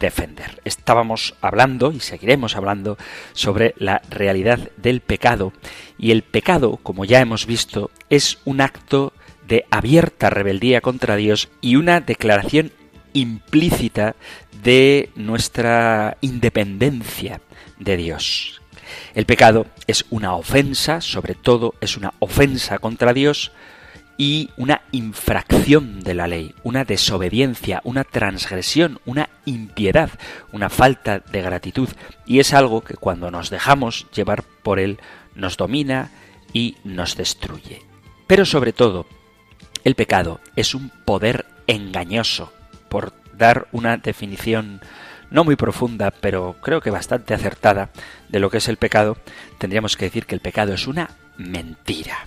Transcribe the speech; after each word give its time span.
defender. 0.00 0.60
Estábamos 0.64 1.36
hablando 1.40 1.92
y 1.92 2.00
seguiremos 2.00 2.56
hablando 2.56 2.98
sobre 3.32 3.74
la 3.78 4.02
realidad 4.10 4.58
del 4.76 5.00
pecado 5.00 5.52
y 5.98 6.10
el 6.10 6.22
pecado, 6.22 6.80
como 6.82 7.04
ya 7.04 7.20
hemos 7.20 7.46
visto, 7.46 7.90
es 8.08 8.38
un 8.44 8.60
acto 8.60 9.12
de 9.46 9.66
abierta 9.70 10.30
rebeldía 10.30 10.80
contra 10.80 11.16
Dios 11.16 11.50
y 11.60 11.76
una 11.76 12.00
declaración 12.00 12.72
implícita 13.12 14.16
de 14.62 15.10
nuestra 15.14 16.16
independencia 16.20 17.40
de 17.78 17.96
Dios. 17.96 18.60
El 19.14 19.26
pecado 19.26 19.66
es 19.86 20.04
una 20.10 20.34
ofensa, 20.34 21.00
sobre 21.00 21.34
todo 21.34 21.74
es 21.80 21.96
una 21.96 22.14
ofensa 22.18 22.78
contra 22.78 23.12
Dios, 23.12 23.52
y 24.20 24.50
una 24.58 24.82
infracción 24.92 26.00
de 26.00 26.12
la 26.12 26.26
ley, 26.26 26.54
una 26.62 26.84
desobediencia, 26.84 27.80
una 27.84 28.04
transgresión, 28.04 29.00
una 29.06 29.30
impiedad, 29.46 30.10
una 30.52 30.68
falta 30.68 31.20
de 31.20 31.40
gratitud. 31.40 31.88
Y 32.26 32.38
es 32.38 32.52
algo 32.52 32.82
que 32.82 32.98
cuando 32.98 33.30
nos 33.30 33.48
dejamos 33.48 34.06
llevar 34.14 34.42
por 34.62 34.78
él 34.78 34.98
nos 35.34 35.56
domina 35.56 36.10
y 36.52 36.76
nos 36.84 37.16
destruye. 37.16 37.80
Pero 38.26 38.44
sobre 38.44 38.74
todo, 38.74 39.06
el 39.84 39.94
pecado 39.94 40.42
es 40.54 40.74
un 40.74 40.90
poder 40.90 41.46
engañoso, 41.66 42.52
por 42.90 43.14
dar 43.32 43.68
una 43.72 43.96
definición 43.96 44.82
no 45.30 45.44
muy 45.44 45.56
profunda, 45.56 46.10
pero 46.10 46.56
creo 46.60 46.82
que 46.82 46.90
bastante 46.90 47.32
acertada 47.32 47.88
de 48.28 48.38
lo 48.38 48.50
que 48.50 48.58
es 48.58 48.68
el 48.68 48.76
pecado, 48.76 49.16
tendríamos 49.56 49.96
que 49.96 50.04
decir 50.04 50.26
que 50.26 50.34
el 50.34 50.42
pecado 50.42 50.74
es 50.74 50.86
una 50.86 51.08
mentira. 51.38 52.26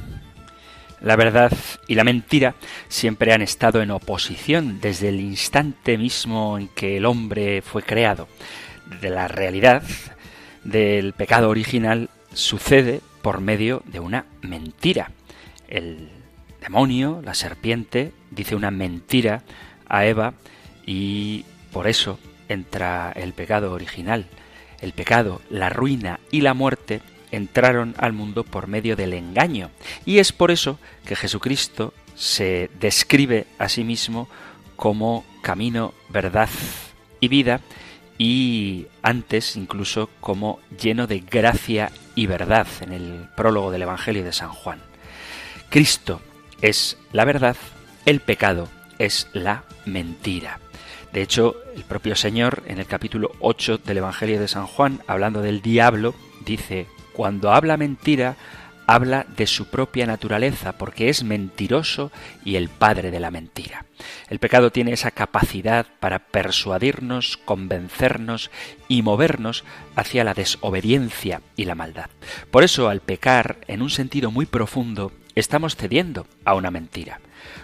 La 1.04 1.18
verdad 1.18 1.52
y 1.86 1.96
la 1.96 2.06
mentira 2.06 2.56
siempre 2.88 3.34
han 3.34 3.42
estado 3.42 3.82
en 3.82 3.92
oposición 3.92 4.80
desde 4.80 5.10
el 5.10 5.20
instante 5.20 5.98
mismo 5.98 6.58
en 6.58 6.70
que 6.70 6.95
el 6.95 7.06
hombre 7.06 7.62
fue 7.62 7.83
creado. 7.83 8.30
De 9.02 9.10
la 9.10 9.27
realidad 9.27 9.83
del 10.64 11.11
pecado 11.11 11.50
original 11.50 12.10
sucede 12.33 13.02
por 13.22 13.42
medio 13.42 13.83
de 13.86 14.00
una 14.00 14.26
mentira. 14.42 15.11
El 15.67 16.10
demonio, 16.61 17.22
la 17.22 17.33
serpiente, 17.33 18.14
dice 18.32 18.56
una 18.56 18.72
mentira 18.72 19.44
a 19.89 20.06
Eva 20.06 20.33
y 20.86 21.44
por 21.73 21.88
eso 21.88 22.17
entra 22.48 23.11
el 23.11 23.33
pecado 23.33 23.73
original. 23.73 24.26
El 24.80 24.94
pecado, 24.94 25.42
la 25.50 25.67
ruina 25.67 26.22
y 26.32 26.42
la 26.42 26.54
muerte 26.54 27.02
entraron 27.33 27.95
al 27.98 28.14
mundo 28.14 28.44
por 28.44 28.67
medio 28.67 28.95
del 28.95 29.14
engaño. 29.14 29.71
Y 30.05 30.20
es 30.20 30.32
por 30.32 30.52
eso 30.52 30.80
que 31.05 31.16
Jesucristo 31.16 31.94
se 32.16 32.70
describe 32.80 33.48
a 33.58 33.70
sí 33.70 33.83
mismo 33.83 34.30
como 34.76 35.26
camino, 35.42 35.94
verdad 36.10 36.49
y 37.20 37.27
vida, 37.27 37.61
y 38.17 38.86
antes 39.02 39.55
incluso 39.55 40.10
como 40.20 40.60
lleno 40.80 41.08
de 41.08 41.20
gracia 41.20 41.92
y 42.16 42.27
verdad 42.27 42.67
en 42.82 42.94
el 42.94 43.30
prólogo 43.36 43.71
del 43.71 43.82
Evangelio 43.82 44.23
de 44.23 44.32
San 44.32 44.50
Juan. 44.50 44.80
Cristo 45.70 46.21
es 46.61 46.98
la 47.11 47.26
verdad, 47.26 47.58
el 48.05 48.20
pecado 48.20 48.70
es 49.00 49.27
la 49.33 49.64
mentira. 49.86 50.60
De 51.11 51.21
hecho, 51.21 51.55
el 51.76 51.83
propio 51.83 52.15
Señor 52.15 52.64
en 52.67 52.80
el 52.80 52.86
capítulo 52.86 53.32
8 53.39 53.80
del 53.80 53.98
Evangelio 53.98 54.39
de 54.39 54.48
San 54.48 54.67
Juan, 54.67 55.02
hablando 55.08 55.42
del 55.42 55.61
diablo, 55.61 56.15
dice, 56.45 56.88
cuando 57.14 57.52
habla 57.52 57.78
mentira, 57.78 58.36
habla 58.88 59.26
de 59.38 59.48
su 59.48 59.68
propia 59.68 60.06
naturaleza, 60.06 60.74
porque 60.74 61.10
es 61.10 61.24
mentiroso 61.24 62.12
y 62.44 62.56
el 62.56 62.70
padre 62.70 63.12
de 63.12 63.20
la 63.20 63.32
mentira. 63.32 63.86
El 64.30 64.40
pecado 64.40 64.72
tiene 64.72 64.92
esa 64.92 65.12
capacidad 65.12 65.86
para 66.00 66.20
persuadirnos, 66.20 67.38
convencernos 67.38 68.52
y 68.88 69.02
movernos 69.02 69.64
hacia 69.96 70.24
la 70.24 70.34
desobediencia 70.34 71.42
y 71.56 71.66
la 71.66 71.76
maldad. 71.76 72.10
Por 72.52 72.64
eso, 72.64 72.90
al 72.90 73.00
pecar, 73.00 73.60
en 73.68 73.82
un 73.82 73.90
sentido 73.90 74.32
muy 74.32 74.45
profundo, 74.45 75.12
estamos 75.36 75.76
cediendo 75.76 76.28
a 76.45 76.56
una 76.56 76.72
mentira. 76.72 77.20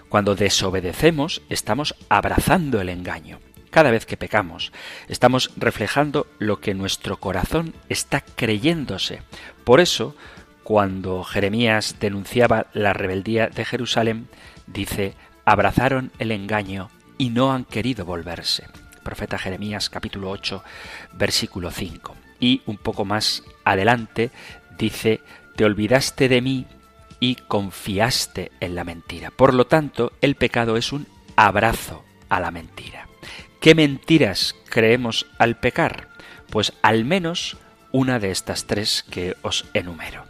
Cuando 0.08 0.36
desobedecemos, 0.36 1.42
estamos 1.50 1.96
abrazando 2.10 2.82
el 2.82 2.90
engaño. 2.90 3.40
Cada 3.70 3.92
vez 3.92 4.06
que 4.06 4.18
pecamos, 4.18 4.72
estamos 5.08 5.52
reflejando 5.56 6.28
lo 6.40 6.60
que 6.60 6.74
nuestro 6.74 7.18
corazón 7.18 7.76
está 7.88 8.22
creyéndose. 8.22 9.22
Por 9.64 9.80
eso, 9.80 10.16
cuando 10.64 11.24
Jeremías 11.24 11.98
denunciaba 12.00 12.68
la 12.74 12.94
rebeldía 12.94 13.48
de 13.48 13.66
Jerusalén, 13.66 14.28
dice, 14.66 15.14
abrazaron 15.46 16.12
el 16.18 16.32
engaño 16.32 16.90
y 17.18 17.30
no 17.30 17.54
han 17.54 17.66
querido 17.66 18.06
volverse. 18.06 18.66
Profeta 19.04 19.38
Jeremías 19.38 19.90
capítulo 19.90 20.32
8, 20.32 20.64
versículo 21.14 21.70
5. 21.70 22.16
Y 22.40 22.62
un 22.66 22.78
poco 22.78 23.06
más 23.06 23.44
adelante 23.66 24.32
dice, 24.78 25.22
te 25.56 25.66
olvidaste 25.66 26.28
de 26.28 26.42
mí 26.42 26.66
y 27.20 27.36
confiaste 27.36 28.52
en 28.60 28.76
la 28.76 28.84
mentira. 28.84 29.30
Por 29.30 29.54
lo 29.54 29.68
tanto, 29.68 30.14
el 30.22 30.36
pecado 30.36 30.78
es 30.78 30.92
un 30.92 31.06
abrazo 31.36 32.04
a 32.30 32.40
la 32.40 32.52
mentira. 32.52 33.09
¿Qué 33.60 33.76
mentiras 33.76 34.56
creemos 34.70 35.26
al 35.38 35.58
pecar? 35.58 36.08
Pues 36.50 36.72
al 36.82 37.04
menos 37.04 37.58
una 37.92 38.18
de 38.18 38.32
estas 38.32 38.66
tres 38.66 39.04
que 39.10 39.36
os 39.42 39.66
enumero. 39.74 40.24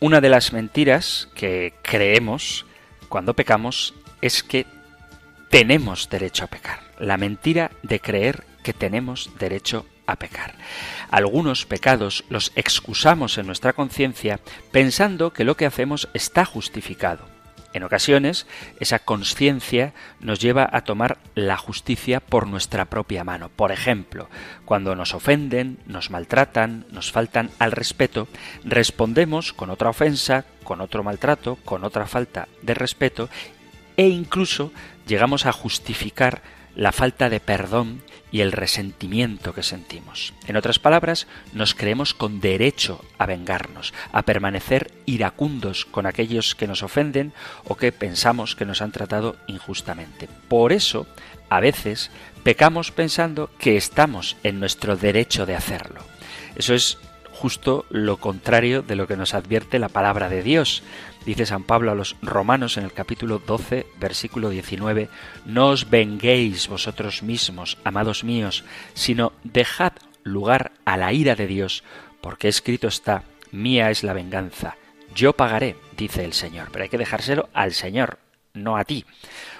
Una 0.00 0.20
de 0.20 0.28
las 0.28 0.52
mentiras 0.52 1.28
que 1.36 1.74
creemos 1.82 2.66
cuando 3.08 3.34
pecamos 3.34 3.94
es 4.20 4.42
que 4.42 4.66
tenemos 5.48 6.08
derecho 6.10 6.44
a 6.44 6.48
pecar. 6.48 6.80
La 6.98 7.18
mentira 7.18 7.70
de 7.84 8.00
creer 8.00 8.42
que 8.64 8.72
tenemos 8.72 9.30
derecho 9.38 9.86
a 10.06 10.16
pecar. 10.16 10.56
Algunos 11.08 11.66
pecados 11.66 12.24
los 12.30 12.50
excusamos 12.56 13.38
en 13.38 13.46
nuestra 13.46 13.74
conciencia 13.74 14.40
pensando 14.72 15.32
que 15.32 15.44
lo 15.44 15.56
que 15.56 15.66
hacemos 15.66 16.08
está 16.14 16.44
justificado. 16.44 17.31
En 17.72 17.84
ocasiones, 17.84 18.46
esa 18.80 18.98
conciencia 18.98 19.94
nos 20.20 20.40
lleva 20.40 20.68
a 20.70 20.82
tomar 20.82 21.18
la 21.34 21.56
justicia 21.56 22.20
por 22.20 22.46
nuestra 22.46 22.84
propia 22.84 23.24
mano. 23.24 23.48
Por 23.48 23.72
ejemplo, 23.72 24.28
cuando 24.64 24.94
nos 24.94 25.14
ofenden, 25.14 25.78
nos 25.86 26.10
maltratan, 26.10 26.86
nos 26.90 27.12
faltan 27.12 27.50
al 27.58 27.72
respeto, 27.72 28.28
respondemos 28.64 29.52
con 29.52 29.70
otra 29.70 29.90
ofensa, 29.90 30.44
con 30.64 30.80
otro 30.80 31.02
maltrato, 31.02 31.56
con 31.64 31.84
otra 31.84 32.06
falta 32.06 32.48
de 32.62 32.74
respeto 32.74 33.28
e 33.96 34.08
incluso 34.08 34.72
llegamos 35.06 35.46
a 35.46 35.52
justificar 35.52 36.42
la 36.74 36.92
falta 36.92 37.28
de 37.28 37.40
perdón 37.40 38.02
y 38.32 38.40
el 38.40 38.50
resentimiento 38.50 39.52
que 39.52 39.62
sentimos. 39.62 40.32
En 40.48 40.56
otras 40.56 40.78
palabras, 40.78 41.28
nos 41.52 41.74
creemos 41.74 42.14
con 42.14 42.40
derecho 42.40 43.04
a 43.18 43.26
vengarnos, 43.26 43.92
a 44.10 44.22
permanecer 44.22 44.90
iracundos 45.06 45.84
con 45.84 46.06
aquellos 46.06 46.54
que 46.54 46.66
nos 46.66 46.82
ofenden 46.82 47.32
o 47.64 47.76
que 47.76 47.92
pensamos 47.92 48.56
que 48.56 48.64
nos 48.64 48.80
han 48.82 48.90
tratado 48.90 49.36
injustamente. 49.46 50.28
Por 50.48 50.72
eso, 50.72 51.06
a 51.50 51.60
veces, 51.60 52.10
pecamos 52.42 52.90
pensando 52.90 53.50
que 53.58 53.76
estamos 53.76 54.36
en 54.42 54.58
nuestro 54.58 54.96
derecho 54.96 55.44
de 55.44 55.54
hacerlo. 55.54 56.00
Eso 56.56 56.74
es 56.74 56.98
justo 57.32 57.86
lo 57.90 58.18
contrario 58.18 58.82
de 58.82 58.94
lo 58.94 59.06
que 59.06 59.16
nos 59.16 59.34
advierte 59.34 59.78
la 59.78 59.88
palabra 59.88 60.28
de 60.28 60.42
Dios. 60.42 60.82
Dice 61.24 61.46
San 61.46 61.62
Pablo 61.62 61.92
a 61.92 61.94
los 61.94 62.16
romanos 62.20 62.76
en 62.76 62.84
el 62.84 62.92
capítulo 62.92 63.38
12, 63.38 63.86
versículo 64.00 64.50
19, 64.50 65.08
No 65.46 65.68
os 65.68 65.88
venguéis 65.88 66.66
vosotros 66.66 67.22
mismos, 67.22 67.78
amados 67.84 68.24
míos, 68.24 68.64
sino 68.94 69.32
dejad 69.44 69.92
lugar 70.24 70.72
a 70.84 70.96
la 70.96 71.12
ira 71.12 71.36
de 71.36 71.46
Dios, 71.46 71.84
porque 72.20 72.48
escrito 72.48 72.88
está, 72.88 73.22
Mía 73.52 73.90
es 73.90 74.02
la 74.02 74.14
venganza, 74.14 74.76
yo 75.14 75.34
pagaré, 75.34 75.76
dice 75.96 76.24
el 76.24 76.32
Señor. 76.32 76.68
Pero 76.72 76.84
hay 76.84 76.88
que 76.88 76.98
dejárselo 76.98 77.48
al 77.52 77.72
Señor, 77.72 78.18
no 78.54 78.76
a 78.76 78.84
ti. 78.84 79.04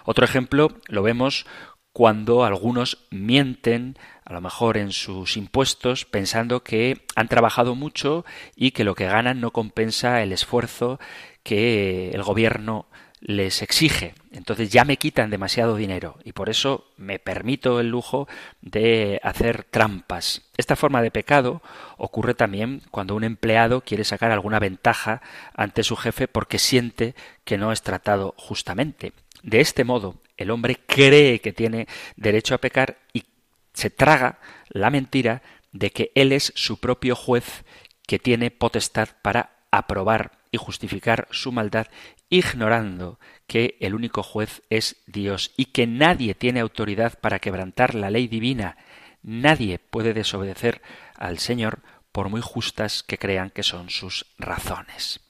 Otro 0.05 0.25
ejemplo 0.25 0.69
lo 0.88 1.03
vemos 1.03 1.47
cuando 1.93 2.44
algunos 2.44 3.06
mienten, 3.11 3.97
a 4.32 4.37
lo 4.37 4.40
mejor 4.40 4.79
en 4.79 4.93
sus 4.93 5.37
impuestos, 5.37 6.06
pensando 6.06 6.62
que 6.62 7.02
han 7.14 7.29
trabajado 7.29 7.75
mucho 7.75 8.25
y 8.56 8.70
que 8.70 8.82
lo 8.82 8.94
que 8.94 9.05
ganan 9.05 9.43
no 9.43 9.50
compensa 9.50 10.23
el 10.23 10.32
esfuerzo 10.32 10.99
que 11.43 12.08
el 12.14 12.23
gobierno 12.23 12.87
les 13.20 13.61
exige. 13.61 14.14
Entonces 14.32 14.70
ya 14.70 14.87
me 14.87 14.96
quitan 14.96 15.29
demasiado 15.29 15.76
dinero 15.76 16.17
y 16.25 16.32
por 16.32 16.49
eso 16.49 16.87
me 16.96 17.19
permito 17.19 17.79
el 17.79 17.90
lujo 17.90 18.26
de 18.62 19.20
hacer 19.23 19.64
trampas. 19.64 20.50
Esta 20.56 20.76
forma 20.76 21.02
de 21.02 21.11
pecado 21.11 21.61
ocurre 21.99 22.32
también 22.32 22.81
cuando 22.90 23.14
un 23.14 23.25
empleado 23.25 23.82
quiere 23.82 24.05
sacar 24.05 24.31
alguna 24.31 24.58
ventaja 24.58 25.20
ante 25.55 25.84
su 25.84 25.94
jefe 25.94 26.26
porque 26.26 26.58
siente 26.58 27.14
que 27.44 27.58
no 27.58 27.70
es 27.70 27.82
tratado 27.82 28.34
justamente. 28.38 29.12
De 29.43 29.61
este 29.61 29.84
modo, 29.84 30.14
el 30.38 30.50
hombre 30.50 30.79
cree 30.87 31.40
que 31.40 31.52
tiene 31.52 31.87
derecho 32.17 32.55
a 32.55 32.58
pecar 32.58 32.96
y 33.12 33.25
se 33.72 33.90
traga 33.90 34.38
la 34.69 34.90
mentira 34.90 35.42
de 35.72 35.90
que 35.90 36.12
él 36.14 36.32
es 36.32 36.52
su 36.56 36.80
propio 36.80 37.16
juez 37.16 37.64
que 38.06 38.19
tiene 38.19 38.50
potestad 38.50 39.08
para 39.22 39.64
aprobar 39.70 40.38
y 40.50 40.58
justificar 40.58 41.28
su 41.30 41.50
maldad 41.50 41.86
ignorando 42.28 43.19
que 43.46 43.76
el 43.80 43.94
único 43.94 44.22
juez 44.22 44.62
es 44.70 45.02
Dios 45.06 45.52
y 45.56 45.66
que 45.66 45.86
nadie 45.86 46.34
tiene 46.34 46.60
autoridad 46.60 47.19
para 47.20 47.38
quebrantar 47.38 47.94
la 47.94 48.10
ley 48.10 48.26
divina. 48.26 48.76
Nadie 49.22 49.78
puede 49.78 50.14
desobedecer 50.14 50.82
al 51.16 51.38
Señor 51.38 51.80
por 52.10 52.28
muy 52.28 52.40
justas 52.42 53.02
que 53.02 53.19
crean 53.19 53.50
que 53.50 53.62
son 53.62 53.90
sus 53.90 54.26
razones. 54.38 55.20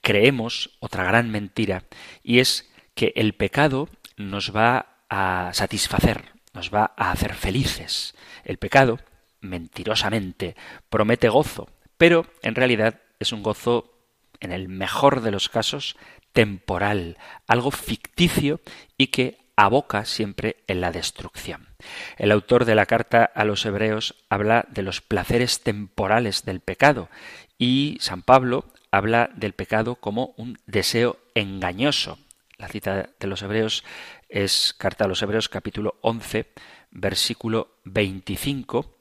Creemos 0.00 0.76
otra 0.80 1.04
gran 1.04 1.30
mentira 1.30 1.84
y 2.22 2.40
es 2.40 2.70
que 2.94 3.12
el 3.16 3.34
pecado 3.34 3.88
nos 4.16 4.54
va 4.54 4.98
a 5.08 5.50
satisfacer, 5.54 6.32
nos 6.52 6.72
va 6.72 6.92
a 6.96 7.10
hacer 7.10 7.34
felices. 7.34 8.14
El 8.44 8.58
pecado, 8.58 8.98
mentirosamente, 9.40 10.56
promete 10.88 11.28
gozo, 11.28 11.68
pero 11.96 12.26
en 12.42 12.54
realidad 12.54 13.00
es 13.18 13.32
un 13.32 13.42
gozo, 13.42 13.92
en 14.40 14.52
el 14.52 14.68
mejor 14.68 15.20
de 15.20 15.30
los 15.30 15.48
casos, 15.48 15.96
temporal, 16.32 17.18
algo 17.46 17.70
ficticio 17.70 18.60
y 18.96 19.08
que 19.08 19.38
aboca 19.56 20.06
siempre 20.06 20.56
en 20.66 20.80
la 20.80 20.90
destrucción. 20.90 21.68
El 22.16 22.32
autor 22.32 22.64
de 22.64 22.74
la 22.74 22.86
carta 22.86 23.24
a 23.24 23.44
los 23.44 23.66
hebreos 23.66 24.14
habla 24.30 24.64
de 24.70 24.82
los 24.82 25.00
placeres 25.02 25.60
temporales 25.60 26.44
del 26.44 26.60
pecado 26.60 27.10
y 27.58 27.98
San 28.00 28.22
Pablo 28.22 28.72
habla 28.90 29.30
del 29.34 29.52
pecado 29.52 29.96
como 29.96 30.34
un 30.36 30.58
deseo 30.66 31.18
engañoso. 31.34 32.18
La 32.56 32.68
cita 32.68 33.10
de 33.18 33.26
los 33.26 33.42
hebreos 33.42 33.84
es 34.30 34.74
carta 34.76 35.04
a 35.04 35.08
los 35.08 35.20
hebreos 35.22 35.48
capítulo 35.48 35.96
11 36.02 36.52
versículo 36.92 37.76
25 37.84 38.99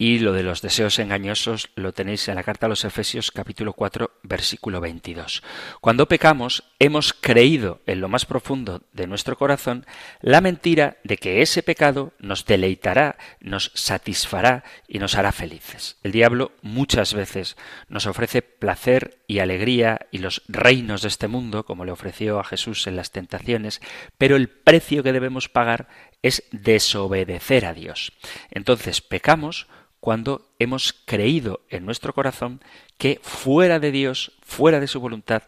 y 0.00 0.18
lo 0.18 0.32
de 0.32 0.42
los 0.42 0.62
deseos 0.62 0.98
engañosos 0.98 1.68
lo 1.74 1.92
tenéis 1.92 2.26
en 2.28 2.36
la 2.36 2.42
carta 2.42 2.64
a 2.64 2.68
los 2.70 2.86
Efesios 2.86 3.30
capítulo 3.30 3.74
4 3.74 4.10
versículo 4.22 4.80
22. 4.80 5.42
Cuando 5.82 6.08
pecamos 6.08 6.64
hemos 6.78 7.12
creído 7.12 7.82
en 7.84 8.00
lo 8.00 8.08
más 8.08 8.24
profundo 8.24 8.82
de 8.94 9.06
nuestro 9.06 9.36
corazón 9.36 9.84
la 10.22 10.40
mentira 10.40 10.96
de 11.04 11.18
que 11.18 11.42
ese 11.42 11.62
pecado 11.62 12.14
nos 12.18 12.46
deleitará, 12.46 13.18
nos 13.40 13.72
satisfará 13.74 14.64
y 14.88 15.00
nos 15.00 15.16
hará 15.16 15.32
felices. 15.32 15.98
El 16.02 16.12
diablo 16.12 16.52
muchas 16.62 17.12
veces 17.12 17.58
nos 17.90 18.06
ofrece 18.06 18.40
placer 18.40 19.18
y 19.26 19.40
alegría 19.40 20.06
y 20.10 20.18
los 20.18 20.40
reinos 20.48 21.02
de 21.02 21.08
este 21.08 21.28
mundo, 21.28 21.66
como 21.66 21.84
le 21.84 21.92
ofreció 21.92 22.40
a 22.40 22.44
Jesús 22.44 22.86
en 22.86 22.96
las 22.96 23.10
tentaciones, 23.10 23.82
pero 24.16 24.36
el 24.36 24.48
precio 24.48 25.02
que 25.02 25.12
debemos 25.12 25.50
pagar 25.50 25.88
es 26.22 26.44
desobedecer 26.52 27.66
a 27.66 27.74
Dios. 27.74 28.14
Entonces 28.50 29.02
pecamos 29.02 29.66
cuando 30.00 30.50
hemos 30.58 30.92
creído 30.92 31.60
en 31.68 31.84
nuestro 31.84 32.12
corazón 32.14 32.60
que 32.98 33.20
fuera 33.22 33.78
de 33.78 33.92
Dios, 33.92 34.32
fuera 34.42 34.80
de 34.80 34.88
su 34.88 35.00
voluntad, 35.00 35.44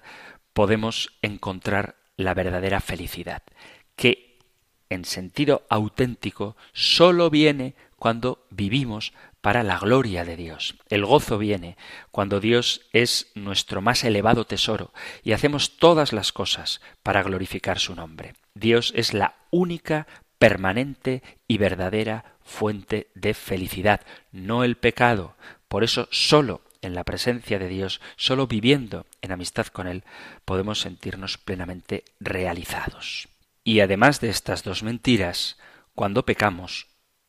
podemos 0.52 1.10
encontrar 1.22 1.96
la 2.16 2.34
verdadera 2.34 2.80
felicidad, 2.80 3.42
que 3.96 4.38
en 4.90 5.04
sentido 5.04 5.64
auténtico 5.70 6.56
sólo 6.72 7.30
viene 7.30 7.74
cuando 7.96 8.46
vivimos 8.50 9.12
para 9.40 9.62
la 9.62 9.78
gloria 9.78 10.24
de 10.24 10.36
Dios. 10.36 10.76
El 10.88 11.04
gozo 11.04 11.38
viene 11.38 11.76
cuando 12.10 12.40
Dios 12.40 12.82
es 12.92 13.32
nuestro 13.34 13.80
más 13.80 14.04
elevado 14.04 14.44
tesoro 14.44 14.92
y 15.22 15.32
hacemos 15.32 15.76
todas 15.78 16.12
las 16.12 16.32
cosas 16.32 16.80
para 17.02 17.22
glorificar 17.22 17.78
su 17.78 17.94
nombre. 17.94 18.34
Dios 18.54 18.92
es 18.94 19.14
la 19.14 19.34
única 19.50 20.06
permanente 20.38 21.22
y 21.48 21.58
verdadera 21.58 22.31
fuente 22.44 23.08
de 23.14 23.34
felicidad, 23.34 24.00
no 24.30 24.64
el 24.64 24.76
pecado. 24.76 25.36
Por 25.68 25.84
eso 25.84 26.08
solo 26.10 26.62
en 26.82 26.94
la 26.94 27.04
presencia 27.04 27.58
de 27.58 27.68
Dios, 27.68 28.00
solo 28.16 28.46
viviendo 28.46 29.06
en 29.22 29.32
amistad 29.32 29.66
con 29.68 29.86
Él, 29.86 30.04
podemos 30.44 30.80
sentirnos 30.80 31.38
plenamente 31.38 32.04
realizados. 32.20 33.28
Y 33.64 33.80
además 33.80 34.20
de 34.20 34.28
estas 34.28 34.64
dos 34.64 34.82
mentiras, 34.82 35.58
cuando 35.94 36.24
pecamos, 36.24 36.88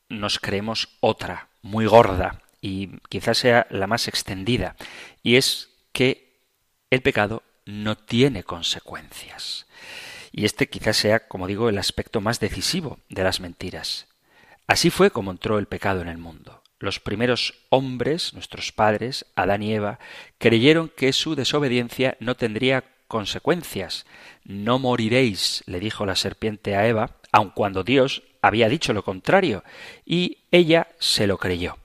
nos 0.10 0.40
creemos 0.40 0.90
otra, 1.00 1.50
muy 1.62 1.86
gorda, 1.86 2.42
y 2.62 2.98
quizás 3.10 3.38
sea 3.38 3.68
la 3.70 3.88
más 3.88 4.08
extendida, 4.08 4.76
y 5.22 5.36
es 5.36 5.70
que 5.92 6.40
el 6.90 7.02
pecado 7.02 7.44
no 7.66 7.96
tiene 7.98 8.44
consecuencias. 8.44 9.68
Y 10.32 10.46
este 10.46 10.68
quizás 10.68 10.98
sea, 10.98 11.28
como 11.28 11.46
digo, 11.46 11.70
el 11.70 11.78
aspecto 11.78 12.20
más 12.20 12.40
decisivo 12.40 13.00
de 13.10 13.24
las 13.24 13.40
mentiras. 13.40 14.08
Así 14.68 14.90
fue 14.90 15.12
como 15.12 15.32
entró 15.32 15.60
el 15.60 15.68
pecado 15.68 16.02
en 16.02 16.08
el 16.08 16.18
mundo. 16.18 16.64
Los 16.80 17.00
primeros 17.00 17.54
hombres, 17.70 18.34
nuestros 18.34 18.72
padres, 18.72 19.26
Adán 19.36 19.64
y 19.64 19.74
Eva, 19.74 20.00
creyeron 20.38 20.90
que 20.90 21.14
su 21.14 21.36
desobediencia 21.36 22.18
no 22.20 22.36
tendría 22.36 22.84
consecuencias. 23.08 24.06
No 24.44 24.80
moriréis, 24.80 25.64
le 25.66 25.80
dijo 25.80 26.06
la 26.06 26.16
serpiente 26.16 26.76
a 26.76 26.88
Eva, 26.88 27.12
aun 27.32 27.52
cuando 27.52 27.84
Dios 27.84 28.24
había 28.42 28.70
dicho 28.70 28.92
lo 28.92 29.04
contrario, 29.04 29.64
y 30.06 30.40
ella 30.52 30.88
se 31.00 31.28
lo 31.28 31.38
creyó. 31.38 31.78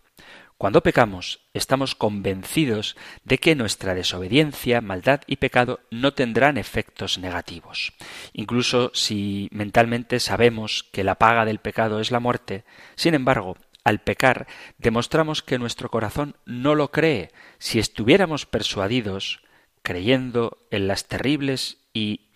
Cuando 0.59 0.83
pecamos, 0.83 1.39
estamos 1.55 1.95
convencidos 1.95 2.97
de 3.23 3.39
que 3.39 3.55
nuestra 3.55 3.95
desobediencia, 3.95 4.81
maldad 4.81 5.21
y 5.29 5.37
pecado 5.37 5.79
no 5.93 6.15
tendrán 6.15 6.59
efectos 6.59 7.19
negativos. 7.19 7.93
Incluso 8.33 8.91
si 8.93 9.49
mentalmente 9.53 10.19
sabemos 10.19 10.83
que 10.93 11.05
la 11.05 11.15
paga 11.15 11.45
del 11.45 11.61
pecado 11.61 12.01
es 12.01 12.11
la 12.11 12.19
muerte, 12.19 12.65
sin 12.97 13.15
embargo, 13.15 13.57
al 13.85 14.01
pecar 14.01 14.49
demostramos 14.79 15.45
que 15.45 15.61
nuestro 15.61 15.91
corazón 15.91 16.35
no 16.45 16.75
lo 16.75 16.91
cree. 16.91 17.31
Si 17.59 17.79
estuviéramos 17.79 18.45
persuadidos, 18.45 19.45
creyendo 19.85 20.67
en 20.73 20.89
las 20.89 21.07
terribles 21.07 21.79
y 21.95 22.33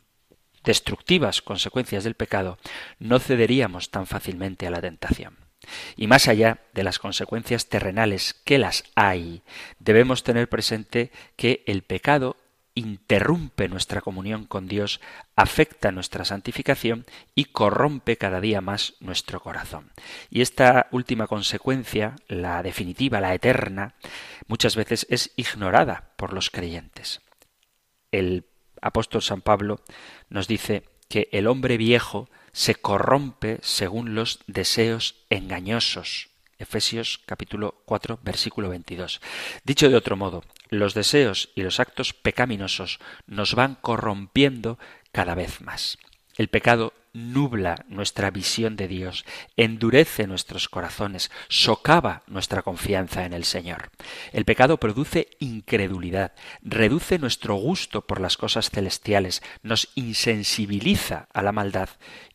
destructivas 0.62 1.42
consecuencias 1.42 2.04
del 2.04 2.14
pecado, 2.14 2.56
no 3.00 3.18
cederíamos 3.18 3.90
tan 3.90 4.06
fácilmente 4.06 4.68
a 4.68 4.70
la 4.70 4.80
tentación. 4.80 5.41
Y 5.96 6.06
más 6.06 6.28
allá 6.28 6.58
de 6.74 6.84
las 6.84 6.98
consecuencias 6.98 7.68
terrenales 7.68 8.34
que 8.34 8.58
las 8.58 8.84
hay, 8.94 9.42
debemos 9.78 10.22
tener 10.22 10.48
presente 10.48 11.10
que 11.36 11.62
el 11.66 11.82
pecado 11.82 12.36
interrumpe 12.74 13.68
nuestra 13.68 14.00
comunión 14.00 14.46
con 14.46 14.66
Dios, 14.66 15.00
afecta 15.36 15.92
nuestra 15.92 16.24
santificación 16.24 17.04
y 17.34 17.46
corrompe 17.46 18.16
cada 18.16 18.40
día 18.40 18.60
más 18.60 18.94
nuestro 19.00 19.40
corazón. 19.40 19.92
Y 20.30 20.40
esta 20.40 20.88
última 20.90 21.26
consecuencia, 21.26 22.16
la 22.28 22.62
definitiva, 22.62 23.20
la 23.20 23.34
eterna, 23.34 23.94
muchas 24.46 24.76
veces 24.76 25.06
es 25.10 25.32
ignorada 25.36 26.12
por 26.16 26.32
los 26.32 26.50
creyentes. 26.50 27.20
El 28.10 28.46
apóstol 28.80 29.22
San 29.22 29.42
Pablo 29.42 29.80
nos 30.28 30.48
dice 30.48 30.84
que 31.08 31.28
el 31.32 31.46
hombre 31.46 31.76
viejo 31.76 32.28
se 32.52 32.74
corrompe 32.74 33.58
según 33.62 34.14
los 34.14 34.40
deseos 34.46 35.16
engañosos. 35.30 36.28
Efesios 36.58 37.20
capítulo 37.26 37.82
4 37.86 38.20
versículo 38.22 38.68
22. 38.68 39.20
Dicho 39.64 39.88
de 39.88 39.96
otro 39.96 40.16
modo, 40.16 40.44
los 40.68 40.94
deseos 40.94 41.50
y 41.54 41.62
los 41.62 41.80
actos 41.80 42.12
pecaminosos 42.12 43.00
nos 43.26 43.54
van 43.54 43.74
corrompiendo 43.74 44.78
cada 45.10 45.34
vez 45.34 45.60
más. 45.60 45.98
El 46.36 46.48
pecado 46.48 46.94
nubla 47.12 47.84
nuestra 47.88 48.30
visión 48.30 48.76
de 48.76 48.88
Dios, 48.88 49.24
endurece 49.56 50.26
nuestros 50.26 50.68
corazones, 50.68 51.30
socava 51.48 52.22
nuestra 52.26 52.62
confianza 52.62 53.24
en 53.24 53.32
el 53.32 53.44
Señor. 53.44 53.90
El 54.32 54.44
pecado 54.44 54.78
produce 54.78 55.28
incredulidad, 55.38 56.32
reduce 56.62 57.18
nuestro 57.18 57.54
gusto 57.56 58.02
por 58.02 58.20
las 58.20 58.36
cosas 58.36 58.70
celestiales, 58.70 59.42
nos 59.62 59.90
insensibiliza 59.94 61.28
a 61.32 61.42
la 61.42 61.52
maldad 61.52 61.90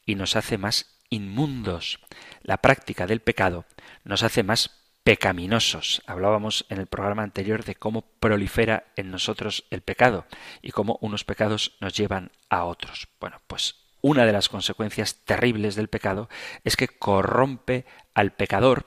y 0.05 0.15
nos 0.15 0.35
hace 0.35 0.57
más 0.57 0.97
inmundos. 1.09 1.99
La 2.41 2.57
práctica 2.57 3.07
del 3.07 3.21
pecado 3.21 3.65
nos 4.03 4.23
hace 4.23 4.43
más 4.43 4.71
pecaminosos. 5.03 6.03
Hablábamos 6.05 6.65
en 6.69 6.79
el 6.79 6.87
programa 6.87 7.23
anterior 7.23 7.63
de 7.63 7.75
cómo 7.75 8.01
prolifera 8.19 8.87
en 8.95 9.09
nosotros 9.09 9.63
el 9.71 9.81
pecado 9.81 10.25
y 10.61 10.71
cómo 10.71 10.99
unos 11.01 11.23
pecados 11.23 11.77
nos 11.79 11.93
llevan 11.93 12.31
a 12.49 12.65
otros. 12.65 13.07
Bueno, 13.19 13.41
pues 13.47 13.86
una 14.07 14.25
de 14.25 14.31
las 14.31 14.47
consecuencias 14.47 15.15
terribles 15.25 15.75
del 15.75 15.89
pecado 15.89 16.29
es 16.63 16.77
que 16.77 16.87
corrompe 16.87 17.85
al 18.13 18.31
pecador 18.31 18.85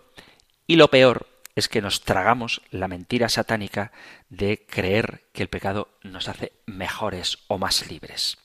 y 0.67 0.77
lo 0.77 0.89
peor 0.89 1.27
es 1.55 1.69
que 1.69 1.83
nos 1.83 2.05
tragamos 2.05 2.63
la 2.71 2.89
mentira 2.89 3.29
satánica 3.29 3.93
de 4.31 4.65
creer 4.67 5.25
que 5.35 5.43
el 5.43 5.49
pecado 5.49 5.89
nos 6.03 6.29
hace 6.29 6.53
mejores 6.65 7.39
o 7.49 7.59
más 7.59 7.91
libres. 7.91 8.39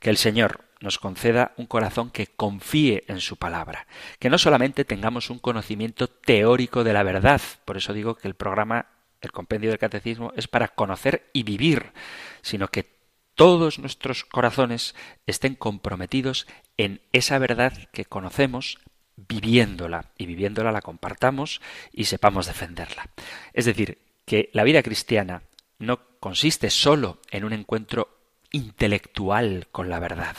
Que 0.00 0.08
el 0.08 0.16
Señor 0.16 0.64
nos 0.80 0.98
conceda 0.98 1.52
un 1.58 1.66
corazón 1.66 2.10
que 2.10 2.28
confíe 2.28 3.04
en 3.08 3.20
su 3.20 3.36
palabra, 3.36 3.86
que 4.18 4.30
no 4.30 4.38
solamente 4.38 4.86
tengamos 4.86 5.28
un 5.28 5.38
conocimiento 5.38 6.08
teórico 6.08 6.84
de 6.84 6.94
la 6.94 7.02
verdad, 7.02 7.42
por 7.66 7.76
eso 7.76 7.92
digo 7.92 8.14
que 8.14 8.28
el 8.28 8.34
programa, 8.34 8.86
el 9.20 9.32
compendio 9.32 9.68
del 9.68 9.78
catecismo, 9.78 10.32
es 10.36 10.48
para 10.48 10.68
conocer 10.68 11.28
y 11.34 11.42
vivir, 11.42 11.92
sino 12.40 12.68
que 12.68 12.93
todos 13.34 13.78
nuestros 13.78 14.24
corazones 14.24 14.94
estén 15.26 15.54
comprometidos 15.54 16.46
en 16.76 17.00
esa 17.12 17.38
verdad 17.38 17.72
que 17.92 18.04
conocemos, 18.04 18.78
viviéndola 19.16 20.10
y 20.18 20.26
viviéndola 20.26 20.72
la 20.72 20.82
compartamos 20.82 21.60
y 21.92 22.04
sepamos 22.04 22.46
defenderla. 22.46 23.08
Es 23.52 23.64
decir, 23.64 23.98
que 24.24 24.50
la 24.52 24.64
vida 24.64 24.82
cristiana 24.82 25.42
no 25.78 26.00
consiste 26.20 26.70
solo 26.70 27.18
en 27.30 27.44
un 27.44 27.52
encuentro 27.52 28.08
intelectual 28.50 29.66
con 29.72 29.90
la 29.90 29.98
verdad, 29.98 30.36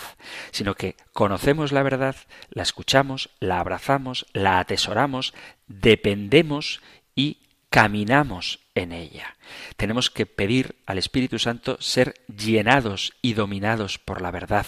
sino 0.51 0.75
que 0.75 0.95
conocemos 1.11 1.73
la 1.73 1.83
verdad, 1.83 2.15
la 2.49 2.63
escuchamos, 2.63 3.29
la 3.39 3.59
abrazamos, 3.59 4.25
la 4.31 4.59
atesoramos, 4.59 5.33
dependemos 5.67 6.81
y 7.13 7.39
caminamos 7.75 8.61
en 8.73 8.93
ella. 8.93 9.35
Tenemos 9.75 10.09
que 10.09 10.25
pedir 10.25 10.77
al 10.85 10.97
Espíritu 10.97 11.39
Santo 11.39 11.75
ser 11.81 12.13
llenados 12.33 13.11
y 13.21 13.33
dominados 13.33 13.99
por 13.99 14.21
la 14.21 14.31
verdad, 14.31 14.65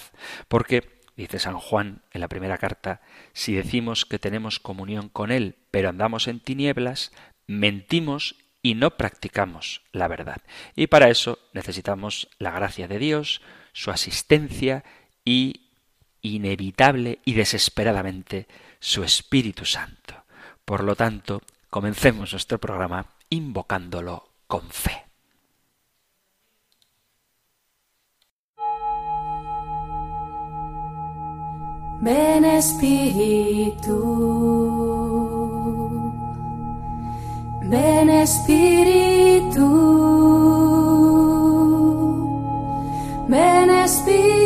porque 0.49 0.97
Dice 1.15 1.39
San 1.39 1.57
Juan 1.57 2.03
en 2.11 2.21
la 2.21 2.27
primera 2.27 2.59
carta, 2.59 3.01
si 3.33 3.55
decimos 3.55 4.05
que 4.05 4.19
tenemos 4.19 4.59
comunión 4.59 5.09
con 5.09 5.31
Él, 5.31 5.55
pero 5.71 5.89
andamos 5.89 6.27
en 6.27 6.39
tinieblas, 6.39 7.11
mentimos 7.47 8.35
y 8.61 8.75
no 8.75 8.97
practicamos 8.97 9.81
la 9.93 10.07
verdad. 10.07 10.43
Y 10.75 10.85
para 10.85 11.09
eso 11.09 11.39
necesitamos 11.53 12.27
la 12.37 12.51
gracia 12.51 12.87
de 12.87 12.99
Dios, 12.99 13.41
su 13.73 13.89
asistencia 13.89 14.83
y 15.25 15.71
inevitable 16.21 17.17
y 17.25 17.33
desesperadamente 17.33 18.45
su 18.79 19.03
Espíritu 19.03 19.65
Santo. 19.65 20.23
Por 20.65 20.83
lo 20.83 20.95
tanto, 20.95 21.41
comencemos 21.69 22.31
nuestro 22.31 22.59
programa 22.59 23.05
invocándolo 23.29 24.29
con 24.47 24.61
fe. 24.69 25.03
Ven 31.99 32.45
Espíritu, 32.45 33.97
ven 37.63 38.09
Espíritu, 38.09 39.67
Espíritu. 43.87 44.36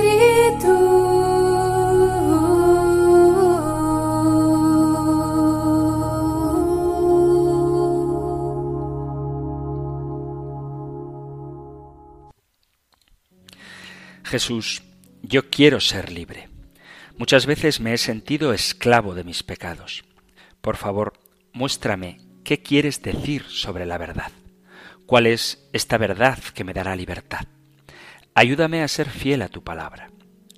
Jesús, 14.32 14.84
yo 15.22 15.50
quiero 15.50 15.82
ser 15.82 16.10
libre. 16.10 16.48
Muchas 17.18 17.46
veces 17.46 17.82
me 17.82 17.94
he 17.94 17.98
sentido 17.98 18.54
esclavo 18.54 19.14
de 19.14 19.26
mis 19.26 19.44
pecados. 19.44 20.06
Por 20.62 20.78
favor, 20.78 21.20
muéstrame 21.52 22.22
qué 22.46 22.62
quieres 22.62 23.02
decir 23.02 23.44
sobre 23.50 23.86
la 23.86 23.98
verdad. 23.98 24.32
¿Cuál 25.06 25.28
es 25.28 25.68
esta 25.74 25.98
verdad 25.98 26.40
que 26.54 26.64
me 26.64 26.72
dará 26.72 26.96
libertad? 26.96 27.42
Ayúdame 28.34 28.84
a 28.84 28.88
ser 28.88 29.10
fiel 29.10 29.42
a 29.42 29.50
tu 29.50 29.66
palabra. 29.66 30.12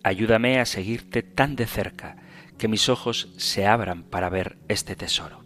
Ayúdame 0.04 0.60
a 0.60 0.68
seguirte 0.68 1.24
tan 1.24 1.56
de 1.56 1.66
cerca 1.66 2.18
que 2.60 2.68
mis 2.68 2.90
ojos 2.90 3.30
se 3.38 3.66
abran 3.66 4.04
para 4.04 4.30
ver 4.30 4.60
este 4.68 4.96
tesoro. 4.96 5.46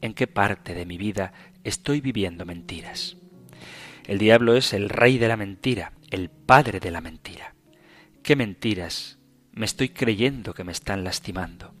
¿En 0.00 0.12
qué 0.12 0.26
parte 0.26 0.74
de 0.74 0.86
mi 0.86 0.98
vida 0.98 1.32
estoy 1.62 2.00
viviendo 2.00 2.44
mentiras? 2.44 3.16
El 4.08 4.18
diablo 4.18 4.56
es 4.56 4.72
el 4.72 4.88
rey 4.88 5.18
de 5.18 5.28
la 5.28 5.36
mentira, 5.36 5.92
el 6.10 6.30
padre 6.30 6.80
de 6.80 6.90
la 6.90 7.00
mentira. 7.00 7.54
¿Qué 8.22 8.36
mentiras 8.36 9.18
me 9.58 9.66
estoy 9.66 9.88
creyendo 9.88 10.54
que 10.54 10.62
me 10.62 10.70
están 10.70 11.02
lastimando. 11.02 11.74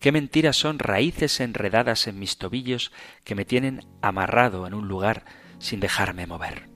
Qué 0.00 0.12
mentiras 0.12 0.56
son 0.56 0.78
raíces 0.78 1.40
enredadas 1.40 2.06
en 2.06 2.18
mis 2.18 2.38
tobillos 2.38 2.90
que 3.22 3.34
me 3.34 3.44
tienen 3.44 3.84
amarrado 4.00 4.66
en 4.66 4.72
un 4.72 4.88
lugar 4.88 5.26
sin 5.58 5.78
dejarme 5.78 6.26
mover. 6.26 6.70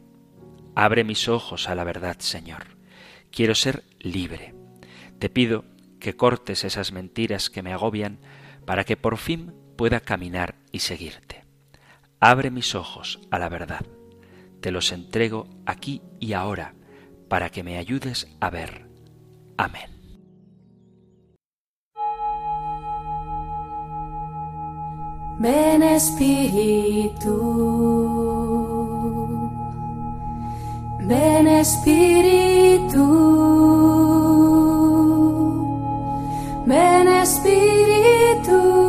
Abre 0.74 1.04
mis 1.04 1.26
ojos 1.26 1.70
a 1.70 1.74
la 1.74 1.84
verdad, 1.84 2.18
Señor. 2.18 2.76
Quiero 3.30 3.54
ser 3.54 3.84
libre. 3.98 4.54
Te 5.18 5.30
pido 5.30 5.64
que 6.00 6.16
cortes 6.16 6.64
esas 6.64 6.92
mentiras 6.92 7.48
que 7.48 7.62
me 7.62 7.72
agobian 7.72 8.20
para 8.66 8.84
que 8.84 8.98
por 8.98 9.16
fin 9.16 9.54
pueda 9.78 10.00
caminar 10.00 10.56
y 10.70 10.80
seguirte. 10.80 11.46
Abre 12.20 12.50
mis 12.50 12.74
ojos 12.74 13.20
a 13.30 13.38
la 13.38 13.48
verdad. 13.48 13.86
Te 14.60 14.70
los 14.70 14.92
entrego 14.92 15.48
aquí 15.64 16.02
y 16.20 16.34
ahora 16.34 16.74
para 17.32 17.48
que 17.48 17.62
me 17.62 17.78
ayudes 17.78 18.28
a 18.40 18.50
ver. 18.50 18.86
Amén. 19.56 19.88
Ven 25.38 25.82
Espíritu, 25.82 27.34
ven 31.08 31.48
Espíritu, 31.48 33.06
ven 36.66 37.08
Espíritu. 37.08 38.81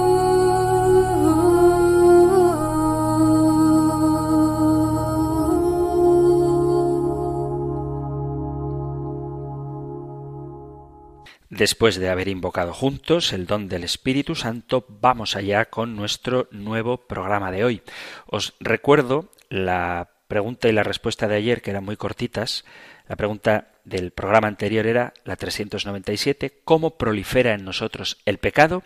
Después 11.56 11.98
de 12.00 12.10
haber 12.10 12.30
invocado 12.30 12.74
juntos 12.74 13.32
el 13.32 13.46
don 13.46 13.70
del 13.70 13.84
Espíritu 13.84 14.34
Santo, 14.34 14.88
vamos 14.90 15.36
allá 15.36 15.66
con 15.66 15.96
nuestro 15.96 16.48
nuevo 16.50 17.06
programa 17.06 17.52
de 17.52 17.64
hoy. 17.64 17.84
Os 18.26 18.56
recuerdo 18.60 19.30
la 19.50 20.10
pregunta 20.28 20.68
y 20.68 20.72
la 20.72 20.82
respuesta 20.82 21.28
de 21.28 21.36
ayer, 21.36 21.62
que 21.62 21.70
eran 21.70 21.86
muy 21.86 21.96
cortitas. 21.96 22.66
La 23.08 23.18
pregunta 23.18 23.68
del 23.84 24.10
programa 24.10 24.48
anterior 24.48 24.88
era 24.88 25.14
la 25.26 25.36
397, 25.36 26.62
¿cómo 26.66 26.98
prolifera 26.98 27.54
en 27.54 27.66
nosotros 27.66 28.18
el 28.26 28.40
pecado? 28.40 28.82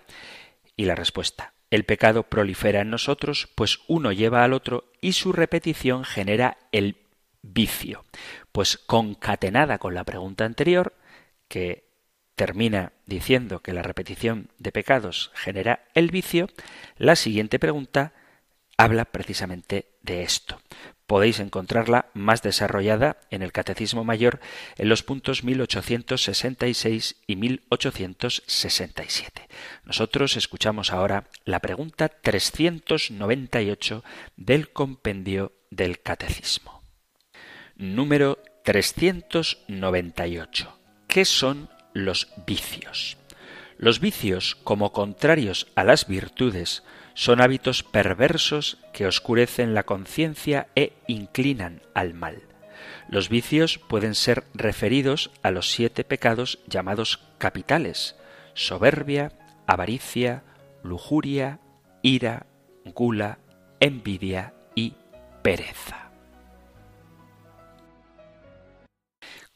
Y 0.76 0.84
la 0.84 0.96
respuesta, 0.96 1.54
el 1.72 1.86
pecado 1.86 2.24
prolifera 2.24 2.82
en 2.82 2.90
nosotros, 2.90 3.48
pues 3.56 3.80
uno 3.88 4.12
lleva 4.12 4.44
al 4.44 4.52
otro 4.52 4.92
y 5.00 5.14
su 5.14 5.32
repetición 5.32 6.04
genera 6.04 6.58
el 6.74 6.98
vicio. 7.42 8.04
Pues 8.52 8.78
concatenada 8.78 9.78
con 9.78 9.94
la 9.94 10.04
pregunta 10.04 10.44
anterior, 10.44 10.94
que 11.48 11.87
termina 12.38 12.94
diciendo 13.08 13.60
que 13.60 13.74
la 13.74 13.82
repetición 13.82 14.50
de 14.60 14.72
pecados 14.72 15.32
genera 15.34 15.84
el 15.96 16.12
vicio, 16.12 16.48
la 16.98 17.18
siguiente 17.18 17.58
pregunta 17.58 18.14
habla 18.78 19.06
precisamente 19.06 19.88
de 20.04 20.22
esto. 20.22 20.62
Podéis 21.08 21.40
encontrarla 21.40 22.12
más 22.14 22.44
desarrollada 22.44 23.18
en 23.32 23.42
el 23.42 23.52
Catecismo 23.52 24.04
Mayor 24.04 24.40
en 24.78 24.88
los 24.88 25.02
puntos 25.02 25.44
1866 25.44 27.16
y 27.26 27.38
1867. 27.38 29.48
Nosotros 29.84 30.38
escuchamos 30.38 30.94
ahora 30.94 31.24
la 31.44 31.60
pregunta 31.60 32.10
398 32.10 34.04
del 34.36 34.70
compendio 34.70 35.54
del 35.72 36.02
Catecismo. 36.02 36.84
Número 37.78 38.38
398. 38.64 40.78
¿Qué 41.08 41.26
son 41.26 41.76
los 42.06 42.30
vicios. 42.46 43.18
Los 43.78 44.00
vicios, 44.00 44.56
como 44.64 44.92
contrarios 44.92 45.68
a 45.76 45.84
las 45.84 46.08
virtudes, 46.08 46.84
son 47.14 47.42
hábitos 47.42 47.84
perversos 47.84 48.78
que 48.94 49.08
oscurecen 49.08 49.74
la 49.74 49.84
conciencia 49.84 50.68
e 50.76 50.94
inclinan 51.08 51.82
al 51.94 52.14
mal. 52.14 52.42
Los 53.10 53.30
vicios 53.30 53.80
pueden 53.80 54.16
ser 54.16 54.44
referidos 54.54 55.32
a 55.42 55.52
los 55.52 55.72
siete 55.72 56.04
pecados 56.04 56.60
llamados 56.68 57.20
capitales, 57.38 58.16
soberbia, 58.54 59.32
avaricia, 59.66 60.44
lujuria, 60.84 61.60
ira, 62.02 62.46
gula, 62.86 63.40
envidia 63.80 64.54
y 64.76 64.94
pereza. 65.42 66.07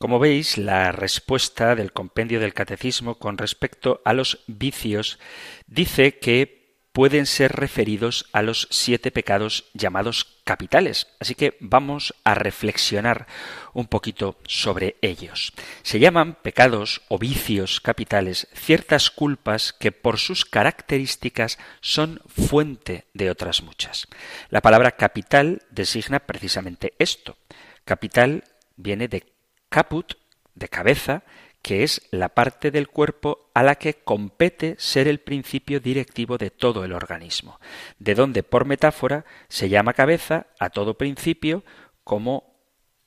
Como 0.02 0.18
veis, 0.18 0.58
la 0.58 0.92
respuesta 0.92 1.76
del 1.76 1.94
compendio 1.94 2.40
del 2.40 2.56
catecismo 2.56 3.20
con 3.20 3.38
respecto 3.38 4.02
a 4.04 4.14
los 4.14 4.40
vicios 4.48 5.20
dice 5.68 6.18
que 6.18 6.80
pueden 6.92 7.28
ser 7.28 7.52
referidos 7.52 8.26
a 8.34 8.42
los 8.42 8.68
siete 8.72 9.12
pecados 9.12 9.70
llamados 9.76 10.40
capitales. 10.44 11.06
Así 11.20 11.36
que 11.36 11.56
vamos 11.60 12.16
a 12.24 12.34
reflexionar 12.34 13.28
un 13.74 13.86
poquito 13.86 14.40
sobre 14.48 14.96
ellos. 15.04 15.54
Se 15.84 16.00
llaman 16.00 16.34
pecados 16.34 17.04
o 17.08 17.20
vicios 17.20 17.80
capitales 17.80 18.48
ciertas 18.56 19.12
culpas 19.12 19.72
que 19.72 19.92
por 19.92 20.18
sus 20.18 20.46
características 20.46 21.60
son 21.80 22.22
fuente 22.26 23.06
de 23.14 23.30
otras 23.30 23.62
muchas. 23.62 24.08
La 24.50 24.62
palabra 24.62 24.94
capital 24.94 25.62
designa 25.70 26.22
precisamente 26.22 26.94
esto. 26.98 27.38
Capital 27.86 28.46
viene 28.78 29.08
de 29.08 29.32
caput, 29.72 30.14
de 30.54 30.68
cabeza, 30.68 31.24
que 31.62 31.84
es 31.84 32.08
la 32.12 32.30
parte 32.30 32.72
del 32.72 32.88
cuerpo 32.88 33.50
a 33.54 33.64
la 33.64 33.76
que 33.76 33.96
compete 33.96 34.76
ser 34.78 35.08
el 35.08 35.20
principio 35.20 35.80
directivo 35.80 36.38
de 36.38 36.52
todo 36.52 36.84
el 36.84 36.92
organismo, 36.92 37.60
de 37.98 38.14
donde 38.14 38.44
por 38.44 38.66
metáfora 38.66 39.26
se 39.48 39.70
llama 39.70 39.94
cabeza 39.94 40.48
a 40.60 40.70
todo 40.70 40.98
principio 40.98 41.64
como 42.04 42.52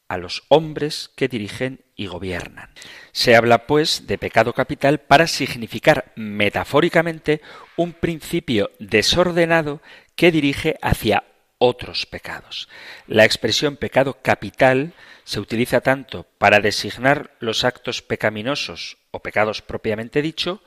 a 0.09 0.17
los 0.17 0.45
hombres 0.49 1.11
que 1.17 1.29
dirigen 1.29 1.85
y 1.97 2.07
gobiernan. 2.07 2.71
Se 3.13 3.37
habla, 3.37 3.67
pues, 3.67 4.07
de 4.07 4.19
pecado 4.19 4.53
capital 4.53 5.01
para 5.01 5.27
significar 5.27 6.13
metafóricamente 6.17 7.41
un 7.77 7.93
principio 7.93 8.71
desordenado 8.79 9.81
que 10.15 10.31
dirige 10.31 10.77
hacia 10.83 11.25
otros 11.65 12.07
pecados. 12.07 12.69
La 13.07 13.25
expresión 13.25 13.77
pecado 13.77 14.19
capital 14.21 14.93
se 15.25 15.41
utiliza 15.41 15.81
tanto 15.81 16.27
para 16.39 16.61
designar 16.61 17.31
los 17.41 17.65
actos 17.65 18.03
pecaminosos 18.03 18.99
o 19.11 19.21
pecados 19.21 19.63
propiamente 19.63 20.21
dicho, 20.21 20.63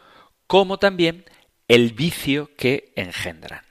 como 0.48 0.80
también 0.80 1.26
el 1.68 1.94
vicio 1.94 2.50
que 2.58 2.94
engendran. 2.96 3.62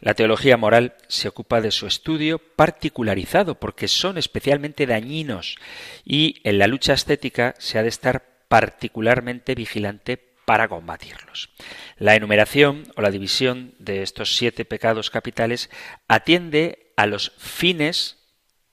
La 0.00 0.14
teología 0.14 0.56
moral 0.56 0.94
se 1.08 1.28
ocupa 1.28 1.60
de 1.60 1.70
su 1.70 1.86
estudio 1.86 2.38
particularizado 2.38 3.56
porque 3.56 3.86
son 3.86 4.16
especialmente 4.16 4.86
dañinos 4.86 5.56
y 6.04 6.40
en 6.44 6.58
la 6.58 6.66
lucha 6.66 6.94
estética 6.94 7.54
se 7.58 7.78
ha 7.78 7.82
de 7.82 7.90
estar 7.90 8.24
particularmente 8.48 9.54
vigilante 9.54 10.29
para 10.50 10.66
combatirlos. 10.66 11.50
La 11.96 12.16
enumeración 12.16 12.82
o 12.96 13.02
la 13.02 13.12
división 13.12 13.76
de 13.78 14.02
estos 14.02 14.34
siete 14.34 14.64
pecados 14.64 15.08
capitales 15.08 15.70
atiende 16.08 16.92
a 16.96 17.06
los 17.06 17.30
fines 17.38 18.18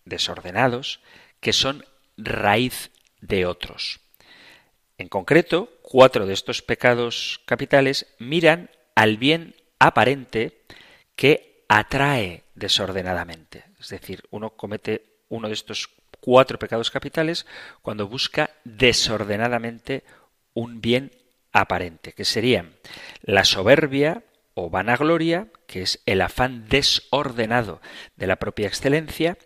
desordenados 0.03 1.01
que 1.39 1.53
son 1.53 1.85
raíz 2.17 2.89
de 3.21 3.45
otros. 3.45 3.99
En 4.97 5.07
concreto, 5.07 5.69
cuatro 5.83 6.25
de 6.25 6.33
estos 6.33 6.63
pecados 6.63 7.41
capitales 7.45 8.07
miran 8.17 8.71
al 8.95 9.17
bien 9.17 9.53
aparente 9.77 10.63
que 11.15 11.63
atrae 11.69 12.45
desordenadamente. 12.55 13.65
Es 13.79 13.89
decir, 13.89 14.23
uno 14.31 14.49
comete 14.57 15.19
uno 15.29 15.47
de 15.47 15.53
estos 15.53 15.89
cuatro 16.21 16.57
pecados 16.57 16.89
capitales 16.89 17.45
cuando 17.83 18.07
busca 18.07 18.49
desordenadamente 18.63 20.03
un 20.55 20.81
bien 20.81 21.11
aparente, 21.11 21.26
que 21.65 22.25
serían 22.25 22.75
la 23.21 23.43
soberbia 23.45 24.23
o 24.53 24.69
vanagloria, 24.69 25.47
que 25.67 25.81
es 25.81 26.01
el 26.05 26.21
afán 26.21 26.67
desordenado 26.67 27.81
de 28.15 28.27
la 28.27 28.37
propia 28.37 28.67
excelencia, 28.67 29.37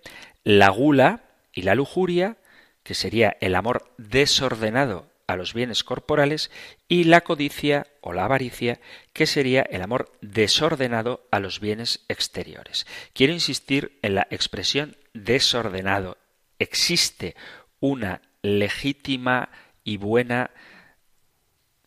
la 0.43 0.69
gula, 0.69 1.23
y 1.53 1.63
la 1.63 1.75
lujuria, 1.75 2.37
que 2.83 2.93
sería 2.93 3.35
el 3.41 3.55
amor 3.55 3.93
desordenado 3.97 5.09
a 5.27 5.35
los 5.35 5.53
bienes 5.53 5.83
corporales, 5.83 6.51
y 6.87 7.05
la 7.05 7.21
codicia 7.21 7.87
o 8.01 8.13
la 8.13 8.25
avaricia, 8.25 8.79
que 9.13 9.25
sería 9.25 9.61
el 9.61 9.81
amor 9.81 10.11
desordenado 10.21 11.27
a 11.31 11.39
los 11.39 11.59
bienes 11.59 12.05
exteriores. 12.07 12.85
Quiero 13.13 13.33
insistir 13.33 13.99
en 14.01 14.15
la 14.15 14.27
expresión 14.29 14.97
desordenado. 15.13 16.17
Existe 16.59 17.35
una 17.79 18.21
legítima 18.41 19.49
y 19.83 19.97
buena 19.97 20.51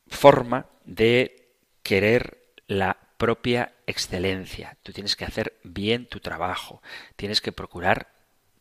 forma 0.08 0.66
de 0.84 1.48
querer 1.82 2.38
la 2.66 2.98
propia 3.16 3.72
excelencia. 3.86 4.76
Tú 4.82 4.92
tienes 4.92 5.16
que 5.16 5.24
hacer 5.24 5.54
bien 5.62 6.06
tu 6.06 6.20
trabajo, 6.20 6.82
tienes 7.16 7.40
que 7.40 7.52
procurar 7.52 8.08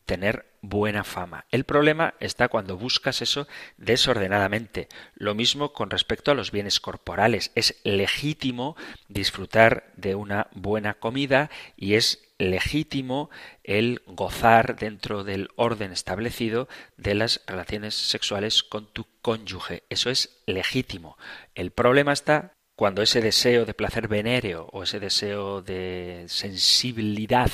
tener 0.04 0.46
buena 0.60 1.04
fama. 1.04 1.46
El 1.50 1.64
problema 1.64 2.14
está 2.20 2.48
cuando 2.48 2.76
buscas 2.76 3.22
eso 3.22 3.48
desordenadamente. 3.76 4.88
Lo 5.14 5.34
mismo 5.34 5.72
con 5.72 5.90
respecto 5.90 6.30
a 6.30 6.34
los 6.34 6.50
bienes 6.50 6.80
corporales. 6.80 7.52
Es 7.54 7.80
legítimo 7.84 8.76
disfrutar 9.08 9.92
de 9.96 10.14
una 10.14 10.48
buena 10.52 10.94
comida 10.94 11.50
y 11.76 11.94
es 11.94 12.23
legítimo 12.38 13.30
el 13.62 14.02
gozar 14.06 14.76
dentro 14.76 15.24
del 15.24 15.48
orden 15.56 15.92
establecido 15.92 16.68
de 16.96 17.14
las 17.14 17.42
relaciones 17.46 17.94
sexuales 17.94 18.62
con 18.62 18.92
tu 18.92 19.06
cónyuge. 19.22 19.84
Eso 19.88 20.10
es 20.10 20.42
legítimo. 20.46 21.16
El 21.54 21.70
problema 21.70 22.12
está 22.12 22.52
cuando 22.76 23.02
ese 23.02 23.20
deseo 23.20 23.64
de 23.64 23.74
placer 23.74 24.08
venéreo 24.08 24.68
o 24.72 24.82
ese 24.82 24.98
deseo 24.98 25.62
de 25.62 26.24
sensibilidad 26.26 27.50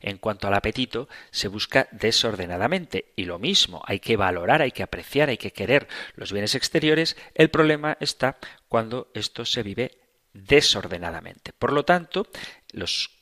en 0.00 0.18
cuanto 0.18 0.46
al 0.46 0.54
apetito 0.54 1.08
se 1.32 1.48
busca 1.48 1.88
desordenadamente. 1.90 3.12
Y 3.16 3.24
lo 3.24 3.38
mismo, 3.38 3.82
hay 3.84 3.98
que 3.98 4.16
valorar, 4.16 4.62
hay 4.62 4.70
que 4.70 4.84
apreciar, 4.84 5.28
hay 5.28 5.38
que 5.38 5.52
querer 5.52 5.88
los 6.14 6.32
bienes 6.32 6.54
exteriores. 6.54 7.16
El 7.34 7.50
problema 7.50 7.96
está 8.00 8.38
cuando 8.68 9.10
esto 9.14 9.44
se 9.44 9.64
vive 9.64 9.98
desordenadamente. 10.32 11.52
Por 11.52 11.72
lo 11.72 11.84
tanto, 11.84 12.28
los 12.70 13.19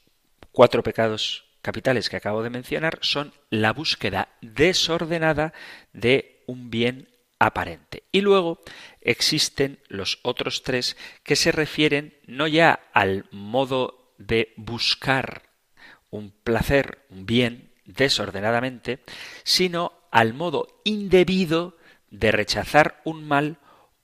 cuatro 0.53 0.83
pecados 0.83 1.44
capitales 1.62 2.09
que 2.09 2.16
acabo 2.16 2.42
de 2.42 2.51
mencionar 2.51 2.98
son 3.03 3.33
la 3.51 3.72
búsqueda 3.72 4.29
desordenada 4.40 5.53
de 5.92 6.44
un 6.46 6.70
bien 6.70 7.09
aparente. 7.38 8.05
Y 8.12 8.20
luego 8.20 8.61
existen 9.01 9.81
los 9.88 10.18
otros 10.22 10.62
tres 10.62 10.96
que 11.22 11.37
se 11.37 11.53
refieren 11.53 12.18
no 12.27 12.46
ya 12.46 12.81
al 12.92 13.27
modo 13.31 14.14
de 14.18 14.53
buscar 14.57 15.42
un 16.11 16.31
placer, 16.31 17.07
un 17.11 17.27
bien, 17.27 17.72
desordenadamente, 17.85 19.01
sino 19.44 19.92
al 20.11 20.35
modo 20.35 20.81
indebido 20.85 21.77
de 22.11 22.33
rechazar 22.33 23.01
un 23.05 23.27
mal 23.27 23.59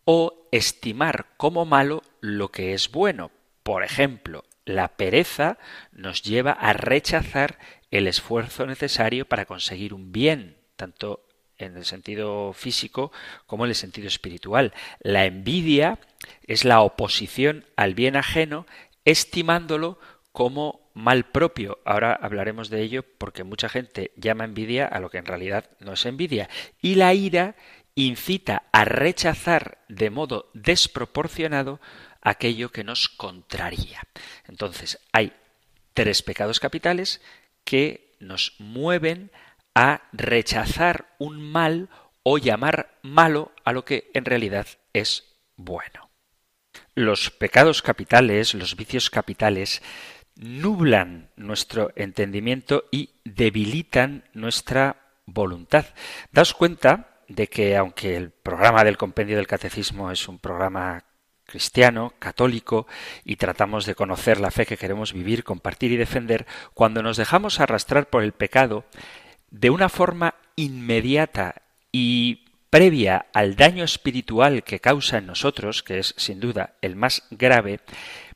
o 0.04 0.48
estimar 0.52 1.28
como 1.36 1.64
malo 1.64 2.02
lo 2.20 2.50
que 2.50 2.74
es 2.74 2.90
bueno. 2.90 3.30
Por 3.62 3.82
ejemplo, 3.82 4.44
la 4.64 4.96
pereza 4.96 5.58
nos 5.92 6.22
lleva 6.22 6.52
a 6.52 6.72
rechazar 6.72 7.58
el 7.90 8.06
esfuerzo 8.06 8.66
necesario 8.66 9.26
para 9.26 9.46
conseguir 9.46 9.94
un 9.94 10.12
bien, 10.12 10.56
tanto 10.76 11.26
en 11.58 11.76
el 11.76 11.84
sentido 11.84 12.52
físico 12.52 13.12
como 13.46 13.64
en 13.64 13.70
el 13.70 13.76
sentido 13.76 14.08
espiritual. 14.08 14.72
La 15.00 15.24
envidia 15.24 15.98
es 16.46 16.64
la 16.64 16.80
oposición 16.80 17.64
al 17.76 17.94
bien 17.94 18.16
ajeno, 18.16 18.66
estimándolo 19.04 19.98
como 20.32 20.90
mal 20.94 21.24
propio. 21.30 21.78
Ahora 21.84 22.12
hablaremos 22.12 22.70
de 22.70 22.82
ello 22.82 23.04
porque 23.18 23.44
mucha 23.44 23.68
gente 23.68 24.12
llama 24.16 24.44
envidia 24.44 24.86
a 24.86 24.98
lo 24.98 25.10
que 25.10 25.18
en 25.18 25.26
realidad 25.26 25.70
no 25.80 25.92
es 25.92 26.06
envidia. 26.06 26.48
Y 26.80 26.96
la 26.96 27.14
ira 27.14 27.54
incita 27.94 28.64
a 28.72 28.84
rechazar 28.84 29.78
de 29.88 30.10
modo 30.10 30.50
desproporcionado 30.54 31.80
aquello 32.24 32.72
que 32.72 32.82
nos 32.82 33.08
contraría. 33.08 34.02
Entonces, 34.48 34.98
hay 35.12 35.32
tres 35.92 36.22
pecados 36.22 36.58
capitales 36.58 37.20
que 37.64 38.16
nos 38.18 38.54
mueven 38.58 39.30
a 39.74 40.02
rechazar 40.12 41.14
un 41.18 41.40
mal 41.40 41.88
o 42.22 42.38
llamar 42.38 42.98
malo 43.02 43.52
a 43.64 43.72
lo 43.72 43.84
que 43.84 44.10
en 44.14 44.24
realidad 44.24 44.66
es 44.92 45.36
bueno. 45.56 46.10
Los 46.94 47.30
pecados 47.30 47.82
capitales, 47.82 48.54
los 48.54 48.76
vicios 48.76 49.10
capitales, 49.10 49.82
nublan 50.36 51.30
nuestro 51.36 51.92
entendimiento 51.96 52.84
y 52.90 53.10
debilitan 53.24 54.24
nuestra 54.32 54.96
voluntad. 55.26 55.86
Daos 56.32 56.54
cuenta 56.54 57.20
de 57.28 57.48
que 57.48 57.76
aunque 57.76 58.16
el 58.16 58.30
programa 58.30 58.84
del 58.84 58.96
compendio 58.96 59.36
del 59.36 59.46
catecismo 59.46 60.10
es 60.10 60.28
un 60.28 60.38
programa 60.38 61.04
cristiano, 61.46 62.12
católico, 62.18 62.86
y 63.24 63.36
tratamos 63.36 63.86
de 63.86 63.94
conocer 63.94 64.40
la 64.40 64.50
fe 64.50 64.66
que 64.66 64.76
queremos 64.76 65.12
vivir, 65.12 65.44
compartir 65.44 65.92
y 65.92 65.96
defender, 65.96 66.46
cuando 66.74 67.02
nos 67.02 67.16
dejamos 67.16 67.60
arrastrar 67.60 68.08
por 68.08 68.22
el 68.22 68.32
pecado, 68.32 68.84
de 69.50 69.70
una 69.70 69.88
forma 69.88 70.34
inmediata 70.56 71.62
y 71.92 72.44
previa 72.70 73.26
al 73.32 73.54
daño 73.54 73.84
espiritual 73.84 74.64
que 74.64 74.80
causa 74.80 75.18
en 75.18 75.26
nosotros, 75.26 75.82
que 75.84 76.00
es 76.00 76.14
sin 76.16 76.40
duda 76.40 76.74
el 76.82 76.96
más 76.96 77.22
grave, 77.30 77.80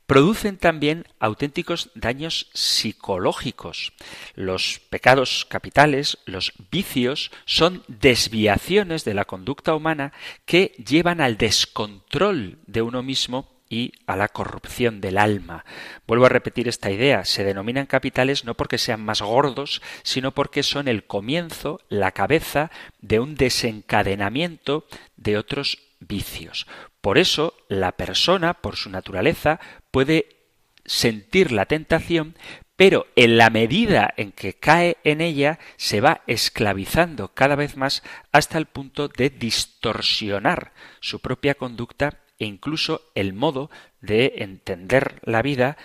producen 0.09 0.57
también 0.57 1.05
auténticos 1.21 1.91
daños 1.95 2.49
psicológicos. 2.55 3.93
Los 4.35 4.81
pecados 4.89 5.47
capitales, 5.47 6.17
los 6.25 6.55
vicios, 6.71 7.31
son 7.45 7.85
desviaciones 7.89 9.05
de 9.05 9.13
la 9.13 9.27
conducta 9.27 9.75
humana 9.75 10.15
que 10.47 10.73
llevan 10.79 11.21
al 11.21 11.37
descontrol 11.37 12.57
de 12.67 12.81
uno 12.81 13.03
mismo 13.03 13.51
y 13.69 13.93
a 14.07 14.17
la 14.17 14.29
corrupción 14.29 15.03
del 15.03 15.19
alma. 15.19 15.67
Vuelvo 16.07 16.25
a 16.25 16.31
repetir 16.31 16.69
esta 16.69 16.91
idea. 16.91 17.27
Se 17.27 17.45
denominan 17.45 17.85
capitales 17.85 18.47
no 18.47 18.55
porque 18.55 18.79
sean 18.79 19.05
más 19.05 19.21
gordos, 19.21 19.83
sino 20.05 20.33
porque 20.33 20.63
son 20.63 20.89
el 20.89 21.05
comienzo, 21.05 21.83
la 21.91 22.13
cabeza 22.13 22.71
de 23.03 23.21
un 23.21 23.35
desencadenamiento 23.35 24.87
de 25.19 25.37
otros 25.37 25.79
vicios. 26.01 26.67
Por 27.01 27.19
eso 27.19 27.55
la 27.69 27.93
persona, 27.93 28.55
por 28.55 28.77
su 28.77 28.91
naturaleza, 28.91 29.61
puede 29.91 30.39
sentir 30.85 31.53
la 31.53 31.67
tentación, 31.67 32.35
pero 32.77 33.07
en 33.17 33.37
la 33.37 33.51
medida 33.51 34.13
en 34.17 34.33
que 34.33 34.55
cae 34.55 34.97
en 35.05 35.21
ella 35.21 35.59
se 35.77 36.01
va 36.01 36.23
esclavizando 36.27 37.35
cada 37.35 37.57
vez 37.57 37.77
más 37.77 38.03
hasta 38.33 38.59
el 38.59 38.67
punto 38.67 39.09
de 39.09 39.31
distorsionar 39.31 40.73
su 41.01 41.21
propia 41.21 41.55
conducta 41.55 42.21
e 42.39 42.47
incluso 42.47 43.11
el 43.15 43.33
modo 43.33 43.71
de 44.01 44.35
entender 44.37 45.21
la 45.25 45.43
vida 45.43 45.77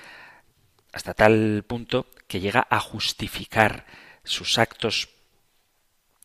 hasta 0.91 1.15
tal 1.15 1.63
punto 1.67 2.07
que 2.27 2.39
llega 2.39 2.67
a 2.69 2.79
justificar 2.79 3.85
sus 4.23 4.59
actos 4.59 5.09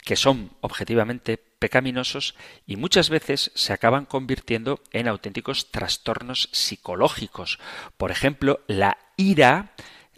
que 0.05 0.17
son 0.17 0.53
objetivamente 0.61 1.48
pecaminosos 1.59 2.35
y 2.67 2.77
muchas 2.77 3.11
veces 3.11 3.51
se 3.55 3.73
acaban 3.73 4.05
convirtiendo 4.05 4.81
en 4.93 5.09
auténticos 5.09 5.71
trastornos 5.71 6.49
psicológicos. 6.53 7.59
Por 7.97 8.11
ejemplo, 8.11 8.61
la 8.67 8.99
ira, 9.17 9.73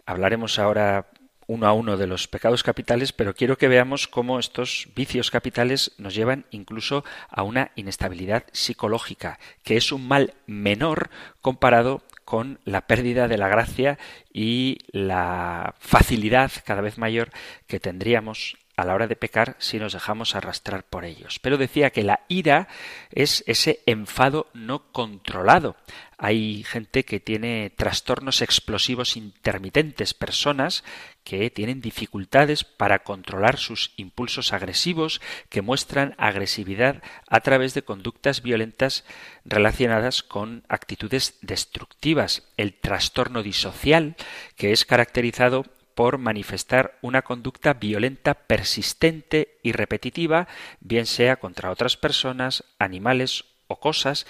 hablaremos 0.05 0.59
ahora 0.59 1.07
uno 1.47 1.67
a 1.67 1.73
uno 1.73 1.97
de 1.97 2.07
los 2.07 2.29
pecados 2.29 2.63
capitales, 2.63 3.11
pero 3.11 3.35
quiero 3.35 3.57
que 3.57 3.67
veamos 3.67 4.07
cómo 4.07 4.39
estos 4.39 4.87
vicios 4.95 5.31
capitales 5.31 5.91
nos 5.97 6.15
llevan 6.15 6.45
incluso 6.51 7.03
a 7.29 7.43
una 7.43 7.71
inestabilidad 7.75 8.45
psicológica, 8.53 9.37
que 9.63 9.75
es 9.75 9.91
un 9.91 10.07
mal 10.07 10.33
menor 10.45 11.09
comparado 11.41 12.03
con 12.23 12.59
la 12.63 12.87
pérdida 12.87 13.27
de 13.27 13.37
la 13.37 13.49
gracia 13.49 13.99
y 14.31 14.77
la 14.91 15.75
facilidad 15.79 16.51
cada 16.63 16.79
vez 16.79 16.97
mayor 16.97 17.31
que 17.67 17.81
tendríamos 17.81 18.57
a 18.81 18.85
la 18.85 18.93
hora 18.93 19.07
de 19.07 19.15
pecar 19.15 19.55
si 19.59 19.79
nos 19.79 19.93
dejamos 19.93 20.35
arrastrar 20.35 20.83
por 20.83 21.05
ellos. 21.05 21.39
Pero 21.39 21.57
decía 21.57 21.91
que 21.91 22.03
la 22.03 22.21
ira 22.27 22.67
es 23.11 23.43
ese 23.47 23.81
enfado 23.85 24.47
no 24.53 24.91
controlado. 24.91 25.75
Hay 26.17 26.63
gente 26.63 27.03
que 27.03 27.19
tiene 27.19 27.71
trastornos 27.75 28.43
explosivos 28.43 29.17
intermitentes, 29.17 30.13
personas 30.13 30.83
que 31.23 31.49
tienen 31.49 31.81
dificultades 31.81 32.63
para 32.63 32.99
controlar 32.99 33.57
sus 33.57 33.91
impulsos 33.97 34.53
agresivos, 34.53 35.19
que 35.49 35.63
muestran 35.63 36.13
agresividad 36.19 37.01
a 37.27 37.39
través 37.39 37.73
de 37.73 37.81
conductas 37.81 38.43
violentas 38.43 39.03
relacionadas 39.45 40.21
con 40.21 40.63
actitudes 40.69 41.39
destructivas. 41.41 42.43
El 42.55 42.73
trastorno 42.73 43.41
disocial, 43.41 44.15
que 44.55 44.73
es 44.73 44.85
caracterizado 44.85 45.65
por 46.01 46.17
manifestar 46.17 46.97
una 47.03 47.21
conducta 47.21 47.75
violenta 47.75 48.33
persistente 48.33 49.59
y 49.61 49.71
repetitiva, 49.71 50.47
bien 50.79 51.05
sea 51.05 51.35
contra 51.35 51.69
otras 51.69 51.95
personas, 51.95 52.63
animales 52.79 53.45
o 53.67 53.79
cosas, 53.79 54.25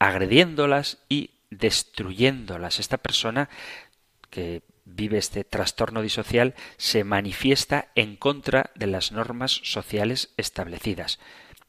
agrediéndolas 0.00 0.98
y 1.08 1.30
destruyéndolas. 1.50 2.80
Esta 2.80 2.96
persona 2.96 3.48
que 4.30 4.62
vive 4.84 5.18
este 5.18 5.44
trastorno 5.44 6.02
disocial 6.02 6.56
se 6.76 7.04
manifiesta 7.04 7.92
en 7.94 8.16
contra 8.16 8.72
de 8.74 8.88
las 8.88 9.12
normas 9.12 9.60
sociales 9.62 10.34
establecidas. 10.38 11.20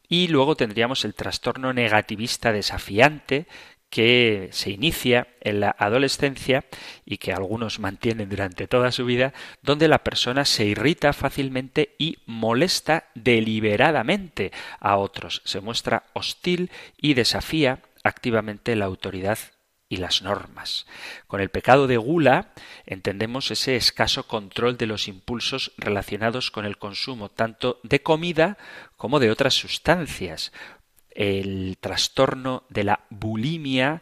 Y 0.09 0.29
luego 0.29 0.55
tendríamos 0.55 1.05
el 1.05 1.13
trastorno 1.13 1.73
negativista 1.73 2.51
desafiante, 2.51 3.45
que 3.91 4.47
se 4.53 4.71
inicia 4.71 5.27
en 5.41 5.59
la 5.59 5.75
adolescencia 5.77 6.63
y 7.05 7.17
que 7.17 7.33
algunos 7.33 7.79
mantienen 7.79 8.29
durante 8.29 8.65
toda 8.65 8.91
su 8.91 9.05
vida, 9.05 9.33
donde 9.61 9.89
la 9.89 10.03
persona 10.03 10.45
se 10.45 10.65
irrita 10.65 11.11
fácilmente 11.11 11.93
y 11.99 12.17
molesta 12.25 13.09
deliberadamente 13.15 14.53
a 14.79 14.95
otros, 14.95 15.41
se 15.45 15.59
muestra 15.59 16.05
hostil 16.13 16.71
y 16.97 17.13
desafía 17.13 17.79
activamente 18.03 18.77
la 18.77 18.85
autoridad 18.85 19.37
y 19.89 19.97
las 19.97 20.21
normas. 20.21 20.87
Con 21.27 21.41
el 21.41 21.49
pecado 21.49 21.85
de 21.85 21.97
gula 21.97 22.53
entendemos 22.85 23.51
ese 23.51 23.75
escaso 23.75 24.25
control 24.25 24.77
de 24.77 24.87
los 24.87 25.09
impulsos 25.09 25.73
relacionados 25.77 26.49
con 26.49 26.65
el 26.65 26.77
consumo 26.77 27.27
tanto 27.27 27.81
de 27.83 28.01
comida 28.01 28.57
como 28.95 29.19
de 29.19 29.31
otras 29.31 29.53
sustancias, 29.53 30.53
el 31.15 31.77
trastorno 31.79 32.63
de 32.69 32.83
la 32.83 33.05
bulimia, 33.09 34.01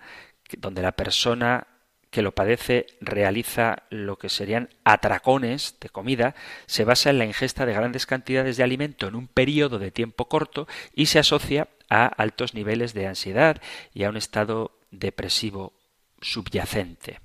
donde 0.57 0.81
la 0.81 0.93
persona 0.93 1.67
que 2.09 2.21
lo 2.21 2.33
padece 2.33 2.87
realiza 3.01 3.83
lo 3.89 4.17
que 4.17 4.29
serían 4.29 4.69
atracones 4.83 5.75
de 5.79 5.89
comida, 5.89 6.35
se 6.65 6.83
basa 6.83 7.11
en 7.11 7.19
la 7.19 7.25
ingesta 7.25 7.65
de 7.65 7.73
grandes 7.73 8.05
cantidades 8.05 8.57
de 8.57 8.63
alimento 8.63 9.07
en 9.07 9.15
un 9.15 9.27
periodo 9.27 9.77
de 9.77 9.91
tiempo 9.91 10.27
corto 10.27 10.67
y 10.93 11.05
se 11.05 11.19
asocia 11.19 11.69
a 11.89 12.07
altos 12.07 12.53
niveles 12.53 12.93
de 12.93 13.07
ansiedad 13.07 13.61
y 13.93 14.03
a 14.03 14.09
un 14.09 14.17
estado 14.17 14.79
depresivo 14.91 15.73
subyacente. 16.21 17.19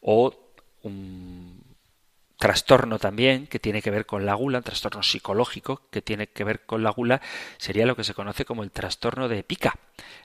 O 0.00 0.34
un 0.82 1.61
trastorno 2.42 2.98
también 2.98 3.46
que 3.46 3.60
tiene 3.60 3.82
que 3.82 3.92
ver 3.92 4.04
con 4.04 4.26
la 4.26 4.34
gula, 4.34 4.58
un 4.58 4.64
trastorno 4.64 5.04
psicológico 5.04 5.82
que 5.92 6.02
tiene 6.02 6.26
que 6.26 6.42
ver 6.42 6.66
con 6.66 6.82
la 6.82 6.90
gula, 6.90 7.20
sería 7.56 7.86
lo 7.86 7.94
que 7.94 8.02
se 8.02 8.14
conoce 8.14 8.44
como 8.44 8.64
el 8.64 8.72
trastorno 8.72 9.28
de 9.28 9.44
pica. 9.44 9.78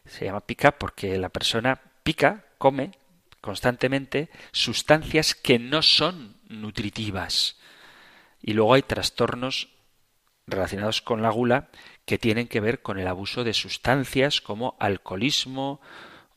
Se 0.03 0.25
llama 0.25 0.39
pica 0.39 0.71
porque 0.71 1.19
la 1.19 1.29
persona 1.29 1.79
pica, 2.01 2.45
come 2.57 2.93
constantemente 3.39 4.31
sustancias 4.51 5.35
que 5.35 5.59
no 5.59 5.83
son 5.83 6.37
nutritivas. 6.49 7.57
Y 8.41 8.53
luego 8.53 8.73
hay 8.73 8.81
trastornos 8.81 9.69
relacionados 10.47 11.03
con 11.03 11.21
la 11.21 11.29
gula 11.29 11.69
que 12.05 12.17
tienen 12.17 12.47
que 12.47 12.61
ver 12.61 12.81
con 12.81 12.97
el 12.97 13.07
abuso 13.07 13.43
de 13.43 13.53
sustancias 13.53 14.41
como 14.41 14.75
alcoholismo, 14.79 15.81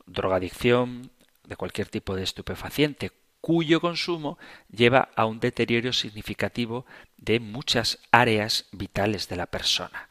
drogadicción, 0.05 1.09
de 1.43 1.55
cualquier 1.55 1.89
tipo 1.89 2.15
de 2.15 2.21
estupefaciente, 2.21 3.11
cuyo 3.41 3.81
consumo 3.81 4.37
lleva 4.69 5.09
a 5.15 5.25
un 5.25 5.39
deterioro 5.39 5.91
significativo 5.93 6.85
de 7.17 7.39
muchas 7.39 7.99
áreas 8.11 8.67
vitales 8.71 9.27
de 9.27 9.35
la 9.35 9.47
persona. 9.47 10.09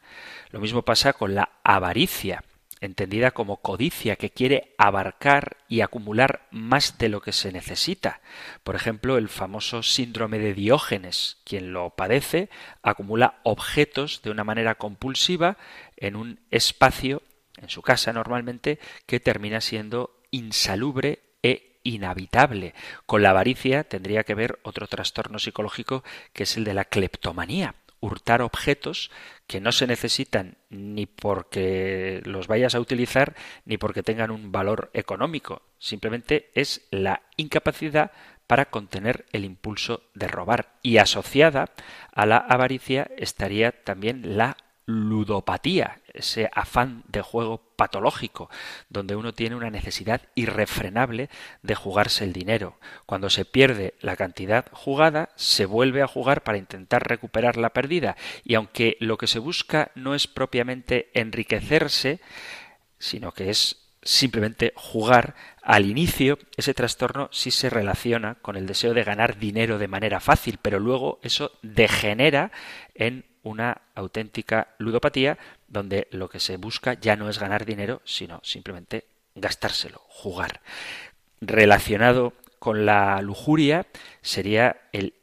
Lo 0.51 0.59
mismo 0.59 0.83
pasa 0.83 1.13
con 1.13 1.33
la 1.33 1.49
avaricia, 1.63 2.43
entendida 2.81 3.31
como 3.31 3.57
codicia 3.57 4.17
que 4.17 4.31
quiere 4.31 4.75
abarcar 4.77 5.57
y 5.69 5.81
acumular 5.81 6.47
más 6.51 6.97
de 6.97 7.09
lo 7.09 7.21
que 7.21 7.31
se 7.31 7.51
necesita. 7.51 8.21
Por 8.63 8.75
ejemplo, 8.75 9.17
el 9.17 9.29
famoso 9.29 9.81
síndrome 9.83 10.39
de 10.39 10.53
Diógenes. 10.53 11.37
Quien 11.45 11.71
lo 11.71 11.91
padece 11.91 12.49
acumula 12.81 13.39
objetos 13.43 14.21
de 14.23 14.31
una 14.31 14.43
manera 14.43 14.75
compulsiva 14.75 15.57
en 15.95 16.15
un 16.15 16.39
espacio, 16.49 17.21
en 17.57 17.69
su 17.69 17.81
casa 17.81 18.11
normalmente, 18.11 18.79
que 19.05 19.19
termina 19.19 19.61
siendo 19.61 20.19
insalubre 20.31 21.19
inhabitable. 21.83 22.73
Con 23.05 23.23
la 23.23 23.31
avaricia 23.31 23.83
tendría 23.83 24.23
que 24.23 24.35
ver 24.35 24.59
otro 24.63 24.87
trastorno 24.87 25.39
psicológico 25.39 26.03
que 26.33 26.43
es 26.43 26.57
el 26.57 26.63
de 26.63 26.73
la 26.73 26.85
cleptomanía, 26.85 27.75
hurtar 27.99 28.41
objetos 28.41 29.11
que 29.47 29.61
no 29.61 29.71
se 29.71 29.87
necesitan 29.87 30.57
ni 30.69 31.05
porque 31.05 32.21
los 32.25 32.47
vayas 32.47 32.75
a 32.75 32.79
utilizar 32.79 33.35
ni 33.65 33.77
porque 33.77 34.03
tengan 34.03 34.31
un 34.31 34.51
valor 34.51 34.89
económico. 34.93 35.61
Simplemente 35.77 36.49
es 36.55 36.87
la 36.91 37.21
incapacidad 37.37 38.11
para 38.47 38.65
contener 38.65 39.25
el 39.31 39.45
impulso 39.45 40.03
de 40.13 40.27
robar. 40.27 40.73
Y 40.81 40.97
asociada 40.97 41.69
a 42.11 42.25
la 42.25 42.37
avaricia 42.37 43.09
estaría 43.17 43.71
también 43.71 44.37
la 44.37 44.57
ludopatía, 44.91 46.01
ese 46.13 46.49
afán 46.53 47.03
de 47.07 47.21
juego 47.21 47.61
patológico, 47.75 48.49
donde 48.89 49.15
uno 49.15 49.33
tiene 49.33 49.55
una 49.55 49.69
necesidad 49.69 50.21
irrefrenable 50.35 51.29
de 51.61 51.75
jugarse 51.75 52.23
el 52.23 52.33
dinero. 52.33 52.77
Cuando 53.05 53.29
se 53.29 53.45
pierde 53.45 53.95
la 54.01 54.15
cantidad 54.15 54.65
jugada, 54.71 55.29
se 55.35 55.65
vuelve 55.65 56.01
a 56.01 56.07
jugar 56.07 56.43
para 56.43 56.57
intentar 56.57 57.07
recuperar 57.07 57.57
la 57.57 57.71
perdida, 57.71 58.15
y 58.43 58.55
aunque 58.55 58.97
lo 58.99 59.17
que 59.17 59.27
se 59.27 59.39
busca 59.39 59.91
no 59.95 60.15
es 60.15 60.27
propiamente 60.27 61.09
enriquecerse, 61.13 62.19
sino 62.99 63.31
que 63.31 63.49
es 63.49 63.77
simplemente 64.03 64.73
jugar, 64.75 65.35
al 65.61 65.85
inicio 65.85 66.39
ese 66.57 66.73
trastorno 66.73 67.29
sí 67.31 67.51
se 67.51 67.69
relaciona 67.69 68.35
con 68.35 68.55
el 68.55 68.65
deseo 68.65 68.93
de 68.93 69.03
ganar 69.03 69.37
dinero 69.37 69.77
de 69.77 69.87
manera 69.87 70.19
fácil, 70.19 70.57
pero 70.61 70.79
luego 70.79 71.19
eso 71.21 71.51
degenera 71.61 72.51
en 72.95 73.25
una 73.43 73.81
auténtica 73.95 74.75
ludopatía 74.77 75.37
donde 75.67 76.07
lo 76.11 76.29
que 76.29 76.39
se 76.39 76.57
busca 76.57 76.93
ya 76.93 77.15
no 77.15 77.29
es 77.29 77.39
ganar 77.39 77.65
dinero, 77.65 78.01
sino 78.05 78.39
simplemente 78.43 79.05
gastárselo, 79.35 80.01
jugar. 80.07 80.61
Relacionado 81.39 82.33
con 82.59 82.85
la 82.85 83.21
lujuria 83.21 83.87
sería 84.21 84.81
el 84.91 85.15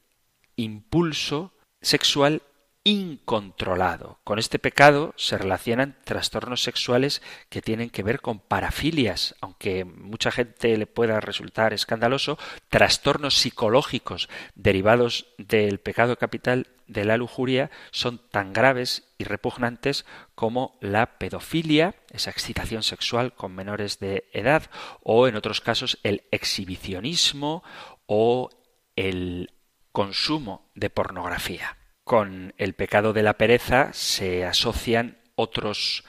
impulso 0.56 1.52
sexual 1.80 2.42
incontrolado. 2.88 4.18
Con 4.24 4.38
este 4.38 4.58
pecado 4.58 5.12
se 5.18 5.36
relacionan 5.36 5.98
trastornos 6.04 6.62
sexuales 6.62 7.20
que 7.50 7.60
tienen 7.60 7.90
que 7.90 8.02
ver 8.02 8.22
con 8.22 8.40
parafilias, 8.40 9.34
aunque 9.42 9.84
mucha 9.84 10.30
gente 10.30 10.74
le 10.78 10.86
pueda 10.86 11.20
resultar 11.20 11.74
escandaloso, 11.74 12.38
trastornos 12.70 13.34
psicológicos 13.34 14.30
derivados 14.54 15.26
del 15.36 15.80
pecado 15.80 16.16
capital 16.16 16.68
de 16.86 17.04
la 17.04 17.18
lujuria 17.18 17.70
son 17.90 18.22
tan 18.30 18.54
graves 18.54 19.04
y 19.18 19.24
repugnantes 19.24 20.06
como 20.34 20.78
la 20.80 21.18
pedofilia, 21.18 21.94
esa 22.10 22.30
excitación 22.30 22.82
sexual 22.82 23.34
con 23.34 23.54
menores 23.54 23.98
de 23.98 24.30
edad, 24.32 24.70
o 25.02 25.28
en 25.28 25.36
otros 25.36 25.60
casos 25.60 25.98
el 26.04 26.22
exhibicionismo 26.30 27.62
o 28.06 28.48
el 28.96 29.52
consumo 29.92 30.70
de 30.74 30.88
pornografía 30.88 31.76
con 32.08 32.54
el 32.56 32.72
pecado 32.72 33.12
de 33.12 33.22
la 33.22 33.34
pereza 33.34 33.92
se 33.92 34.46
asocian 34.46 35.18
otros 35.34 36.04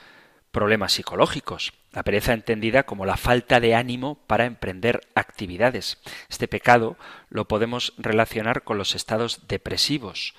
problemas 0.50 0.94
psicológicos. 0.94 1.74
La 1.92 2.04
pereza 2.04 2.32
entendida 2.32 2.84
como 2.84 3.04
la 3.04 3.18
falta 3.18 3.60
de 3.60 3.74
ánimo 3.74 4.14
para 4.26 4.46
emprender 4.46 5.02
actividades. 5.14 5.98
Este 6.30 6.48
pecado 6.48 6.96
lo 7.28 7.46
podemos 7.46 7.92
relacionar 7.98 8.62
con 8.62 8.78
los 8.78 8.94
estados 8.94 9.46
depresivos. 9.46 10.34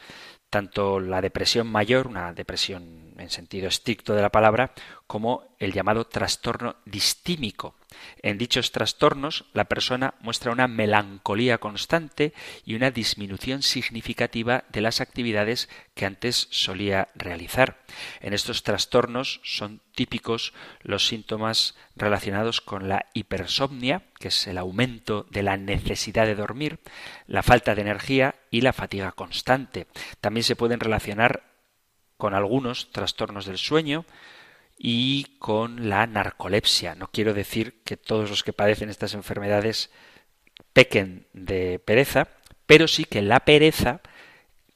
Tanto 0.50 1.00
la 1.00 1.21
depresión 1.21 1.67
mayor, 1.67 2.08
una 2.08 2.34
depresión 2.34 3.00
en 3.21 3.29
sentido 3.29 3.67
estricto 3.67 4.13
de 4.13 4.21
la 4.21 4.31
palabra, 4.31 4.73
como 5.07 5.55
el 5.60 5.73
llamado 5.73 6.05
trastorno 6.05 6.75
distímico, 6.86 7.75
en 8.21 8.38
dichos 8.38 8.71
trastornos, 8.71 9.45
la 9.53 9.65
persona 9.65 10.13
muestra 10.21 10.51
una 10.51 10.67
melancolía 10.67 11.57
constante 11.57 12.34
y 12.65 12.75
una 12.75 12.91
disminución 12.91 13.63
significativa 13.63 14.63
de 14.69 14.81
las 14.81 15.01
actividades 15.01 15.69
que 15.93 16.05
antes 16.05 16.47
solía 16.51 17.10
realizar. 17.15 17.81
En 18.21 18.34
estos 18.34 18.63
trastornos 18.63 19.41
son 19.43 19.81
típicos 19.93 20.53
los 20.81 21.07
síntomas 21.07 21.75
relacionados 21.95 22.62
con 22.62 22.88
la 22.88 23.07
hipersomnia, 23.13 24.03
que 24.19 24.29
es 24.29 24.47
el 24.47 24.57
aumento 24.57 25.27
de 25.29 25.43
la 25.43 25.57
necesidad 25.57 26.25
de 26.25 26.36
dormir, 26.36 26.79
la 27.27 27.43
falta 27.43 27.75
de 27.75 27.81
energía 27.81 28.36
y 28.51 28.62
la 28.62 28.73
fatiga 28.73 29.12
constante. 29.12 29.88
También 30.21 30.43
se 30.43 30.55
pueden 30.55 30.79
relacionar 30.79 31.50
con 32.21 32.36
algunos 32.36 32.91
trastornos 32.91 33.47
del 33.47 33.57
sueño, 33.57 34.05
y 34.77 35.38
con 35.39 35.89
la 35.89 36.05
narcolepsia. 36.05 36.93
No 36.93 37.07
quiero 37.07 37.34
decir 37.34 37.81
que 37.84 37.97
todos 37.97 38.29
los 38.29 38.43
que 38.43 38.53
padecen 38.53 38.91
estas 38.91 39.15
enfermedades 39.15 39.89
pequen 40.71 41.25
de 41.34 41.79
pereza, 41.79 42.27
pero 42.67 42.88
sí 42.88 43.05
que 43.05 43.23
la 43.23 43.39
pereza 43.39 44.01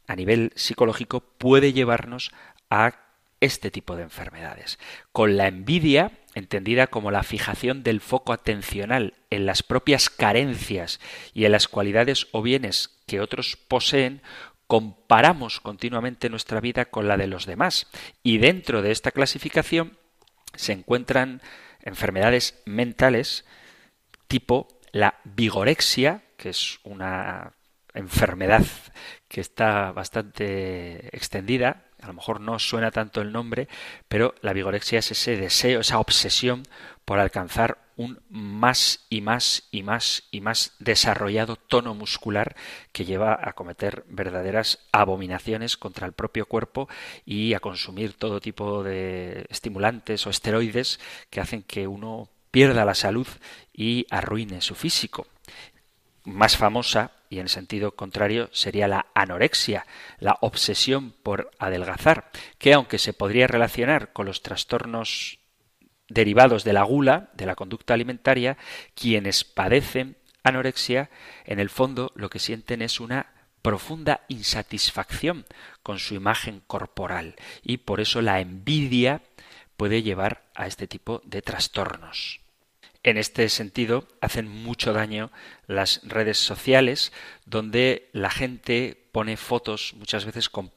a 0.08 0.16
nivel 0.16 0.54
psicológico 0.56 1.20
puede 1.22 1.72
llevarnos 1.72 2.32
a 2.72 2.94
este 3.42 3.70
tipo 3.70 3.96
de 3.96 4.02
enfermedades. 4.02 4.80
Con 5.12 5.38
la 5.38 5.48
envidia, 5.48 6.14
entendida 6.34 6.88
como 6.88 7.12
la 7.12 7.22
fijación 7.22 7.84
del 7.84 8.02
foco 8.02 8.34
atencional 8.34 9.14
en 9.30 9.46
las 9.46 9.62
propias 9.62 10.10
carencias 10.10 11.00
y 11.36 11.46
en 11.46 11.52
las 11.52 11.68
cualidades 11.68 12.26
o 12.32 12.42
bienes 12.42 12.90
que 13.06 13.22
otros 13.22 13.56
poseen, 13.56 14.24
comparamos 14.68 15.60
continuamente 15.60 16.30
nuestra 16.30 16.60
vida 16.60 16.86
con 16.86 17.08
la 17.08 17.18
de 17.18 17.28
los 17.28 17.46
demás. 17.46 17.88
Y 18.24 18.40
dentro 18.40 18.82
de 18.82 18.92
esta 18.92 19.12
clasificación 19.12 19.98
se 20.56 20.74
encuentran 20.74 21.42
enfermedades 21.82 22.62
mentales 22.66 23.46
tipo 24.28 24.68
la 24.92 25.20
vigorexia, 25.24 26.24
que 26.38 26.50
es 26.50 26.80
una 26.84 27.54
enfermedad 27.94 28.66
que 29.28 29.42
está 29.42 29.92
bastante 29.92 31.16
extendida, 31.16 31.86
a 32.02 32.08
lo 32.08 32.14
mejor 32.14 32.40
no 32.40 32.60
suena 32.60 32.92
tanto 32.92 33.22
el 33.22 33.32
nombre, 33.32 33.68
pero 34.08 34.36
la 34.42 34.54
vigorexia 34.54 35.00
es 35.00 35.12
ese 35.12 35.38
deseo, 35.38 35.80
esa 35.80 36.00
obsesión 36.00 36.64
por 37.06 37.20
alcanzar 37.20 37.78
un 37.98 38.20
más 38.30 39.06
y 39.10 39.22
más 39.22 39.68
y 39.72 39.84
más 39.84 40.24
y 40.32 40.42
más 40.42 40.74
desarrollado 40.80 41.56
tono 41.56 41.94
muscular 41.94 42.56
que 42.92 43.06
lleva 43.06 43.40
a 43.42 43.54
cometer 43.54 44.04
verdaderas 44.10 44.80
abominaciones 44.92 45.78
contra 45.78 46.06
el 46.08 46.14
propio 46.14 46.46
cuerpo 46.46 46.90
y 47.26 47.54
a 47.54 47.60
consumir 47.60 48.14
todo 48.14 48.42
tipo 48.42 48.84
de 48.84 49.46
estimulantes 49.50 50.26
o 50.28 50.30
esteroides 50.30 51.00
que 51.30 51.40
hacen 51.40 51.64
que 51.64 51.88
uno 51.88 52.30
pierda 52.52 52.86
la 52.86 52.96
salud 52.96 53.28
y 53.74 54.08
arruine 54.10 54.62
su 54.62 54.76
físico. 54.76 55.28
Más 56.24 56.58
famosa, 56.58 57.12
y 57.30 57.40
en 57.40 57.50
sentido 57.50 57.92
contrario, 57.92 58.50
sería 58.52 58.88
la 58.88 59.08
anorexia, 59.14 59.86
la 60.20 60.38
obsesión 60.42 61.12
por 61.12 61.52
adelgazar, 61.60 62.32
que 62.58 62.74
aunque 62.74 62.98
se 62.98 63.14
podría 63.14 63.46
relacionar 63.48 64.12
con 64.12 64.26
los 64.26 64.42
trastornos 64.42 65.40
derivados 66.10 66.64
de 66.64 66.74
la 66.74 66.84
gula, 66.84 67.30
de 67.34 67.46
la 67.46 67.56
conducta 67.56 67.94
alimentaria, 67.94 68.58
quienes 68.94 69.44
padecen 69.44 70.18
anorexia, 70.44 71.10
en 71.46 71.60
el 71.60 71.70
fondo 71.70 72.12
lo 72.16 72.30
que 72.30 72.40
sienten 72.40 72.82
es 72.82 73.00
una 73.00 73.28
profunda 73.62 74.22
insatisfacción 74.28 75.46
con 75.82 75.98
su 75.98 76.14
imagen 76.14 76.62
corporal 76.68 77.36
y 77.64 77.78
por 77.78 78.00
eso 78.00 78.22
la 78.22 78.40
envidia 78.40 79.22
puede 79.76 80.04
llevar 80.04 80.44
a 80.54 80.68
este 80.68 80.88
tipo 80.88 81.22
de 81.26 81.42
trastornos. 81.42 82.42
En 83.02 83.18
este 83.18 83.50
sentido, 83.50 84.08
hacen 84.20 84.48
mucho 84.48 84.92
daño 84.94 85.32
las 85.68 86.02
redes 86.04 86.40
sociales, 86.40 87.12
donde 87.46 88.10
la 88.14 88.32
gente 88.32 88.98
pone 89.12 89.38
fotos 89.38 89.94
muchas 89.96 90.26
veces 90.26 90.50
con, 90.50 90.72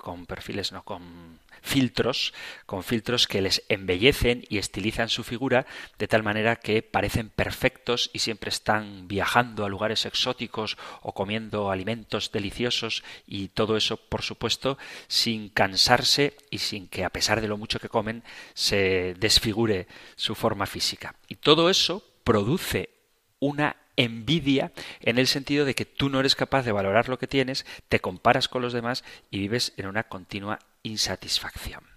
con 0.00 0.24
perfiles, 0.24 0.72
no 0.72 0.82
con 0.82 1.38
filtros, 1.64 2.34
con 2.66 2.84
filtros 2.84 3.26
que 3.26 3.40
les 3.40 3.64
embellecen 3.68 4.44
y 4.50 4.58
estilizan 4.58 5.08
su 5.08 5.24
figura 5.24 5.66
de 5.98 6.06
tal 6.06 6.22
manera 6.22 6.56
que 6.56 6.82
parecen 6.82 7.30
perfectos 7.30 8.10
y 8.12 8.18
siempre 8.18 8.50
están 8.50 9.08
viajando 9.08 9.64
a 9.64 9.70
lugares 9.70 10.04
exóticos 10.04 10.76
o 11.00 11.14
comiendo 11.14 11.70
alimentos 11.70 12.30
deliciosos 12.30 13.02
y 13.26 13.48
todo 13.48 13.78
eso, 13.78 13.96
por 13.96 14.22
supuesto, 14.22 14.76
sin 15.08 15.48
cansarse 15.48 16.36
y 16.50 16.58
sin 16.58 16.86
que 16.86 17.04
a 17.04 17.10
pesar 17.10 17.40
de 17.40 17.48
lo 17.48 17.56
mucho 17.56 17.80
que 17.80 17.88
comen 17.88 18.22
se 18.52 19.14
desfigure 19.18 19.88
su 20.16 20.34
forma 20.34 20.66
física. 20.66 21.16
Y 21.28 21.36
todo 21.36 21.70
eso 21.70 22.04
produce 22.24 22.90
una 23.40 23.76
envidia 23.96 24.72
en 25.00 25.18
el 25.18 25.26
sentido 25.26 25.64
de 25.64 25.74
que 25.74 25.84
tú 25.84 26.08
no 26.08 26.20
eres 26.20 26.34
capaz 26.34 26.62
de 26.64 26.72
valorar 26.72 27.08
lo 27.08 27.18
que 27.18 27.26
tienes, 27.26 27.66
te 27.88 28.00
comparas 28.00 28.48
con 28.48 28.62
los 28.62 28.72
demás 28.72 29.04
y 29.30 29.38
vives 29.38 29.72
en 29.76 29.86
una 29.86 30.04
continua 30.04 30.58
insatisfacción. 30.82 31.93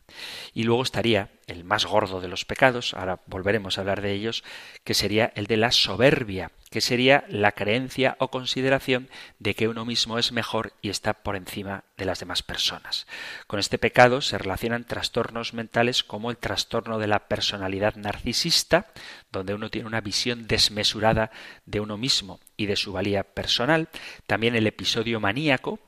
Y 0.54 0.64
luego 0.64 0.84
estaría 0.84 1.30
el 1.48 1.64
más 1.64 1.86
gordo 1.86 2.20
de 2.20 2.28
los 2.28 2.46
pecados, 2.46 2.94
ahora 2.94 3.22
volveremos 3.26 3.78
a 3.78 3.82
hablar 3.82 4.02
de 4.02 4.14
ellos, 4.14 4.44
que 4.84 4.94
sería 4.94 5.32
el 5.36 5.48
de 5.48 5.58
la 5.58 5.72
soberbia, 5.72 6.52
que 6.70 6.82
sería 6.82 7.24
la 7.30 7.54
creencia 7.54 8.18
o 8.20 8.30
consideración 8.30 9.10
de 9.40 9.56
que 9.56 9.68
uno 9.68 9.86
mismo 9.86 10.18
es 10.18 10.32
mejor 10.32 10.74
y 10.82 10.90
está 10.90 11.14
por 11.14 11.36
encima 11.36 11.86
de 11.96 12.06
las 12.06 12.20
demás 12.20 12.44
personas. 12.44 13.08
Con 13.48 13.60
este 13.60 13.78
pecado 13.78 14.22
se 14.22 14.38
relacionan 14.38 14.84
trastornos 14.84 15.54
mentales 15.54 16.04
como 16.04 16.32
el 16.32 16.38
trastorno 16.38 17.00
de 17.00 17.08
la 17.08 17.28
personalidad 17.28 17.96
narcisista, 17.96 18.88
donde 19.32 19.54
uno 19.54 19.70
tiene 19.70 19.88
una 19.88 20.02
visión 20.02 20.48
desmesurada 20.48 21.32
de 21.66 21.80
uno 21.80 21.98
mismo 21.98 22.40
y 22.58 22.66
de 22.66 22.76
su 22.76 22.92
valía 22.92 23.24
personal, 23.24 23.88
también 24.26 24.56
el 24.56 24.68
episodio 24.68 25.20
maníaco, 25.20 25.80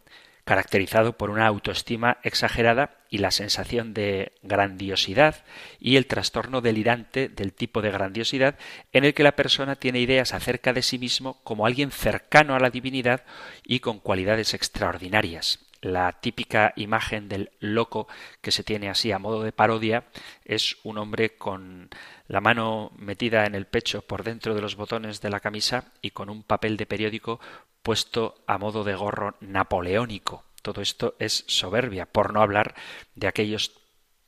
caracterizado 0.49 1.15
por 1.15 1.29
una 1.29 1.45
autoestima 1.45 2.17
exagerada 2.23 2.97
y 3.12 3.19
la 3.19 3.29
sensación 3.29 3.93
de 3.93 4.31
grandiosidad 4.41 5.45
y 5.79 5.95
el 5.95 6.07
trastorno 6.07 6.62
delirante 6.62 7.29
del 7.29 7.53
tipo 7.53 7.83
de 7.83 7.91
grandiosidad 7.91 8.57
en 8.91 9.05
el 9.05 9.13
que 9.13 9.21
la 9.21 9.35
persona 9.35 9.75
tiene 9.75 9.99
ideas 9.99 10.33
acerca 10.33 10.73
de 10.73 10.81
sí 10.81 10.97
mismo 10.97 11.39
como 11.43 11.67
alguien 11.67 11.91
cercano 11.91 12.55
a 12.55 12.59
la 12.59 12.71
divinidad 12.71 13.25
y 13.63 13.79
con 13.79 13.99
cualidades 13.99 14.55
extraordinarias. 14.55 15.59
La 15.81 16.13
típica 16.13 16.73
imagen 16.75 17.29
del 17.29 17.51
loco 17.59 18.07
que 18.41 18.51
se 18.51 18.63
tiene 18.63 18.89
así 18.89 19.12
a 19.12 19.19
modo 19.19 19.43
de 19.43 19.51
parodia 19.51 20.05
es 20.45 20.77
un 20.83 20.97
hombre 20.97 21.38
con 21.38 21.89
la 22.27 22.41
mano 22.41 22.91
metida 22.97 23.45
en 23.45 23.55
el 23.55 23.65
pecho 23.65 24.01
por 24.01 24.23
dentro 24.23 24.55
de 24.55 24.62
los 24.62 24.75
botones 24.75 25.21
de 25.21 25.29
la 25.29 25.39
camisa 25.39 25.85
y 26.01 26.09
con 26.09 26.29
un 26.29 26.43
papel 26.43 26.75
de 26.75 26.85
periódico 26.85 27.39
puesto 27.82 28.44
a 28.48 28.58
modo 28.58 28.84
de 28.84 28.96
gorro 28.96 29.36
napoleónico. 29.39 30.46
Todo 30.62 30.82
esto 30.82 31.15
es 31.20 31.46
soberbia, 31.48 32.06
por 32.06 32.34
no 32.34 32.42
hablar 32.42 32.76
de 33.15 33.28
aquellos 33.28 33.80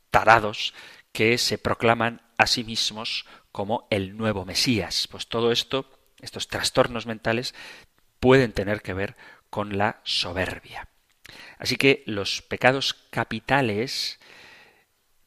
tarados 0.09 0.73
que 1.11 1.37
se 1.37 1.57
proclaman 1.57 2.21
a 2.37 2.47
sí 2.47 2.63
mismos 2.63 3.25
como 3.51 3.87
el 3.89 4.17
nuevo 4.17 4.45
Mesías. 4.45 5.07
Pues 5.09 5.27
todo 5.27 5.51
esto, 5.51 5.89
estos 6.19 6.47
trastornos 6.47 7.05
mentales, 7.05 7.53
pueden 8.19 8.53
tener 8.53 8.81
que 8.81 8.93
ver 8.93 9.17
con 9.49 9.77
la 9.77 9.99
soberbia. 10.03 10.87
Así 11.57 11.75
que 11.75 12.03
los 12.05 12.41
pecados 12.41 12.93
capitales 13.09 14.19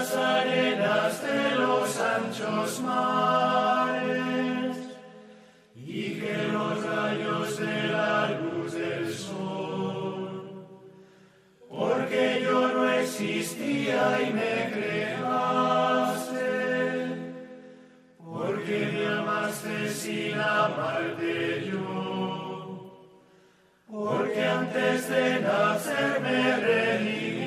las 0.00 0.16
arenas 0.16 1.22
de 1.22 1.56
los 1.56 2.00
anchos 2.00 2.80
mares 2.80 4.76
y 5.76 6.20
que 6.20 6.36
los 6.50 6.82
rayos 6.86 7.58
de 7.58 7.88
la 7.88 8.30
luz 8.40 8.72
del 8.72 9.12
sol, 9.12 10.66
porque 11.68 12.40
yo 12.42 12.68
no 12.72 12.90
existía 12.90 14.22
y 14.22 14.32
me 14.32 14.70
creaste, 14.72 16.48
porque 18.24 18.76
me 18.94 19.06
amaste 19.18 19.90
sin 19.90 20.40
amarte 20.40 21.66
yo, 21.70 23.20
porque 23.86 24.42
antes 24.44 25.08
de 25.10 25.40
nacer 25.40 26.20
me 26.22 26.56
religaste. 26.56 27.39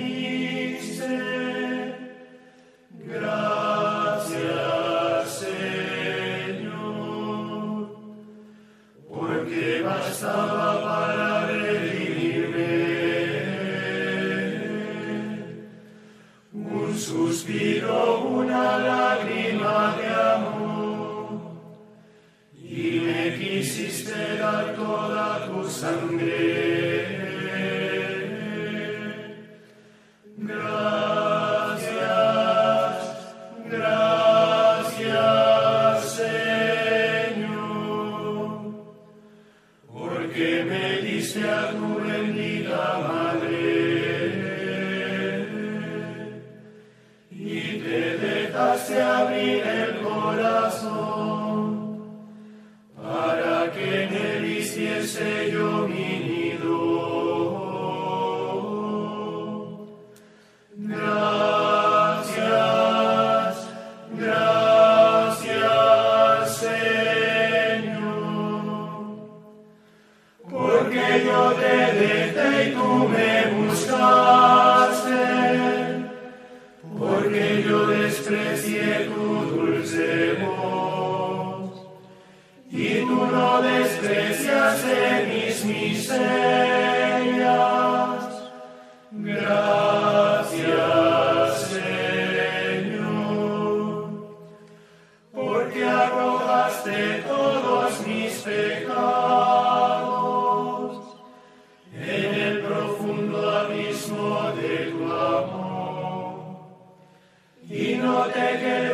proteger. 108.24 108.93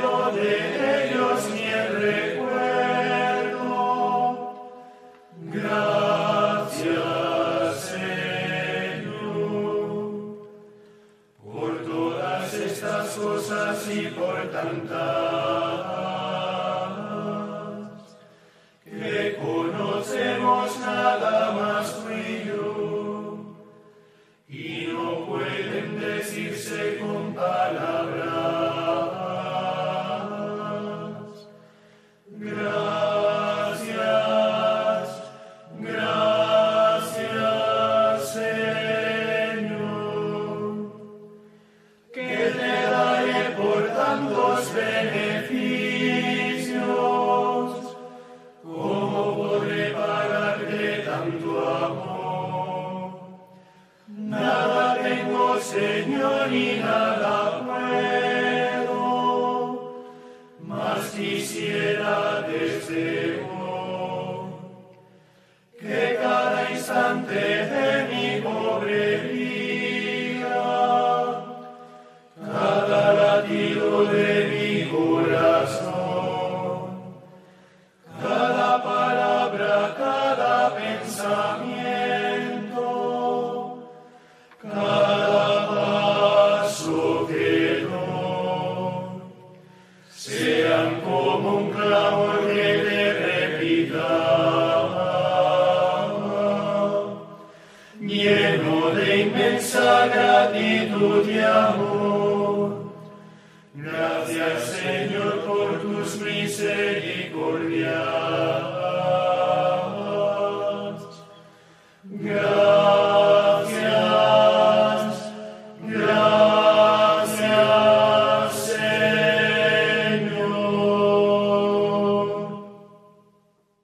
tus 105.81 106.21
misericordias. 106.21 108.78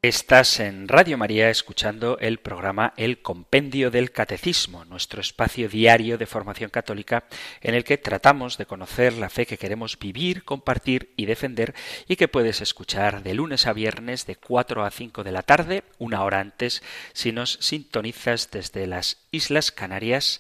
Estás 0.08 0.60
en 0.60 0.88
Radio 0.88 1.18
María 1.18 1.50
escuchando 1.50 2.20
el 2.20 2.38
programa 2.38 2.94
El 2.96 3.24
Compendio 3.24 3.90
del 3.90 4.12
Catecismo, 4.12 4.86
nuestro 4.86 5.20
espacio 5.20 5.68
diario 5.68 6.20
de 6.20 6.28
formación 6.28 6.70
católica 6.70 7.24
en 7.60 7.74
el 7.74 7.84
que 7.84 7.98
tratamos 7.98 8.60
de 8.60 8.68
conocer 8.68 9.14
la 9.14 9.32
fe 9.32 9.48
que 9.48 9.58
queremos 9.58 9.98
vivir, 9.98 10.44
compartir 10.44 11.12
y 11.18 11.26
defender 11.26 11.74
y 12.08 12.18
que 12.18 12.28
puedes 12.28 12.62
escuchar 12.62 13.24
de 13.24 13.34
lunes 13.34 13.66
a 13.66 13.74
viernes 13.74 14.28
de 14.28 14.36
4 14.36 14.86
a 14.86 14.92
5 14.92 15.24
de 15.24 15.32
la 15.32 15.42
tarde, 15.42 15.84
una 15.98 16.24
hora 16.24 16.40
antes, 16.40 16.84
si 17.14 17.32
nos 17.32 17.54
sintonizas 17.60 18.52
desde 18.52 18.86
las 18.86 19.18
Islas 19.32 19.72
Canarias 19.72 20.40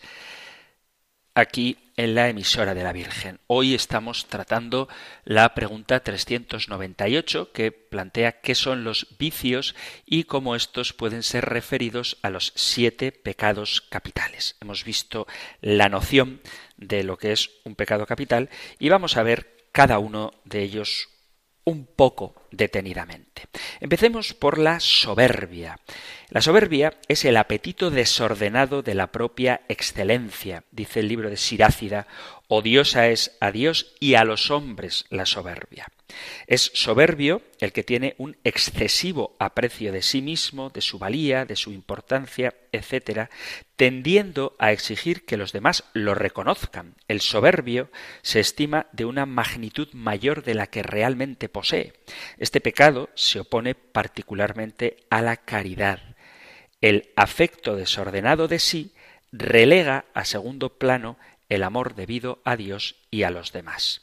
aquí 1.35 1.77
en 1.97 2.15
la 2.15 2.29
emisora 2.29 2.73
de 2.73 2.83
la 2.83 2.93
Virgen. 2.93 3.39
Hoy 3.47 3.75
estamos 3.75 4.25
tratando 4.27 4.87
la 5.25 5.53
pregunta 5.53 5.99
398 5.99 7.51
que 7.51 7.71
plantea 7.71 8.39
qué 8.39 8.55
son 8.55 8.83
los 8.83 9.07
vicios 9.19 9.75
y 10.05 10.23
cómo 10.23 10.55
estos 10.55 10.93
pueden 10.93 11.23
ser 11.23 11.45
referidos 11.45 12.17
a 12.21 12.29
los 12.29 12.53
siete 12.55 13.11
pecados 13.11 13.81
capitales. 13.81 14.55
Hemos 14.61 14.83
visto 14.83 15.27
la 15.61 15.89
noción 15.89 16.41
de 16.77 17.03
lo 17.03 17.17
que 17.17 17.33
es 17.33 17.51
un 17.65 17.75
pecado 17.75 18.05
capital 18.05 18.49
y 18.79 18.89
vamos 18.89 19.17
a 19.17 19.23
ver 19.23 19.67
cada 19.71 19.99
uno 19.99 20.31
de 20.45 20.63
ellos 20.63 21.09
un 21.65 21.85
poco 21.85 22.35
detenidamente. 22.51 23.43
Empecemos 23.79 24.33
por 24.33 24.57
la 24.57 24.79
soberbia. 24.79 25.79
La 26.29 26.41
soberbia 26.41 26.93
es 27.07 27.25
el 27.25 27.37
apetito 27.37 27.91
desordenado 27.91 28.81
de 28.81 28.95
la 28.95 29.07
propia 29.07 29.61
excelencia, 29.67 30.63
dice 30.71 31.01
el 31.01 31.07
libro 31.07 31.29
de 31.29 31.37
Sirácida, 31.37 32.07
odiosa 32.47 33.07
es 33.09 33.35
a 33.39 33.51
Dios 33.51 33.93
y 33.99 34.15
a 34.15 34.23
los 34.23 34.51
hombres 34.51 35.05
la 35.09 35.25
soberbia. 35.25 35.87
Es 36.47 36.71
soberbio 36.73 37.41
el 37.59 37.71
que 37.71 37.83
tiene 37.83 38.15
un 38.17 38.37
excesivo 38.43 39.35
aprecio 39.39 39.91
de 39.91 40.01
sí 40.01 40.21
mismo, 40.21 40.69
de 40.69 40.81
su 40.81 40.99
valía, 40.99 41.45
de 41.45 41.55
su 41.55 41.71
importancia, 41.71 42.53
etc., 42.71 43.29
tendiendo 43.75 44.55
a 44.59 44.71
exigir 44.71 45.25
que 45.25 45.37
los 45.37 45.51
demás 45.51 45.83
lo 45.93 46.13
reconozcan. 46.13 46.95
El 47.07 47.21
soberbio 47.21 47.89
se 48.21 48.39
estima 48.39 48.87
de 48.91 49.05
una 49.05 49.25
magnitud 49.25 49.89
mayor 49.93 50.43
de 50.43 50.53
la 50.53 50.67
que 50.67 50.83
realmente 50.83 51.49
posee. 51.49 51.93
Este 52.37 52.61
pecado 52.61 53.09
se 53.15 53.39
opone 53.39 53.75
particularmente 53.75 54.97
a 55.09 55.21
la 55.21 55.37
caridad. 55.37 55.99
El 56.81 57.09
afecto 57.15 57.75
desordenado 57.75 58.47
de 58.47 58.59
sí 58.59 58.93
relega 59.31 60.05
a 60.13 60.23
segundo 60.23 60.77
plano 60.77 61.17
el 61.49 61.63
amor 61.63 61.95
debido 61.95 62.41
a 62.43 62.55
Dios 62.55 62.95
y 63.11 63.23
a 63.23 63.29
los 63.29 63.51
demás. 63.51 64.01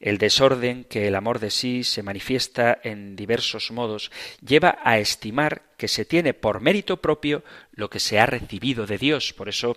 El 0.00 0.18
desorden 0.18 0.84
que 0.84 1.08
el 1.08 1.14
amor 1.14 1.38
de 1.38 1.50
sí 1.50 1.84
se 1.84 2.02
manifiesta 2.02 2.78
en 2.82 3.16
diversos 3.16 3.70
modos 3.70 4.10
lleva 4.44 4.78
a 4.82 4.98
estimar 4.98 5.62
que 5.76 5.88
se 5.88 6.04
tiene 6.04 6.34
por 6.34 6.60
mérito 6.60 6.98
propio 7.00 7.42
lo 7.72 7.88
que 7.90 8.00
se 8.00 8.20
ha 8.20 8.26
recibido 8.26 8.86
de 8.86 8.98
Dios. 8.98 9.32
Por 9.32 9.48
eso 9.48 9.76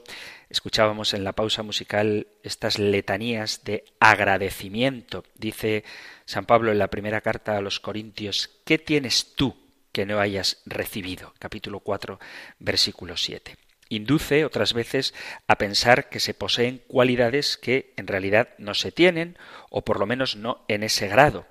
escuchábamos 0.49 1.13
en 1.13 1.24
la 1.24 1.34
pausa 1.34 1.63
musical 1.63 2.28
estas 2.43 2.80
letanías 2.80 3.63
de 3.63 3.86
agradecimiento. 3.99 5.24
Dice 5.36 5.84
San 6.26 6.45
Pablo 6.45 6.72
en 6.72 6.80
la 6.80 6.89
primera 6.89 7.22
carta 7.22 7.57
a 7.57 7.61
los 7.61 7.80
Corintios, 7.80 8.59
¿qué 8.66 8.78
tienes 8.78 9.36
tú 9.36 9.55
que 9.91 10.05
no 10.05 10.20
hayas 10.20 10.61
recibido? 10.66 11.34
Capítulo 11.39 11.80
4, 11.80 12.20
versículo 12.59 13.16
7 13.16 13.64
induce 13.89 14.45
otras 14.45 14.73
veces 14.73 15.13
a 15.47 15.57
pensar 15.57 16.09
que 16.09 16.19
se 16.19 16.33
poseen 16.33 16.81
cualidades 16.88 17.57
que 17.57 17.93
en 17.97 18.07
realidad 18.07 18.49
no 18.57 18.73
se 18.73 18.91
tienen, 18.91 19.38
o 19.69 19.83
por 19.83 19.99
lo 19.99 20.05
menos 20.05 20.36
no 20.36 20.63
en 20.67 20.83
ese 20.83 21.07
grado. 21.07 21.45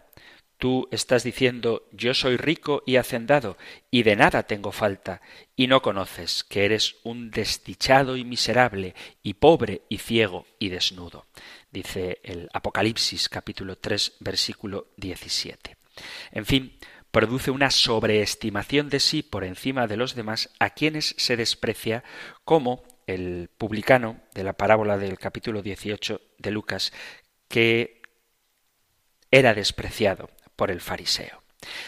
Tú 0.59 0.89
estás 0.93 1.24
diciendo 1.24 1.89
yo 1.93 2.14
soy 2.14 2.37
rico 2.37 2.82
y 2.87 2.97
hacendado, 2.97 3.59
y 3.91 4.03
de 4.03 4.16
nada 4.16 4.45
tengo 4.45 4.72
falta, 4.72 5.20
y 5.57 5.66
no 5.66 5.82
conoces 5.82 6.45
que 6.45 6.64
eres 6.64 6.97
un 7.03 7.30
desdichado 7.30 8.16
y 8.16 8.24
miserable, 8.24 8.95
y 9.22 9.35
pobre 9.35 9.82
y 9.89 9.99
ciego 9.99 10.47
y 10.59 10.68
desnudo. 10.68 11.26
Dice 11.70 12.20
el 12.22 12.49
Apocalipsis 12.53 13.28
capítulo 13.28 13.76
3 13.76 14.14
versículo 14.20 14.89
17. 14.97 15.76
En 16.32 16.47
fin, 16.47 16.78
produce 17.15 17.53
una 17.53 17.71
sobreestimación 17.71 18.91
de 18.91 18.99
sí 18.99 19.23
por 19.23 19.45
encima 19.45 19.87
de 19.87 19.97
los 19.97 20.17
demás 20.17 20.51
a 20.59 20.71
quienes 20.71 21.15
se 21.17 21.37
desprecia 21.37 22.03
como 22.45 22.83
el 23.07 23.51
publicano 23.57 24.21
de 24.35 24.43
la 24.43 24.55
parábola 24.55 24.99
del 24.99 25.17
capítulo 25.17 25.62
18 25.62 26.21
de 26.39 26.51
Lucas 26.51 26.93
que 27.47 28.03
era 29.31 29.55
despreciado 29.55 30.29
por 30.57 30.73
el 30.73 30.81
fariseo. 30.81 31.45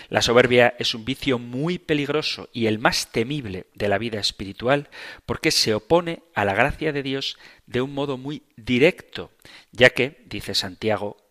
La 0.09 0.23
soberbia 0.23 0.77
es 0.79 0.95
un 0.95 1.05
vicio 1.05 1.41
muy 1.41 1.81
peligroso 1.81 2.49
y 2.53 2.67
el 2.67 2.79
más 2.79 3.11
temible 3.11 3.67
de 3.75 3.89
la 3.89 3.99
vida 3.99 4.21
espiritual 4.21 4.91
porque 5.27 5.51
se 5.51 5.75
opone 5.75 6.23
a 6.37 6.45
la 6.45 6.55
gracia 6.55 6.93
de 6.93 7.03
Dios 7.03 7.37
de 7.67 7.81
un 7.81 7.93
modo 7.93 8.17
muy 8.17 8.45
directo, 8.57 9.33
ya 9.73 9.91
que, 9.91 10.23
dice 10.27 10.55
Santiago 10.55 11.26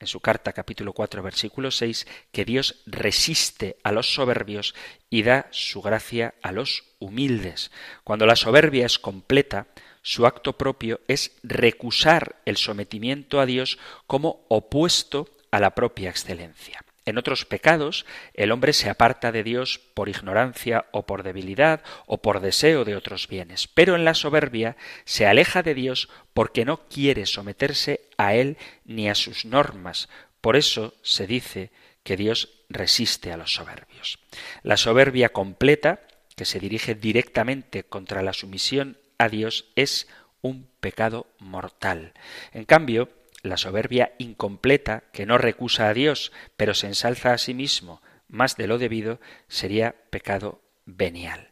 en 0.00 0.06
su 0.06 0.20
carta 0.20 0.52
capítulo 0.52 0.92
4 0.92 1.22
versículo 1.22 1.70
6 1.70 2.06
que 2.32 2.44
Dios 2.44 2.82
resiste 2.86 3.76
a 3.82 3.92
los 3.92 4.14
soberbios 4.14 4.74
y 5.10 5.22
da 5.22 5.48
su 5.50 5.82
gracia 5.82 6.34
a 6.42 6.52
los 6.52 6.84
humildes. 6.98 7.70
Cuando 8.04 8.26
la 8.26 8.36
soberbia 8.36 8.86
es 8.86 8.98
completa, 8.98 9.66
su 10.02 10.26
acto 10.26 10.56
propio 10.56 11.00
es 11.08 11.32
recusar 11.42 12.36
el 12.44 12.56
sometimiento 12.56 13.40
a 13.40 13.46
Dios 13.46 13.78
como 14.06 14.44
opuesto 14.48 15.28
a 15.50 15.60
la 15.60 15.74
propia 15.74 16.10
excelencia. 16.10 16.80
En 17.08 17.16
otros 17.16 17.46
pecados, 17.46 18.04
el 18.34 18.52
hombre 18.52 18.74
se 18.74 18.90
aparta 18.90 19.32
de 19.32 19.42
Dios 19.42 19.80
por 19.94 20.10
ignorancia 20.10 20.84
o 20.92 21.06
por 21.06 21.22
debilidad 21.22 21.82
o 22.04 22.20
por 22.20 22.40
deseo 22.40 22.84
de 22.84 22.96
otros 22.96 23.28
bienes, 23.28 23.66
pero 23.66 23.96
en 23.96 24.04
la 24.04 24.12
soberbia 24.12 24.76
se 25.06 25.26
aleja 25.26 25.62
de 25.62 25.72
Dios 25.72 26.10
porque 26.34 26.66
no 26.66 26.86
quiere 26.90 27.24
someterse 27.24 28.02
a 28.18 28.34
Él 28.34 28.58
ni 28.84 29.08
a 29.08 29.14
sus 29.14 29.46
normas. 29.46 30.10
Por 30.42 30.54
eso 30.54 30.92
se 31.00 31.26
dice 31.26 31.70
que 32.02 32.18
Dios 32.18 32.50
resiste 32.68 33.32
a 33.32 33.38
los 33.38 33.54
soberbios. 33.54 34.18
La 34.62 34.76
soberbia 34.76 35.30
completa, 35.30 36.02
que 36.36 36.44
se 36.44 36.60
dirige 36.60 36.94
directamente 36.94 37.84
contra 37.84 38.20
la 38.20 38.34
sumisión 38.34 38.98
a 39.16 39.30
Dios, 39.30 39.64
es 39.76 40.08
un 40.42 40.68
pecado 40.80 41.26
mortal. 41.38 42.12
En 42.52 42.66
cambio, 42.66 43.08
la 43.42 43.56
soberbia 43.56 44.14
incompleta, 44.18 45.04
que 45.12 45.26
no 45.26 45.38
recusa 45.38 45.88
a 45.88 45.94
Dios, 45.94 46.32
pero 46.56 46.74
se 46.74 46.86
ensalza 46.86 47.32
a 47.32 47.38
sí 47.38 47.54
mismo 47.54 48.02
más 48.28 48.56
de 48.56 48.66
lo 48.66 48.78
debido, 48.78 49.20
sería 49.48 49.94
pecado 50.10 50.60
venial. 50.84 51.48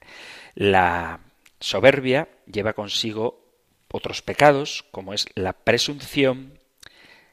La 0.54 1.20
soberbia 1.60 2.28
lleva 2.46 2.74
consigo 2.74 3.46
otros 3.90 4.22
pecados, 4.22 4.84
como 4.90 5.14
es 5.14 5.26
la 5.34 5.52
presunción, 5.54 6.58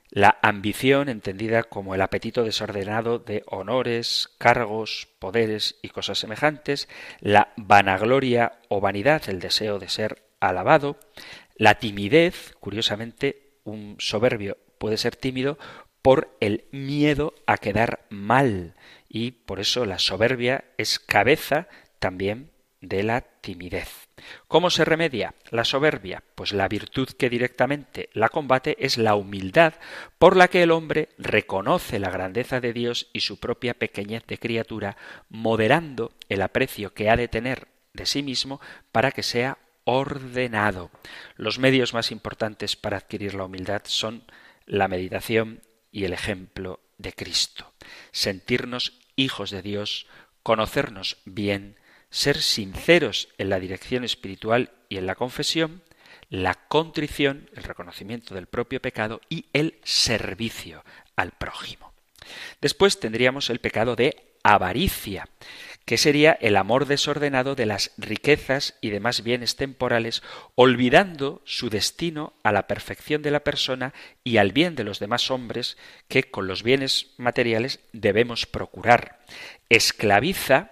la 0.10 0.38
ambición, 0.41 1.10
entendida 1.10 1.64
como 1.64 1.95
el 1.95 2.01
apetito 2.01 2.43
desordenado 2.43 3.20
de 3.20 3.43
honores, 3.47 4.30
cargos, 4.38 5.08
poderes 5.20 5.78
y 5.82 5.89
cosas 5.89 6.20
semejantes, 6.20 6.88
la 7.20 7.51
vanagloria 7.58 8.60
o 8.70 8.80
vanidad, 8.80 9.24
el 9.28 9.39
deseo 9.39 9.80
de 9.80 9.89
ser 9.89 10.24
alabado, 10.39 10.99
la 11.56 11.80
timidez, 11.80 12.56
curiosamente, 12.60 13.42
un 13.64 13.95
soberbio 13.99 14.57
puede 14.78 14.97
ser 14.97 15.16
tímido 15.16 15.57
por 16.01 16.36
el 16.41 16.66
miedo 16.72 17.34
a 17.47 17.57
quedar 17.57 18.05
mal 18.09 18.76
y 19.07 19.32
por 19.32 19.59
eso 19.59 19.86
la 19.86 19.99
soberbia 19.99 20.66
es 20.78 20.99
cabeza 20.99 21.68
también 21.99 22.51
de 22.82 23.03
la 23.03 23.22
timidez. 23.22 24.09
¿Cómo 24.47 24.70
se 24.70 24.84
remedia 24.84 25.34
la 25.49 25.64
soberbia? 25.64 26.24
Pues 26.36 26.51
la 26.51 26.68
virtud 26.68 27.07
que 27.18 27.30
directamente 27.30 28.09
la 28.14 28.30
combate 28.30 28.76
es 28.80 28.97
la 28.97 29.16
humildad 29.16 29.76
por 30.20 30.36
la 30.36 30.49
que 30.49 30.64
el 30.64 30.72
hombre 30.72 31.09
reconoce 31.18 31.99
la 31.99 32.09
grandeza 32.09 32.59
de 32.59 32.74
Dios 32.74 33.09
y 33.14 33.22
su 33.22 33.39
propia 33.39 33.74
pequeñez 33.74 34.26
de 34.28 34.38
criatura, 34.38 34.97
moderando 35.30 36.11
el 36.28 36.41
aprecio 36.41 36.93
que 36.93 37.09
ha 37.09 37.16
de 37.16 37.30
tener 37.30 37.70
de 37.93 38.05
sí 38.05 38.22
mismo 38.22 38.59
para 38.91 39.11
que 39.11 39.24
sea 39.24 39.57
ordenado. 39.86 40.91
Los 41.36 41.59
medios 41.59 41.93
más 41.93 42.11
importantes 42.11 42.75
para 42.75 42.97
adquirir 42.97 43.34
la 43.36 43.45
humildad 43.45 43.81
son 43.86 44.23
la 44.65 44.88
meditación 44.88 45.61
y 45.91 46.05
el 46.05 46.13
ejemplo 46.13 46.79
de 46.97 47.13
Cristo. 47.13 47.73
Sentirnos 48.11 48.99
hijos 49.15 49.51
de 49.51 49.61
Dios, 49.61 50.07
conocernos 50.41 51.17
bien, 51.25 51.77
ser 52.09 52.41
sinceros 52.41 53.29
en 53.38 53.49
la 53.49 53.59
dirección 53.59 54.03
espiritual 54.03 54.71
y 54.89 54.97
en 54.97 55.07
la 55.07 55.15
confesión, 55.15 55.84
la 56.29 56.53
contrición, 56.53 57.49
el 57.55 57.63
reconocimiento 57.63 58.36
del 58.36 58.47
propio 58.47 58.81
pecado 58.81 59.21
y 59.29 59.45
el 59.53 59.79
servicio 59.84 60.84
al 61.15 61.31
prójimo. 61.31 61.93
Después 62.61 62.99
tendríamos 62.99 63.49
el 63.49 63.59
pecado 63.59 63.95
de 63.95 64.38
avaricia, 64.43 65.27
que 65.86 65.97
sería 65.97 66.38
el 66.39 66.55
amor 66.55 66.86
desordenado 66.86 67.55
de 67.55 67.65
las 67.65 67.91
riquezas 67.97 68.75
y 68.81 68.89
demás 68.89 69.23
bienes 69.23 69.55
temporales, 69.55 70.23
olvidando 70.55 71.41
su 71.45 71.69
destino 71.69 72.34
a 72.43 72.51
la 72.51 72.67
perfección 72.67 73.21
de 73.21 73.31
la 73.31 73.43
persona 73.43 73.93
y 74.23 74.38
al 74.38 74.51
bien 74.51 74.75
de 74.75 74.84
los 74.84 74.99
demás 74.99 75.29
hombres 75.29 75.77
que 76.07 76.23
con 76.23 76.47
los 76.47 76.63
bienes 76.63 77.11
materiales 77.17 77.79
debemos 77.91 78.45
procurar. 78.45 79.19
Esclaviza 79.69 80.71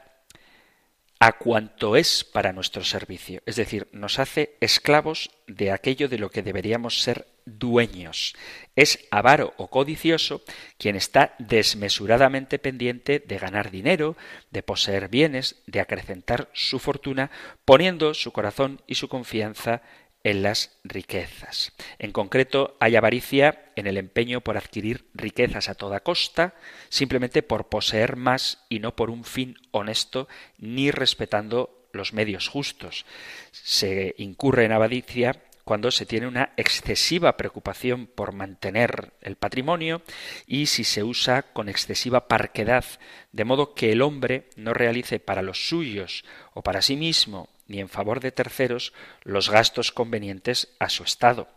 a 1.20 1.34
cuanto 1.34 1.96
es 1.96 2.24
para 2.24 2.52
nuestro 2.52 2.84
servicio, 2.84 3.44
es 3.46 3.56
decir, 3.56 3.88
nos 3.92 4.18
hace 4.18 4.58
esclavos 4.60 5.30
de 5.46 5.72
aquello 5.72 6.10
de 6.10 6.18
lo 6.18 6.32
que 6.32 6.42
deberíamos 6.42 7.04
ser 7.04 7.28
dueños. 7.46 8.36
Es 8.76 9.08
avaro 9.12 9.54
o 9.58 9.70
codicioso 9.70 10.42
quien 10.78 10.96
está 10.96 11.36
desmesuradamente 11.40 12.60
pendiente 12.60 13.20
de 13.20 13.38
ganar 13.38 13.72
dinero, 13.72 14.16
de 14.50 14.64
poseer 14.64 15.10
bienes, 15.10 15.62
de 15.68 15.80
acrecentar 15.80 16.50
su 16.54 16.80
fortuna, 16.80 17.32
poniendo 17.66 18.14
su 18.14 18.32
corazón 18.32 18.82
y 18.88 18.96
su 18.96 19.08
confianza 19.08 19.82
en 20.24 20.44
las 20.44 20.80
riquezas. 20.84 21.74
En 22.00 22.12
concreto, 22.12 22.78
hay 22.80 22.96
avaricia 22.96 23.66
en 23.76 23.88
el 23.88 23.98
empeño 23.98 24.42
por 24.42 24.58
adquirir 24.58 25.06
riquezas 25.14 25.70
a 25.70 25.76
toda 25.76 26.02
costa, 26.02 26.54
simplemente 26.90 27.44
por 27.44 27.70
poseer 27.70 28.16
más 28.16 28.64
y 28.70 28.80
no 28.80 28.96
por 28.96 29.10
un 29.10 29.24
fin 29.24 29.58
honesto 29.72 30.28
ni 30.58 30.92
respetando 30.92 31.88
los 31.94 32.14
medios 32.14 32.48
justos. 32.48 33.06
Se 33.52 34.16
incurre 34.18 34.66
en 34.66 34.72
avaricia 34.72 35.42
cuando 35.64 35.92
se 35.92 36.06
tiene 36.06 36.28
una 36.28 36.54
excesiva 36.58 37.38
preocupación 37.38 38.08
por 38.08 38.34
mantener 38.34 39.14
el 39.22 39.36
patrimonio 39.36 40.02
y 40.48 40.66
si 40.68 40.84
se 40.84 41.04
usa 41.04 41.44
con 41.54 41.70
excesiva 41.70 42.28
parquedad, 42.28 42.86
de 43.32 43.46
modo 43.46 43.74
que 43.74 43.92
el 43.92 44.02
hombre 44.02 44.50
no 44.56 44.74
realice 44.74 45.20
para 45.20 45.42
los 45.42 45.68
suyos 45.68 46.26
o 46.54 46.62
para 46.62 46.82
sí 46.82 46.96
mismo 46.96 47.50
ni 47.68 47.80
en 47.80 47.90
favor 47.90 48.20
de 48.20 48.32
terceros 48.32 48.94
los 49.24 49.50
gastos 49.50 49.92
convenientes 49.92 50.76
a 50.80 50.90
su 50.90 51.04
estado. 51.04 51.48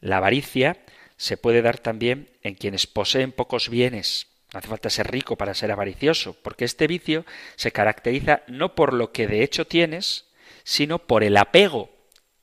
La 0.00 0.18
avaricia 0.18 0.78
se 1.16 1.36
puede 1.36 1.62
dar 1.62 1.78
también 1.78 2.30
en 2.42 2.54
quienes 2.54 2.86
poseen 2.86 3.32
pocos 3.32 3.68
bienes. 3.68 4.28
No 4.52 4.58
hace 4.58 4.68
falta 4.68 4.88
ser 4.88 5.10
rico 5.10 5.36
para 5.36 5.54
ser 5.54 5.72
avaricioso, 5.72 6.36
porque 6.42 6.64
este 6.64 6.86
vicio 6.86 7.26
se 7.56 7.72
caracteriza 7.72 8.42
no 8.46 8.74
por 8.74 8.92
lo 8.92 9.10
que 9.10 9.26
de 9.26 9.42
hecho 9.42 9.66
tienes, 9.66 10.26
sino 10.62 11.00
por 11.00 11.24
el 11.24 11.36
apego 11.36 11.93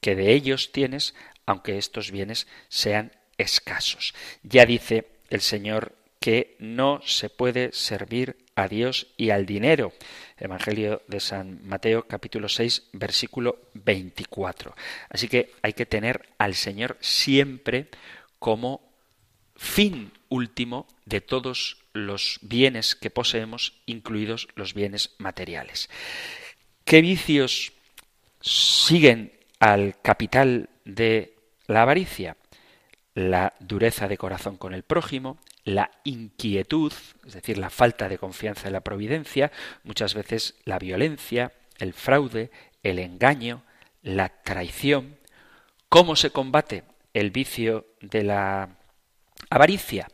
que 0.02 0.16
de 0.16 0.34
ellos 0.34 0.72
tienes, 0.72 1.16
aunque 1.46 1.78
estos 1.78 2.12
bienes 2.12 2.48
sean 2.68 3.14
escasos. 3.38 4.14
Ya 4.44 4.66
dice 4.66 5.08
el 5.30 5.42
Señor 5.42 5.96
que 6.20 6.56
no 6.60 7.02
se 7.04 7.30
puede 7.30 7.72
servir 7.72 8.38
a 8.56 8.68
Dios 8.68 9.08
y 9.18 9.30
al 9.32 9.46
dinero. 9.46 9.94
Evangelio 10.38 11.02
de 11.08 11.20
San 11.20 11.66
Mateo 11.68 12.08
capítulo 12.08 12.50
6 12.50 12.90
versículo 12.94 13.70
24. 13.74 14.76
Así 15.10 15.28
que 15.28 15.54
hay 15.62 15.74
que 15.74 15.86
tener 15.86 16.30
al 16.38 16.56
Señor 16.56 16.98
siempre 17.00 17.88
como 18.38 18.92
fin 19.56 20.12
último 20.30 20.88
de 21.06 21.22
todos 21.22 21.78
los 21.94 22.40
bienes 22.42 22.96
que 22.96 23.10
poseemos, 23.10 23.82
incluidos 23.86 24.48
los 24.56 24.74
bienes 24.74 25.16
materiales. 25.18 25.90
¿Qué 26.86 27.02
vicios 27.02 27.74
siguen 28.42 29.32
al 29.62 29.96
capital 30.02 30.70
de 30.86 31.36
la 31.68 31.84
avaricia? 31.84 32.36
La 33.14 33.54
dureza 33.60 34.08
de 34.08 34.18
corazón 34.18 34.58
con 34.58 34.74
el 34.74 34.84
prójimo, 34.84 35.38
la 35.64 35.92
inquietud, 36.04 36.92
es 37.26 37.34
decir, 37.34 37.58
la 37.58 37.70
falta 37.70 38.10
de 38.10 38.18
confianza 38.18 38.68
en 38.68 38.74
la 38.74 38.82
providencia, 38.82 39.52
muchas 39.84 40.16
veces 40.16 40.56
la 40.66 40.80
violencia, 40.80 41.54
el 41.78 41.94
fraude, 41.94 42.50
el 42.84 43.00
engaño, 43.00 43.64
la 44.02 44.30
traición. 44.30 45.18
¿Cómo 45.90 46.16
se 46.16 46.32
combate 46.32 46.84
el 47.14 47.30
vicio 47.30 47.86
de 48.02 48.24
la 48.24 48.78
avaricia? 49.50 50.08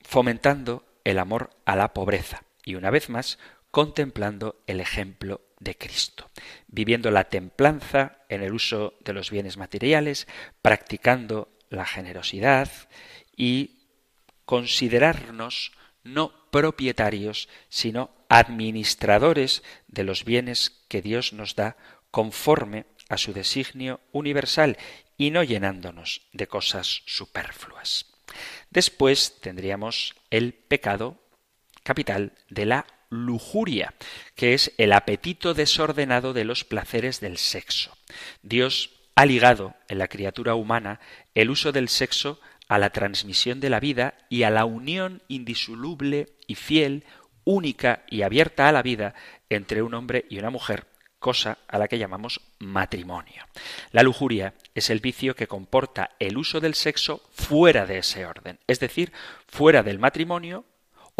Fomentando 0.00 0.84
el 1.04 1.18
amor 1.18 1.50
a 1.66 1.76
la 1.76 1.92
pobreza 1.92 2.42
y 2.64 2.76
una 2.76 2.90
vez 2.90 3.10
más 3.10 3.38
contemplando 3.70 4.62
el 4.66 4.80
ejemplo 4.80 5.40
de 5.60 5.76
Cristo, 5.76 6.30
viviendo 6.68 7.10
la 7.10 7.24
templanza 7.24 8.18
en 8.28 8.42
el 8.42 8.52
uso 8.52 8.94
de 9.00 9.12
los 9.12 9.30
bienes 9.30 9.56
materiales, 9.56 10.26
practicando 10.62 11.48
la 11.68 11.84
generosidad 11.84 12.70
y 13.36 13.78
considerarnos 14.44 15.72
no 16.04 16.32
propietarios, 16.50 17.48
sino 17.68 18.10
administradores 18.28 19.62
de 19.88 20.04
los 20.04 20.24
bienes 20.24 20.84
que 20.88 21.02
Dios 21.02 21.32
nos 21.32 21.54
da 21.54 21.76
conforme 22.10 22.86
a 23.08 23.18
su 23.18 23.32
designio 23.32 24.00
universal 24.12 24.78
y 25.16 25.30
no 25.30 25.42
llenándonos 25.42 26.22
de 26.32 26.46
cosas 26.46 27.02
superfluas. 27.06 28.06
Después 28.70 29.40
tendríamos 29.40 30.14
el 30.30 30.54
pecado 30.54 31.18
capital 31.82 32.32
de 32.48 32.66
la 32.66 32.86
lujuria, 33.10 33.94
que 34.34 34.54
es 34.54 34.72
el 34.78 34.92
apetito 34.92 35.54
desordenado 35.54 36.32
de 36.32 36.44
los 36.44 36.64
placeres 36.64 37.20
del 37.20 37.38
sexo. 37.38 37.96
Dios 38.42 38.90
ha 39.14 39.26
ligado 39.26 39.74
en 39.88 39.98
la 39.98 40.08
criatura 40.08 40.54
humana 40.54 41.00
el 41.34 41.50
uso 41.50 41.72
del 41.72 41.88
sexo 41.88 42.40
a 42.68 42.78
la 42.78 42.90
transmisión 42.90 43.60
de 43.60 43.70
la 43.70 43.80
vida 43.80 44.14
y 44.28 44.42
a 44.42 44.50
la 44.50 44.64
unión 44.64 45.22
indisoluble 45.28 46.36
y 46.46 46.54
fiel, 46.54 47.04
única 47.44 48.04
y 48.08 48.22
abierta 48.22 48.68
a 48.68 48.72
la 48.72 48.82
vida 48.82 49.14
entre 49.48 49.82
un 49.82 49.94
hombre 49.94 50.26
y 50.28 50.38
una 50.38 50.50
mujer, 50.50 50.86
cosa 51.18 51.58
a 51.66 51.78
la 51.78 51.88
que 51.88 51.98
llamamos 51.98 52.40
matrimonio. 52.58 53.44
La 53.90 54.02
lujuria 54.02 54.54
es 54.74 54.90
el 54.90 55.00
vicio 55.00 55.34
que 55.34 55.46
comporta 55.46 56.10
el 56.18 56.36
uso 56.36 56.60
del 56.60 56.74
sexo 56.74 57.22
fuera 57.32 57.86
de 57.86 57.98
ese 57.98 58.26
orden, 58.26 58.58
es 58.66 58.80
decir, 58.80 59.12
fuera 59.46 59.82
del 59.82 59.98
matrimonio 59.98 60.64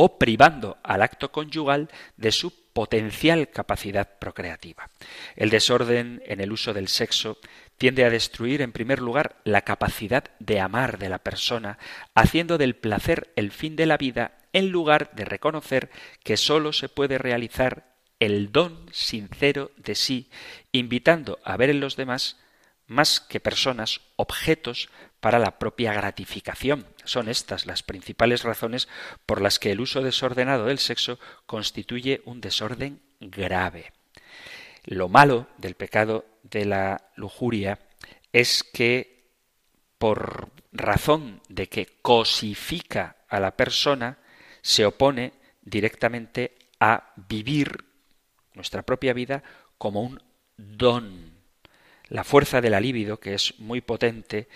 o 0.01 0.17
privando 0.17 0.79
al 0.85 1.03
acto 1.03 1.33
conyugal 1.33 1.91
de 2.17 2.31
su 2.31 2.53
potencial 2.73 3.51
capacidad 3.51 4.21
procreativa. 4.21 4.91
El 5.35 5.51
desorden 5.51 6.23
en 6.25 6.41
el 6.41 6.53
uso 6.53 6.73
del 6.73 6.87
sexo 6.87 7.39
tiende 7.79 8.05
a 8.05 8.11
destruir 8.11 8.63
en 8.63 8.71
primer 8.71 9.01
lugar 9.01 9.41
la 9.43 9.63
capacidad 9.63 10.23
de 10.39 10.61
amar 10.61 10.99
de 10.99 11.09
la 11.09 11.19
persona, 11.19 11.79
haciendo 12.15 12.59
del 12.59 12.77
placer 12.77 13.33
el 13.35 13.51
fin 13.51 13.75
de 13.75 13.87
la 13.87 13.97
vida 13.97 14.39
en 14.53 14.71
lugar 14.71 15.11
de 15.17 15.25
reconocer 15.25 15.91
que 16.23 16.37
sólo 16.37 16.73
se 16.73 16.89
puede 16.89 17.19
realizar 17.19 17.97
el 18.21 18.53
don 18.53 18.87
sincero 18.93 19.73
de 19.79 19.97
sí, 19.97 20.31
invitando 20.71 21.41
a 21.43 21.57
ver 21.57 21.71
en 21.71 21.81
los 21.81 21.97
demás 21.97 22.39
más 22.87 23.19
que 23.19 23.41
personas, 23.41 24.01
objetos 24.15 24.91
para 25.21 25.39
la 25.39 25.59
propia 25.59 25.93
gratificación. 25.93 26.87
Son 27.05 27.29
estas 27.29 27.67
las 27.67 27.83
principales 27.83 28.43
razones 28.43 28.89
por 29.27 29.41
las 29.41 29.59
que 29.59 29.73
el 29.73 29.81
uso 29.81 30.03
desordenado 30.03 30.67
del 30.67 30.79
sexo 30.79 31.19
constituye 31.47 32.23
un 32.25 32.41
desorden 32.41 33.03
grave. 33.21 33.93
Lo 34.85 35.09
malo 35.09 35.49
del 35.59 35.75
pecado 35.75 36.25
de 36.43 36.65
la 36.65 37.11
lujuria 37.17 37.79
es 38.33 38.63
que 38.63 39.19
por 39.99 40.49
razón 40.73 41.43
de 41.49 41.69
que 41.69 41.87
cosifica 42.03 43.17
a 43.29 43.41
la 43.41 43.57
persona, 43.57 44.19
se 44.63 44.87
opone 44.87 45.33
directamente 45.63 46.57
a 46.81 47.13
vivir 47.29 47.85
nuestra 48.55 48.83
propia 48.83 49.13
vida 49.13 49.43
como 49.77 50.03
un 50.03 50.23
don. 50.57 51.37
La 52.09 52.25
fuerza 52.25 52.61
de 52.61 52.71
la 52.71 52.81
libido, 52.81 53.21
que 53.21 53.35
es 53.35 53.59
muy 53.59 53.81
potente, 53.81 54.49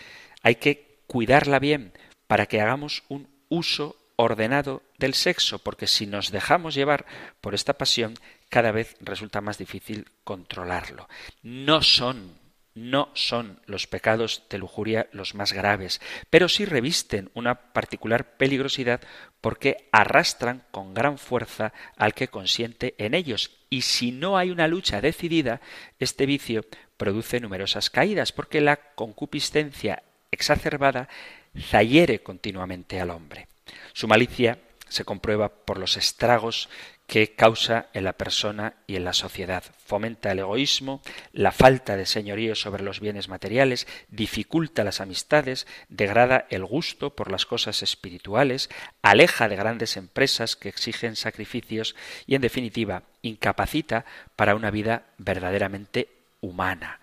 hay 0.43 0.57
que 0.57 1.03
cuidarla 1.07 1.59
bien 1.59 1.93
para 2.27 2.47
que 2.47 2.61
hagamos 2.61 3.05
un 3.09 3.29
uso 3.49 3.97
ordenado 4.17 4.83
del 4.99 5.15
sexo, 5.15 5.59
porque 5.59 5.87
si 5.87 6.07
nos 6.07 6.31
dejamos 6.31 6.75
llevar 6.75 7.07
por 7.41 7.55
esta 7.55 7.75
pasión, 7.75 8.15
cada 8.49 8.73
vez 8.73 8.97
resulta 9.01 9.41
más 9.41 9.59
difícil 9.59 10.11
controlarlo. 10.25 11.09
No 11.43 11.83
son 11.83 12.41
no 12.75 13.11
son 13.13 13.61
los 13.67 13.87
pecados 13.87 14.45
de 14.49 14.59
lujuria 14.59 15.09
los 15.13 15.35
más 15.35 15.53
graves, 15.53 16.01
pero 16.31 16.49
sí 16.49 16.65
revisten 16.65 17.31
una 17.35 17.73
particular 17.73 18.37
peligrosidad 18.39 19.03
porque 19.43 19.89
arrastran 19.93 20.65
con 20.71 20.95
gran 20.95 21.19
fuerza 21.19 21.75
al 21.97 22.15
que 22.15 22.29
consiente 22.29 22.95
en 22.97 23.13
ellos. 23.13 23.51
Y 23.69 23.83
si 23.83 24.11
no 24.11 24.39
hay 24.39 24.51
una 24.51 24.69
lucha 24.69 25.03
decidida, 25.03 25.61
este 25.99 26.25
vicio 26.25 26.65
produce 26.97 27.41
numerosas 27.41 27.91
caídas, 27.91 28.33
porque 28.33 28.61
la 28.61 28.77
concupiscencia 28.95 30.03
exacerbada 30.33 31.09
zayere 31.57 32.23
continuamente 32.23 33.01
al 33.01 33.11
hombre. 33.11 33.47
Su 33.93 34.09
malicia 34.09 34.59
se 34.89 35.05
comprueba 35.05 35.49
por 35.49 35.79
los 35.79 35.97
estragos 35.97 36.69
que 37.07 37.35
causa 37.35 37.89
en 37.93 38.05
la 38.05 38.15
persona 38.15 38.75
y 38.87 38.97
en 38.97 39.05
la 39.05 39.13
sociedad. 39.13 39.63
Fomenta 39.85 40.33
el 40.33 40.39
egoísmo, 40.39 41.03
la 41.33 41.53
falta 41.53 41.97
de 41.97 42.07
señorío 42.07 42.55
sobre 42.55 42.83
los 42.83 43.01
bienes 43.01 43.29
materiales, 43.29 43.87
dificulta 44.09 44.85
las 44.85 45.01
amistades, 45.03 45.67
degrada 45.91 46.47
el 46.49 46.65
gusto 46.65 47.11
por 47.11 47.31
las 47.31 47.45
cosas 47.45 47.83
espirituales, 47.83 48.71
aleja 49.03 49.49
de 49.49 49.57
grandes 49.57 49.99
empresas 49.99 50.57
que 50.57 50.71
exigen 50.71 51.17
sacrificios 51.17 51.97
y, 52.27 52.35
en 52.35 52.41
definitiva, 52.41 53.03
incapacita 53.21 54.07
para 54.37 54.55
una 54.55 54.71
vida 54.71 55.03
verdaderamente 55.19 56.09
humana. 56.41 57.02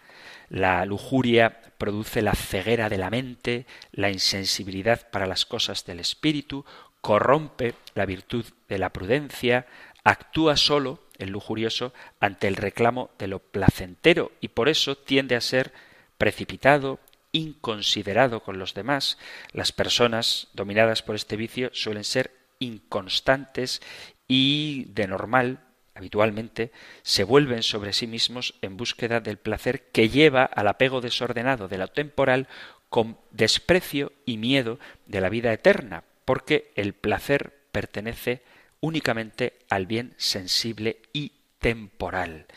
La 0.50 0.86
lujuria 0.86 1.62
produce 1.78 2.22
la 2.22 2.34
ceguera 2.34 2.90
de 2.90 2.98
la 2.98 3.10
mente, 3.10 3.66
la 3.92 4.10
insensibilidad 4.10 5.10
para 5.10 5.28
las 5.28 5.46
cosas 5.46 5.86
del 5.86 6.00
espíritu, 6.00 6.66
corrompe 7.02 7.76
la 7.94 8.06
virtud 8.06 8.46
de 8.68 8.80
la 8.80 8.90
prudencia, 8.92 9.68
actúa 10.04 10.58
solo 10.58 11.04
el 11.18 11.30
lujurioso, 11.30 11.94
ante 12.20 12.48
el 12.48 12.56
reclamo 12.56 13.12
de 13.20 13.28
lo 13.28 13.40
placentero 13.40 14.32
y 14.42 14.50
por 14.50 14.70
eso 14.70 14.98
tiende 14.98 15.36
a 15.36 15.42
ser 15.42 15.72
precipitado, 16.18 17.00
inconsiderado 17.32 18.42
con 18.42 18.58
los 18.58 18.74
demás. 18.74 19.18
Las 19.52 19.72
personas 19.72 20.48
dominadas 20.54 21.04
por 21.04 21.16
este 21.16 21.36
vicio 21.36 21.70
suelen 21.74 22.04
ser 22.04 22.32
inconstantes 22.60 23.82
y 24.28 24.86
de 24.90 25.08
normal 25.08 25.60
habitualmente 26.00 26.72
se 27.04 27.24
vuelven 27.24 27.62
sobre 27.62 27.94
sí 27.94 28.08
mismos 28.08 28.56
en 28.62 28.78
búsqueda 28.78 29.20
del 29.20 29.38
placer 29.38 29.84
que 29.92 30.10
lleva 30.10 30.44
al 30.44 30.68
apego 30.68 31.02
desordenado 31.02 31.68
de 31.68 31.78
lo 31.78 31.88
temporal 31.88 32.48
con 32.90 33.18
desprecio 33.32 34.14
y 34.26 34.38
miedo 34.38 34.80
de 35.06 35.22
la 35.22 35.30
vida 35.30 35.54
eterna, 35.54 36.04
porque 36.26 36.72
el 36.76 36.94
placer 36.94 37.54
pertenece 37.72 38.42
únicamente 38.80 39.60
al 39.70 39.86
bien 39.86 40.14
sensible 40.18 41.02
y 41.14 41.34
temporal. 41.60 42.48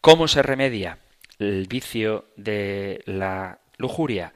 ¿Cómo 0.00 0.26
se 0.26 0.42
remedia 0.42 0.98
el 1.38 1.66
vicio 1.68 2.26
de 2.36 3.02
la 3.04 3.60
lujuria? 3.76 4.32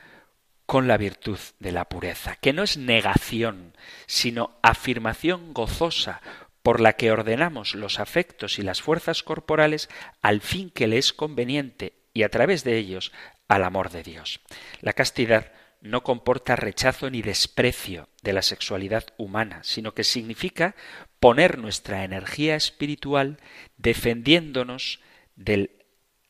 Con 0.66 0.88
la 0.88 0.96
virtud 0.96 1.38
de 1.58 1.72
la 1.72 1.84
pureza, 1.90 2.36
que 2.36 2.54
no 2.54 2.62
es 2.62 2.78
negación, 2.78 3.74
sino 4.06 4.52
afirmación 4.62 5.52
gozosa 5.52 6.22
por 6.64 6.80
la 6.80 6.94
que 6.94 7.12
ordenamos 7.12 7.74
los 7.74 8.00
afectos 8.00 8.58
y 8.58 8.62
las 8.62 8.80
fuerzas 8.80 9.22
corporales 9.22 9.90
al 10.22 10.40
fin 10.40 10.70
que 10.70 10.86
le 10.86 10.96
es 10.96 11.12
conveniente 11.12 11.92
y 12.14 12.22
a 12.22 12.30
través 12.30 12.64
de 12.64 12.78
ellos 12.78 13.12
al 13.48 13.64
amor 13.64 13.90
de 13.90 14.02
Dios. 14.02 14.40
La 14.80 14.94
castidad 14.94 15.52
no 15.82 16.02
comporta 16.02 16.56
rechazo 16.56 17.10
ni 17.10 17.20
desprecio 17.20 18.08
de 18.22 18.32
la 18.32 18.40
sexualidad 18.40 19.04
humana, 19.18 19.60
sino 19.62 19.92
que 19.92 20.04
significa 20.04 20.74
poner 21.20 21.58
nuestra 21.58 22.02
energía 22.02 22.56
espiritual 22.56 23.36
defendiéndonos 23.76 25.00
del 25.36 25.70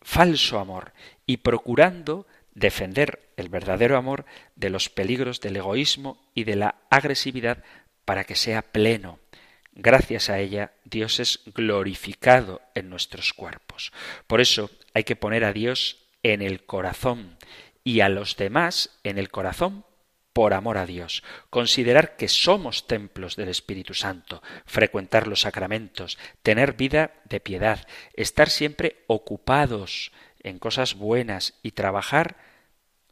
falso 0.03 0.59
amor 0.59 0.95
y 1.27 1.37
procurando 1.37 2.27
defender 2.55 3.33
el 3.37 3.51
verdadero 3.51 3.97
amor 3.97 4.25
de 4.57 4.71
los 4.71 4.89
peligros 4.89 5.41
del 5.41 5.59
egoísmo 5.59 6.29
y 6.35 6.43
de 6.43 6.57
la 6.57 6.75
agresividad 6.91 7.63
para 8.05 8.25
que 8.25 8.35
sea 8.35 8.63
pleno, 8.63 9.21
Gracias 9.77 10.31
a 10.31 10.39
ella, 10.39 10.73
Dios 10.85 11.19
es 11.19 11.41
glorificado 11.53 12.63
en 12.77 12.89
nuestros 12.89 13.33
cuerpos. 13.33 13.93
Por 14.29 14.41
eso 14.41 14.71
hay 14.95 15.03
que 15.03 15.17
poner 15.17 15.45
a 15.45 15.53
Dios 15.53 16.07
en 16.23 16.43
el 16.43 16.65
corazón 16.65 17.37
y 17.83 18.01
a 18.01 18.09
los 18.09 18.37
demás 18.37 19.01
en 19.03 19.19
el 19.19 19.31
corazón 19.31 19.85
por 20.33 20.55
amor 20.55 20.79
a 20.79 20.87
Dios, 20.87 21.23
considerar 21.51 22.17
que 22.17 22.29
somos 22.29 22.87
templos 22.87 23.37
del 23.37 23.49
Espíritu 23.49 23.95
Santo, 23.95 24.43
frecuentar 24.65 25.29
los 25.29 25.43
sacramentos, 25.43 26.19
tener 26.43 26.73
vida 26.73 27.13
de 27.25 27.39
piedad, 27.39 27.87
estar 28.15 28.51
siempre 28.51 29.05
ocupados 29.07 30.13
en 30.41 30.59
cosas 30.59 30.95
buenas 30.95 31.55
y 31.63 31.73
trabajar 31.73 32.37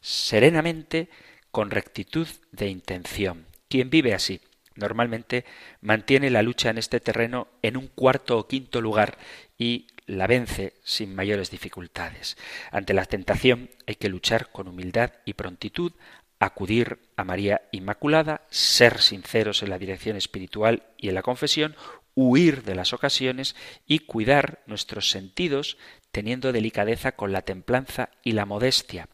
serenamente 0.01 1.09
con 1.53 1.71
rectitud 1.71 2.27
de 2.51 2.69
intención. 2.69 3.47
Quien 3.69 3.89
vive 3.89 4.15
así 4.15 4.41
normalmente 4.77 5.45
mantiene 5.81 6.31
la 6.31 6.43
lucha 6.43 6.71
en 6.71 6.79
este 6.79 7.01
terreno 7.01 7.49
en 7.63 7.77
un 7.77 7.89
cuarto 7.89 8.39
o 8.39 8.49
quinto 8.49 8.81
lugar 8.81 9.19
y 9.59 9.87
la 10.07 10.27
vence 10.27 10.75
sin 10.85 11.15
mayores 11.15 11.51
dificultades. 11.51 12.37
Ante 12.71 12.95
la 12.95 13.05
tentación 13.05 13.71
hay 13.87 13.95
que 13.97 14.09
luchar 14.09 14.51
con 14.51 14.69
humildad 14.69 15.13
y 15.25 15.35
prontitud, 15.35 15.93
acudir 16.39 16.99
a 17.17 17.25
María 17.25 17.63
Inmaculada, 17.71 18.43
ser 18.51 19.01
sinceros 19.01 19.63
en 19.63 19.71
la 19.71 19.79
dirección 19.79 20.17
espiritual 20.17 20.83
y 20.97 21.09
en 21.09 21.15
la 21.15 21.23
confesión, 21.23 21.77
huir 22.15 22.65
de 22.65 22.75
las 22.75 22.93
ocasiones 22.93 23.57
y 23.87 24.01
cuidar 24.01 24.63
nuestros 24.67 25.11
sentidos 25.11 25.79
teniendo 26.11 26.53
delicadeza 26.53 27.13
con 27.13 27.33
la 27.33 27.43
templanza 27.43 28.11
y 28.23 28.33
la 28.33 28.45
modestia 28.45 29.09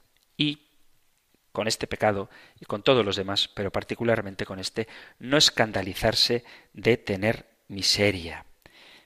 con 1.59 1.67
este 1.67 1.89
pecado 1.89 2.31
y 2.61 2.67
con 2.67 2.85
todos 2.85 3.05
los 3.05 3.17
demás, 3.17 3.51
pero 3.53 3.73
particularmente 3.73 4.47
con 4.47 4.61
este, 4.61 4.87
no 5.19 5.37
escandalizarse 5.37 6.45
de 6.73 6.97
tener 6.97 7.47
miseria. 7.67 8.45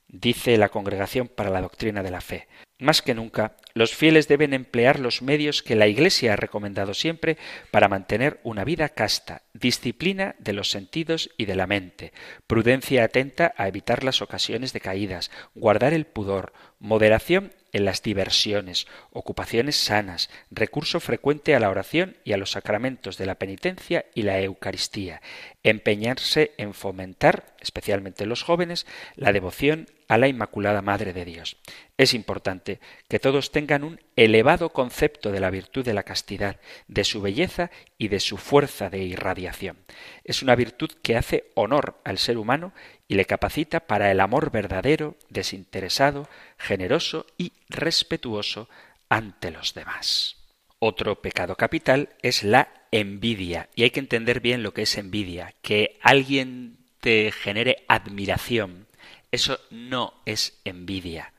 Dice 0.07 0.59
la 0.59 0.68
Congregación 0.68 1.28
para 1.28 1.48
la 1.48 1.62
Doctrina 1.62 2.03
de 2.03 2.11
la 2.11 2.20
Fe. 2.20 2.48
Más 2.78 3.00
que 3.00 3.14
nunca, 3.14 3.57
los 3.72 3.94
fieles 3.94 4.28
deben 4.28 4.53
emplear 4.53 5.00
los 5.00 5.22
medios 5.22 5.62
que 5.62 5.76
la 5.76 5.86
Iglesia 5.86 6.34
ha 6.34 6.36
recomendado 6.36 6.92
siempre 6.92 7.38
para 7.70 7.88
mantener 7.88 8.38
una 8.42 8.64
vida 8.64 8.90
casta, 8.90 9.44
disciplina 9.55 10.34
de 10.38 10.53
los 10.53 10.70
sentidos 10.70 11.30
y 11.38 11.46
de 11.46 11.57
la 11.57 11.66
mente, 11.66 12.12
prudencia 12.46 13.05
atenta 13.05 13.55
a 13.57 13.66
evitar 13.66 14.05
las 14.05 14.20
ocasiones 14.20 14.74
de 14.74 14.80
caídas, 14.80 15.30
guardar 15.55 15.94
el 15.94 16.05
pudor, 16.05 16.53
moderación 16.78 17.55
en 17.72 17.84
las 17.84 18.02
diversiones, 18.02 18.86
ocupaciones 19.10 19.76
sanas, 19.76 20.30
recurso 20.50 21.00
frecuente 21.00 21.54
a 21.54 21.60
la 21.60 21.70
oración 21.70 22.16
y 22.24 22.32
a 22.32 22.36
los 22.36 22.52
sacramentos 22.52 23.16
de 23.18 23.26
la 23.26 23.36
penitencia 23.36 24.06
y 24.14 24.22
la 24.22 24.40
Eucaristía, 24.40 25.22
empeñarse 25.62 26.52
en 26.58 26.74
fomentar, 26.74 27.54
especialmente 27.60 28.26
los 28.26 28.42
jóvenes, 28.42 28.86
la 29.16 29.32
devoción 29.32 29.88
a 30.12 30.18
la 30.18 30.28
Inmaculada 30.28 30.82
Madre 30.82 31.14
de 31.14 31.24
Dios. 31.24 31.56
Es 31.96 32.12
importante 32.12 32.80
que 33.08 33.18
todos 33.18 33.50
tengan 33.50 33.82
un 33.82 33.98
elevado 34.14 34.68
concepto 34.68 35.32
de 35.32 35.40
la 35.40 35.48
virtud 35.48 35.86
de 35.86 35.94
la 35.94 36.02
castidad, 36.02 36.60
de 36.86 37.04
su 37.04 37.22
belleza 37.22 37.70
y 37.96 38.08
de 38.08 38.20
su 38.20 38.36
fuerza 38.36 38.90
de 38.90 38.98
irradiación. 38.98 39.78
Es 40.22 40.42
una 40.42 40.54
virtud 40.54 40.90
que 41.02 41.16
hace 41.16 41.46
honor 41.54 41.98
al 42.04 42.18
ser 42.18 42.36
humano 42.36 42.74
y 43.08 43.14
le 43.14 43.24
capacita 43.24 43.80
para 43.80 44.10
el 44.10 44.20
amor 44.20 44.50
verdadero, 44.50 45.16
desinteresado, 45.30 46.28
generoso 46.58 47.24
y 47.38 47.52
respetuoso 47.70 48.68
ante 49.08 49.50
los 49.50 49.72
demás. 49.72 50.36
Otro 50.78 51.22
pecado 51.22 51.56
capital 51.56 52.10
es 52.20 52.42
la 52.42 52.68
envidia, 52.90 53.70
y 53.74 53.84
hay 53.84 53.90
que 53.90 54.00
entender 54.00 54.40
bien 54.40 54.62
lo 54.62 54.74
que 54.74 54.82
es 54.82 54.98
envidia, 54.98 55.54
que 55.62 55.98
alguien 56.02 56.76
te 57.00 57.32
genere 57.32 57.84
admiración, 57.88 58.86
eso 59.32 59.58
no 59.70 60.22
es 60.26 60.60
envidia. 60.64 61.32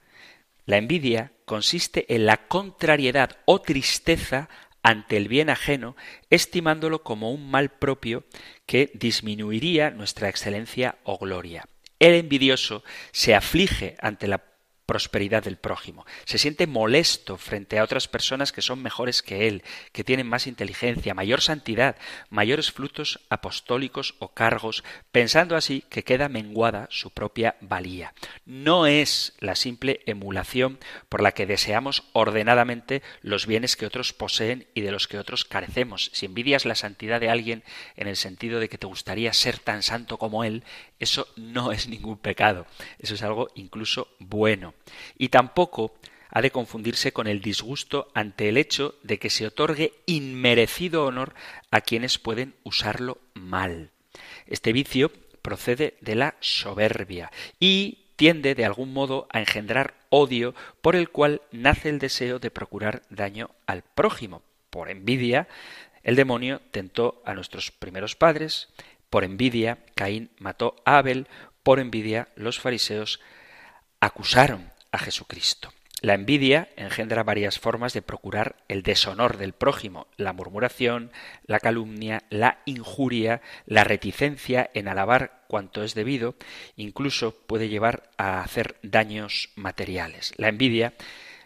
La 0.65 0.77
envidia 0.77 1.31
consiste 1.45 2.13
en 2.13 2.25
la 2.25 2.47
contrariedad 2.47 3.37
o 3.45 3.61
tristeza 3.61 4.49
ante 4.81 5.15
el 5.15 5.29
bien 5.29 5.49
ajeno, 5.49 5.95
estimándolo 6.29 7.03
como 7.03 7.31
un 7.31 7.49
mal 7.49 7.69
propio 7.69 8.25
que 8.65 8.91
disminuiría 8.93 9.91
nuestra 9.91 10.27
excelencia 10.27 10.97
o 11.03 11.17
gloria. 11.17 11.65
El 11.99 12.15
envidioso 12.15 12.83
se 13.11 13.33
aflige 13.33 13.95
ante 14.01 14.27
la 14.27 14.52
prosperidad 14.85 15.43
del 15.43 15.57
prójimo. 15.57 16.05
Se 16.25 16.37
siente 16.37 16.67
molesto 16.67 17.37
frente 17.37 17.79
a 17.79 17.83
otras 17.83 18.07
personas 18.07 18.51
que 18.51 18.61
son 18.61 18.81
mejores 18.81 19.21
que 19.21 19.47
él, 19.47 19.63
que 19.91 20.03
tienen 20.03 20.27
más 20.27 20.47
inteligencia, 20.47 21.13
mayor 21.13 21.41
santidad, 21.41 21.95
mayores 22.29 22.71
frutos 22.71 23.21
apostólicos 23.29 24.15
o 24.19 24.29
cargos, 24.29 24.83
pensando 25.11 25.55
así 25.55 25.83
que 25.89 26.03
queda 26.03 26.29
menguada 26.29 26.87
su 26.91 27.11
propia 27.11 27.55
valía. 27.61 28.13
No 28.45 28.85
es 28.85 29.33
la 29.39 29.55
simple 29.55 30.01
emulación 30.05 30.79
por 31.09 31.21
la 31.21 31.31
que 31.31 31.45
deseamos 31.45 32.03
ordenadamente 32.13 33.01
los 33.21 33.47
bienes 33.47 33.75
que 33.75 33.85
otros 33.85 34.13
poseen 34.13 34.67
y 34.73 34.81
de 34.81 34.91
los 34.91 35.07
que 35.07 35.17
otros 35.17 35.45
carecemos. 35.45 36.11
Si 36.13 36.25
envidias 36.25 36.65
la 36.65 36.75
santidad 36.75 37.21
de 37.21 37.29
alguien 37.29 37.63
en 37.95 38.07
el 38.07 38.17
sentido 38.17 38.59
de 38.59 38.69
que 38.69 38.77
te 38.77 38.87
gustaría 38.87 39.31
ser 39.33 39.59
tan 39.59 39.81
santo 39.81 40.17
como 40.17 40.43
él, 40.43 40.63
eso 40.99 41.27
no 41.35 41.71
es 41.71 41.87
ningún 41.87 42.17
pecado. 42.17 42.67
Eso 42.99 43.15
es 43.15 43.23
algo 43.23 43.49
incluso 43.55 44.09
bueno 44.19 44.72
y 45.17 45.29
tampoco 45.29 45.93
ha 46.29 46.41
de 46.41 46.51
confundirse 46.51 47.13
con 47.13 47.27
el 47.27 47.41
disgusto 47.41 48.09
ante 48.13 48.49
el 48.49 48.57
hecho 48.57 48.95
de 49.03 49.19
que 49.19 49.29
se 49.29 49.45
otorgue 49.45 49.93
inmerecido 50.07 51.05
honor 51.05 51.35
a 51.69 51.81
quienes 51.81 52.17
pueden 52.17 52.55
usarlo 52.63 53.19
mal. 53.35 53.91
Este 54.47 54.73
vicio 54.73 55.11
procede 55.41 55.95
de 56.01 56.15
la 56.15 56.35
soberbia 56.39 57.31
y 57.59 57.99
tiende 58.15 58.55
de 58.55 58.65
algún 58.65 58.93
modo 58.93 59.27
a 59.31 59.39
engendrar 59.39 59.95
odio 60.09 60.55
por 60.81 60.95
el 60.95 61.09
cual 61.09 61.41
nace 61.51 61.89
el 61.89 61.99
deseo 61.99 62.39
de 62.39 62.51
procurar 62.51 63.03
daño 63.09 63.51
al 63.67 63.83
prójimo. 63.83 64.41
Por 64.69 64.89
envidia, 64.89 65.47
el 66.01 66.15
demonio 66.15 66.61
tentó 66.71 67.21
a 67.25 67.33
nuestros 67.33 67.71
primeros 67.71 68.15
padres, 68.15 68.69
por 69.09 69.23
envidia, 69.23 69.77
Caín 69.93 70.31
mató 70.39 70.75
a 70.85 70.97
Abel, 70.97 71.27
por 71.61 71.79
envidia, 71.79 72.29
los 72.35 72.59
fariseos 72.59 73.19
acusaron 74.05 74.69
a 74.91 74.97
Jesucristo. 74.97 75.71
La 76.01 76.15
envidia 76.15 76.67
engendra 76.75 77.23
varias 77.23 77.57
formas 77.57 77.93
de 77.93 78.01
procurar 78.01 78.57
el 78.67 78.83
deshonor 78.83 79.37
del 79.37 79.53
prójimo, 79.53 80.07
la 80.17 80.33
murmuración, 80.33 81.11
la 81.45 81.61
calumnia, 81.61 82.23
la 82.29 82.59
injuria, 82.65 83.41
la 83.65 83.85
reticencia 83.85 84.69
en 84.73 84.89
alabar 84.89 85.45
cuanto 85.47 85.83
es 85.83 85.93
debido, 85.93 86.35
incluso 86.75 87.33
puede 87.33 87.69
llevar 87.69 88.09
a 88.17 88.41
hacer 88.41 88.75
daños 88.83 89.51
materiales. 89.55 90.33
La 90.35 90.49
envidia 90.49 90.93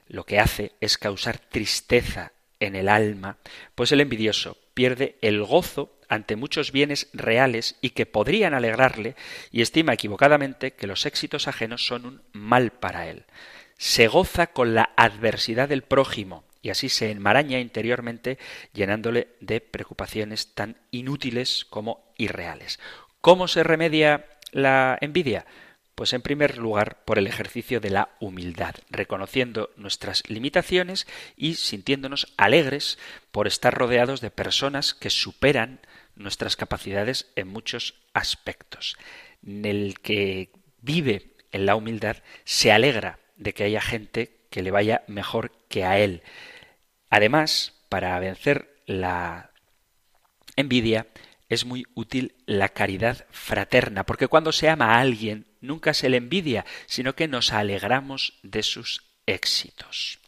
lo 0.07 0.25
que 0.25 0.39
hace 0.39 0.71
es 0.81 0.97
causar 0.97 1.37
tristeza 1.37 2.31
en 2.59 2.75
el 2.75 2.89
alma, 2.89 3.37
pues 3.75 3.91
el 3.91 4.01
envidioso 4.01 4.57
pierde 4.73 5.19
el 5.21 5.43
gozo 5.43 5.96
ante 6.09 6.35
muchos 6.35 6.71
bienes 6.71 7.09
reales 7.13 7.75
y 7.81 7.91
que 7.91 8.05
podrían 8.05 8.53
alegrarle 8.53 9.15
y 9.51 9.61
estima 9.61 9.93
equivocadamente 9.93 10.73
que 10.73 10.87
los 10.87 11.05
éxitos 11.05 11.47
ajenos 11.47 11.85
son 11.85 12.05
un 12.05 12.21
mal 12.33 12.71
para 12.71 13.07
él. 13.07 13.25
Se 13.77 14.07
goza 14.07 14.47
con 14.47 14.73
la 14.73 14.91
adversidad 14.95 15.69
del 15.69 15.83
prójimo 15.83 16.43
y 16.61 16.69
así 16.69 16.89
se 16.89 17.11
enmaraña 17.11 17.59
interiormente 17.59 18.37
llenándole 18.73 19.29
de 19.39 19.61
preocupaciones 19.61 20.53
tan 20.53 20.77
inútiles 20.91 21.65
como 21.69 22.11
irreales. 22.17 22.79
¿Cómo 23.21 23.47
se 23.47 23.63
remedia 23.63 24.25
la 24.51 24.97
envidia? 25.01 25.45
Pues 25.95 26.13
en 26.13 26.21
primer 26.21 26.57
lugar 26.57 27.03
por 27.05 27.17
el 27.17 27.25
ejercicio 27.25 27.79
de 27.79 27.89
la 27.89 28.09
humildad, 28.19 28.75
reconociendo 28.89 29.71
nuestras 29.77 30.29
limitaciones 30.29 31.07
y 31.35 31.55
sintiéndonos 31.55 32.33
alegres 32.37 32.99
por 33.31 33.47
estar 33.47 33.73
rodeados 33.73 34.21
de 34.21 34.29
personas 34.29 34.93
que 34.93 35.09
superan 35.09 35.79
nuestras 36.17 36.55
capacidades 36.55 37.31
en 37.35 37.47
muchos 37.47 37.95
aspectos. 38.13 38.97
El 39.45 39.99
que 40.01 40.51
vive 40.81 41.35
en 41.51 41.65
la 41.65 41.75
humildad 41.75 42.17
se 42.43 42.71
alegra 42.71 43.19
de 43.37 43.53
que 43.53 43.63
haya 43.63 43.81
gente 43.81 44.37
que 44.49 44.61
le 44.61 44.71
vaya 44.71 45.03
mejor 45.07 45.51
que 45.69 45.85
a 45.85 45.99
él. 45.99 46.23
Además, 47.09 47.73
para 47.89 48.19
vencer 48.19 48.81
la 48.85 49.51
envidia, 50.55 51.07
es 51.49 51.65
muy 51.65 51.85
útil 51.93 52.35
la 52.45 52.69
caridad 52.69 53.25
fraterna, 53.31 54.05
porque 54.05 54.27
cuando 54.27 54.51
se 54.51 54.69
ama 54.69 54.95
a 54.95 54.99
alguien 54.99 55.47
nunca 55.61 55.93
se 55.93 56.09
le 56.09 56.17
envidia, 56.17 56.65
sino 56.87 57.15
que 57.15 57.27
nos 57.27 57.53
alegramos 57.53 58.33
de 58.43 58.63
sus 58.63 59.05
éxitos. 59.25 60.19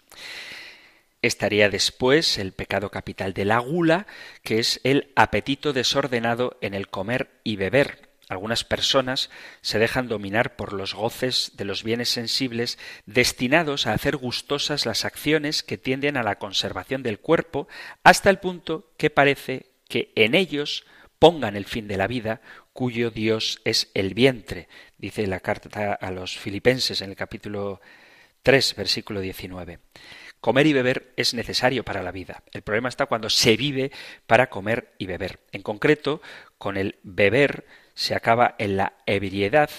Estaría 1.22 1.70
después 1.70 2.38
el 2.38 2.54
pecado 2.54 2.92
capital 2.92 3.34
de 3.34 3.46
la 3.46 3.60
gula, 3.60 4.08
que 4.42 4.60
es 4.60 4.80
el 4.84 5.12
apetito 5.16 5.74
desordenado 5.74 6.58
en 6.62 6.74
el 6.74 6.88
comer 6.88 7.30
y 7.44 7.58
beber. 7.58 8.10
Algunas 8.30 8.64
personas 8.64 9.32
se 9.62 9.80
dejan 9.80 10.08
dominar 10.08 10.56
por 10.56 10.72
los 10.72 10.94
goces 10.94 11.54
de 11.56 11.66
los 11.66 11.84
bienes 11.84 12.10
sensibles 12.10 12.78
destinados 13.06 13.88
a 13.88 13.94
hacer 13.94 14.18
gustosas 14.18 14.86
las 14.86 15.04
acciones 15.04 15.64
que 15.64 15.80
tienden 15.80 16.16
a 16.16 16.24
la 16.24 16.38
conservación 16.38 17.02
del 17.02 17.20
cuerpo, 17.20 17.68
hasta 18.04 18.30
el 18.30 18.38
punto 18.38 18.94
que 18.98 19.10
parece 19.10 19.66
que 19.90 20.14
en 20.16 20.36
ellos 20.36 20.86
pongan 21.18 21.56
el 21.56 21.66
fin 21.66 21.88
de 21.88 21.98
la 21.98 22.08
vida, 22.08 22.40
cuyo 22.72 23.10
Dios 23.10 23.60
es 23.66 23.90
el 23.94 24.14
vientre, 24.14 24.70
dice 24.98 25.28
la 25.28 25.42
carta 25.42 25.94
a 25.94 26.12
los 26.12 26.38
filipenses 26.38 27.02
en 27.02 27.10
el 27.10 27.16
capítulo 27.16 27.82
3, 28.44 28.76
versículo 28.76 29.20
19. 29.20 29.80
Comer 30.42 30.68
y 30.68 30.74
beber 30.74 31.14
es 31.18 31.34
necesario 31.34 31.84
para 31.84 32.02
la 32.02 32.12
vida. 32.12 32.44
El 32.52 32.62
problema 32.62 32.90
está 32.90 33.08
cuando 33.08 33.30
se 33.30 33.58
vive 33.58 33.92
para 34.26 34.50
comer 34.50 34.94
y 34.98 35.06
beber. 35.06 35.40
En 35.52 35.62
concreto, 35.62 36.22
con 36.58 36.78
el 36.78 36.98
beber 37.04 37.66
se 37.94 38.16
acaba 38.16 38.56
en 38.58 38.78
la 38.78 38.94
ebriedad 39.06 39.70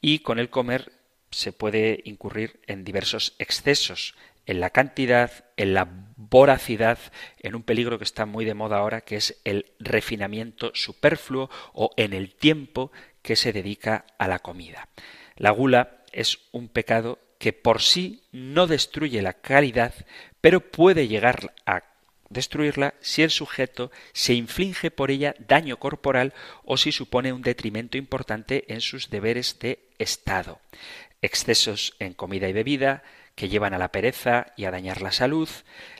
y 0.00 0.20
con 0.20 0.38
el 0.38 0.48
comer 0.48 0.92
se 1.30 1.52
puede 1.52 2.00
incurrir 2.04 2.60
en 2.66 2.84
diversos 2.84 3.34
excesos, 3.38 4.14
en 4.46 4.60
la 4.60 4.70
cantidad, 4.70 5.44
en 5.56 5.74
la 5.74 5.86
voracidad, 6.16 6.98
en 7.40 7.54
un 7.54 7.62
peligro 7.62 7.98
que 7.98 8.04
está 8.04 8.24
muy 8.24 8.46
de 8.46 8.54
moda 8.54 8.78
ahora, 8.78 9.02
que 9.02 9.16
es 9.16 9.38
el 9.44 9.72
refinamiento 9.78 10.70
superfluo 10.72 11.50
o 11.74 11.90
en 11.96 12.14
el 12.14 12.34
tiempo 12.34 12.90
que 13.20 13.36
se 13.36 13.52
dedica 13.52 14.06
a 14.18 14.28
la 14.28 14.38
comida. 14.38 14.88
La 15.36 15.50
gula 15.50 16.04
es 16.12 16.38
un 16.52 16.68
pecado 16.68 17.18
que 17.38 17.52
por 17.52 17.82
sí 17.82 18.22
no 18.32 18.66
destruye 18.66 19.22
la 19.22 19.34
caridad, 19.34 19.94
pero 20.40 20.60
puede 20.60 21.08
llegar 21.08 21.54
a 21.66 21.82
destruirla 22.28 22.94
si 23.00 23.22
el 23.22 23.30
sujeto 23.30 23.90
se 24.12 24.34
inflige 24.34 24.90
por 24.90 25.10
ella 25.10 25.34
daño 25.38 25.78
corporal 25.78 26.34
o 26.64 26.76
si 26.76 26.92
supone 26.92 27.32
un 27.32 27.42
detrimento 27.42 27.96
importante 27.96 28.64
en 28.72 28.80
sus 28.80 29.10
deberes 29.10 29.58
de 29.58 29.80
Estado. 29.98 30.60
Excesos 31.22 31.94
en 31.98 32.14
comida 32.14 32.48
y 32.48 32.52
bebida 32.52 33.02
que 33.34 33.48
llevan 33.48 33.74
a 33.74 33.78
la 33.78 33.92
pereza 33.92 34.46
y 34.56 34.64
a 34.64 34.70
dañar 34.70 35.02
la 35.02 35.12
salud, 35.12 35.48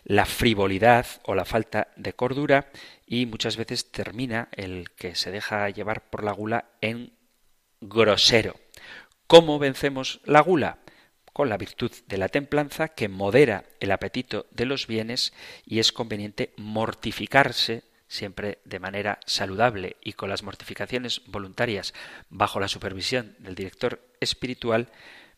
la 0.04 0.24
frivolidad 0.24 1.06
o 1.24 1.34
la 1.34 1.44
falta 1.44 1.88
de 1.96 2.14
cordura 2.14 2.70
y 3.06 3.26
muchas 3.26 3.56
veces 3.56 3.90
termina 3.92 4.48
el 4.52 4.90
que 4.96 5.14
se 5.14 5.30
deja 5.30 5.68
llevar 5.68 6.08
por 6.08 6.24
la 6.24 6.32
gula 6.32 6.64
en 6.80 7.12
grosero. 7.80 8.56
¿Cómo 9.26 9.58
vencemos 9.58 10.20
la 10.24 10.40
gula? 10.40 10.78
Con 11.36 11.50
la 11.50 11.58
virtud 11.58 11.92
de 12.06 12.16
la 12.16 12.30
templanza 12.30 12.88
que 12.88 13.08
modera 13.08 13.64
el 13.80 13.92
apetito 13.92 14.46
de 14.52 14.64
los 14.64 14.86
bienes 14.86 15.34
y 15.66 15.80
es 15.80 15.92
conveniente 15.92 16.54
mortificarse 16.56 17.82
siempre 18.08 18.60
de 18.64 18.78
manera 18.78 19.20
saludable 19.26 19.98
y 20.02 20.14
con 20.14 20.30
las 20.30 20.42
mortificaciones 20.42 21.20
voluntarias 21.26 21.92
bajo 22.30 22.58
la 22.58 22.68
supervisión 22.68 23.36
del 23.38 23.54
director 23.54 24.00
espiritual 24.18 24.88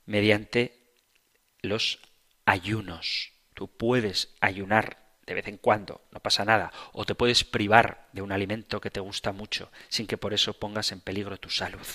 mediante 0.06 0.78
los 1.62 1.98
ayunos. 2.44 3.32
Tú 3.54 3.66
puedes 3.66 4.36
ayunar 4.38 4.98
de 5.26 5.34
vez 5.34 5.48
en 5.48 5.58
cuando, 5.58 6.02
no 6.12 6.20
pasa 6.20 6.44
nada, 6.44 6.72
o 6.92 7.06
te 7.06 7.16
puedes 7.16 7.42
privar 7.42 8.06
de 8.12 8.22
un 8.22 8.30
alimento 8.30 8.80
que 8.80 8.90
te 8.90 9.00
gusta 9.00 9.32
mucho 9.32 9.72
sin 9.88 10.06
que 10.06 10.16
por 10.16 10.32
eso 10.32 10.52
pongas 10.52 10.92
en 10.92 11.00
peligro 11.00 11.38
tu 11.38 11.50
salud. 11.50 11.88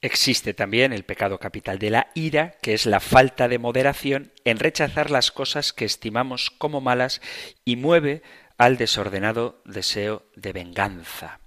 Existe 0.00 0.54
también 0.54 0.92
el 0.92 1.04
pecado 1.04 1.38
capital 1.38 1.78
de 1.80 1.90
la 1.90 2.10
ira, 2.14 2.52
que 2.62 2.72
es 2.72 2.86
la 2.86 3.00
falta 3.00 3.48
de 3.48 3.58
moderación 3.58 4.32
en 4.44 4.60
rechazar 4.60 5.10
las 5.10 5.32
cosas 5.32 5.72
que 5.72 5.84
estimamos 5.84 6.50
como 6.50 6.80
malas 6.80 7.20
y 7.64 7.74
mueve 7.74 8.22
al 8.58 8.76
desordenado 8.76 9.60
deseo 9.64 10.24
de 10.36 10.52
venganza. 10.52 11.40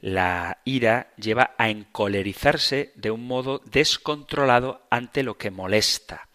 La 0.00 0.62
ira 0.64 1.12
lleva 1.16 1.54
a 1.58 1.68
encolerizarse 1.68 2.92
de 2.96 3.10
un 3.10 3.26
modo 3.26 3.60
descontrolado 3.66 4.86
ante 4.90 5.22
lo 5.22 5.36
que 5.36 5.50
molesta. 5.50 6.28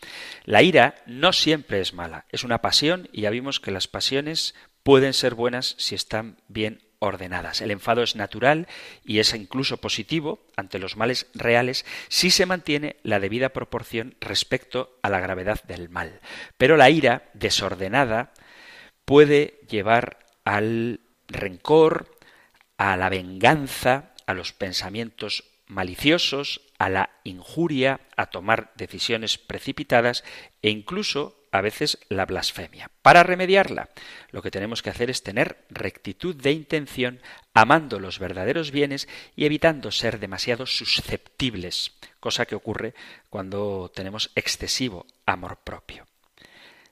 La 0.43 0.61
ira 0.61 0.95
no 1.07 1.34
siempre 1.34 1.82
es 1.82 1.93
mala, 1.93 2.26
es 2.30 2.43
una 2.43 2.61
pasión 2.61 3.09
y 3.11 3.22
ya 3.22 3.32
vimos 3.32 3.59
que 3.59 3.72
las 3.72 3.88
pasiones 3.88 4.53
pueden 4.84 5.13
ser 5.13 5.34
buenas 5.34 5.76
si 5.80 5.95
están 5.95 6.38
bien 6.47 6.84
ordenadas. 6.99 7.61
El 7.61 7.71
enfado 7.71 8.03
es 8.03 8.15
natural 8.15 8.67
y 9.03 9.19
es 9.19 9.33
incluso 9.33 9.77
positivo 9.77 10.45
ante 10.55 10.79
los 10.79 10.97
males 10.97 11.27
reales 11.33 11.85
si 12.07 12.31
se 12.31 12.45
mantiene 12.45 12.97
la 13.03 13.19
debida 13.19 13.49
proporción 13.49 14.15
respecto 14.19 14.97
a 15.01 15.09
la 15.09 15.19
gravedad 15.19 15.63
del 15.63 15.89
mal. 15.89 16.21
Pero 16.57 16.77
la 16.77 16.89
ira 16.89 17.29
desordenada 17.33 18.31
puede 19.05 19.59
llevar 19.69 20.19
al 20.43 20.99
rencor, 21.27 22.17
a 22.77 22.97
la 22.97 23.09
venganza, 23.09 24.13
a 24.25 24.33
los 24.33 24.53
pensamientos 24.53 25.54
maliciosos, 25.68 26.61
a 26.78 26.89
la 26.89 27.09
injuria, 27.24 28.01
a 28.18 28.28
tomar 28.28 28.72
decisiones 28.76 29.38
precipitadas 29.38 30.24
e 30.61 30.70
incluso 30.70 31.39
a 31.51 31.61
veces 31.61 31.99
la 32.09 32.26
blasfemia. 32.26 32.91
Para 33.01 33.24
remediarla, 33.24 33.89
lo 34.32 34.41
que 34.41 34.51
tenemos 34.51 34.82
que 34.82 34.89
hacer 34.89 35.09
es 35.09 35.24
tener 35.24 35.66
rectitud 35.70 36.36
de 36.36 36.51
intención, 36.51 37.22
amando 37.53 37.99
los 37.99 38.20
verdaderos 38.20 38.72
bienes 38.72 39.07
y 39.36 39.45
evitando 39.45 39.91
ser 39.91 40.20
demasiado 40.20 40.66
susceptibles, 40.66 41.93
cosa 42.20 42.45
que 42.45 42.55
ocurre 42.55 42.93
cuando 43.30 43.89
tenemos 43.95 44.32
excesivo 44.36 45.05
amor 45.26 45.57
propio. 45.63 46.05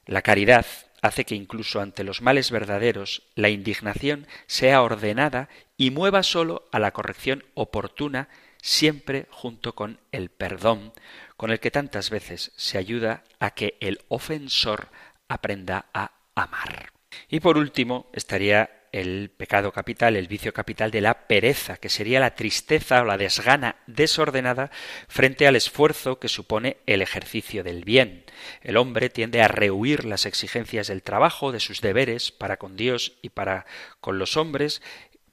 La 0.06 0.22
caridad 0.22 0.66
hace 1.02 1.26
que 1.26 1.36
incluso 1.36 1.82
ante 1.82 2.06
los 2.06 2.22
males 2.22 2.50
verdaderos 2.50 3.24
la 3.36 3.50
indignación 3.50 4.28
sea 4.48 4.82
ordenada 4.82 5.50
y 5.76 5.92
mueva 5.92 6.24
sólo 6.24 6.70
a 6.72 6.80
la 6.80 6.92
corrección 6.92 7.44
oportuna 7.54 8.30
siempre 8.64 9.28
junto 9.30 9.76
con 9.76 9.99
el 10.14 10.30
perdón, 10.30 10.93
con 11.36 11.51
el 11.51 11.59
que 11.59 11.70
tantas 11.70 12.09
veces 12.09 12.53
se 12.55 12.78
ayuda 12.78 13.26
a 13.38 13.51
que 13.51 13.76
el 13.82 13.99
ofensor 14.07 14.88
aprenda 15.28 15.88
a 15.93 16.14
amar. 16.34 16.93
Y 17.28 17.41
por 17.41 17.57
último 17.57 18.09
estaría 18.14 18.88
el 18.93 19.32
pecado 19.36 19.74
capital, 19.74 20.16
el 20.16 20.30
vicio 20.30 20.53
capital 20.53 20.91
de 20.91 21.01
la 21.01 21.28
pereza, 21.28 21.76
que 21.76 21.89
sería 21.89 22.22
la 22.22 22.36
tristeza 22.36 23.01
o 23.01 23.05
la 23.05 23.18
desgana 23.18 23.76
desordenada 23.86 24.72
frente 25.09 25.45
al 25.45 25.57
esfuerzo 25.57 26.20
que 26.20 26.30
supone 26.30 26.78
el 26.86 27.01
ejercicio 27.01 27.66
del 27.66 27.84
bien. 27.84 28.24
El 28.61 28.78
hombre 28.78 29.09
tiende 29.09 29.41
a 29.41 29.49
rehuir 29.49 30.05
las 30.05 30.26
exigencias 30.26 30.88
del 30.88 31.03
trabajo, 31.03 31.51
de 31.51 31.59
sus 31.59 31.82
deberes 31.82 32.32
para 32.32 32.55
con 32.55 32.78
Dios 32.78 33.18
y 33.22 33.30
para 33.30 33.66
con 33.99 34.20
los 34.20 34.38
hombres, 34.38 34.82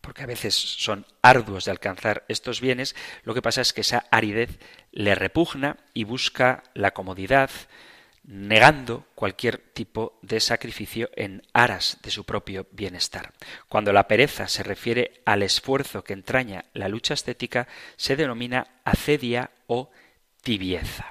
porque 0.01 0.23
a 0.23 0.27
veces 0.27 0.55
son 0.55 1.07
arduos 1.23 1.65
de 1.65 1.71
alcanzar 1.71 2.25
estos 2.29 2.61
bienes, 2.61 2.95
lo 3.25 3.35
que 3.35 3.43
pasa 3.43 3.61
es 3.61 3.73
que 3.73 3.83
esa 3.83 4.07
aridez 4.11 4.59
le 4.93 5.15
repugna 5.15 5.77
y 5.95 6.05
busca 6.05 6.63
la 6.75 6.93
comodidad, 6.93 7.51
negando 8.25 9.07
cualquier 9.15 9.59
tipo 9.59 10.19
de 10.23 10.41
sacrificio 10.41 11.11
en 11.17 11.43
aras 11.53 11.99
de 12.03 12.11
su 12.11 12.25
propio 12.25 12.67
bienestar. 12.71 13.33
Cuando 13.69 13.93
la 13.93 14.09
pereza 14.09 14.47
se 14.49 14.63
refiere 14.63 15.23
al 15.25 15.43
esfuerzo 15.43 16.05
que 16.05 16.13
entraña 16.13 16.67
la 16.75 16.89
lucha 16.89 17.15
estética, 17.15 17.67
se 17.97 18.17
denomina 18.17 18.81
acedia 18.85 19.51
o 19.67 19.91
tibieza. 20.43 21.11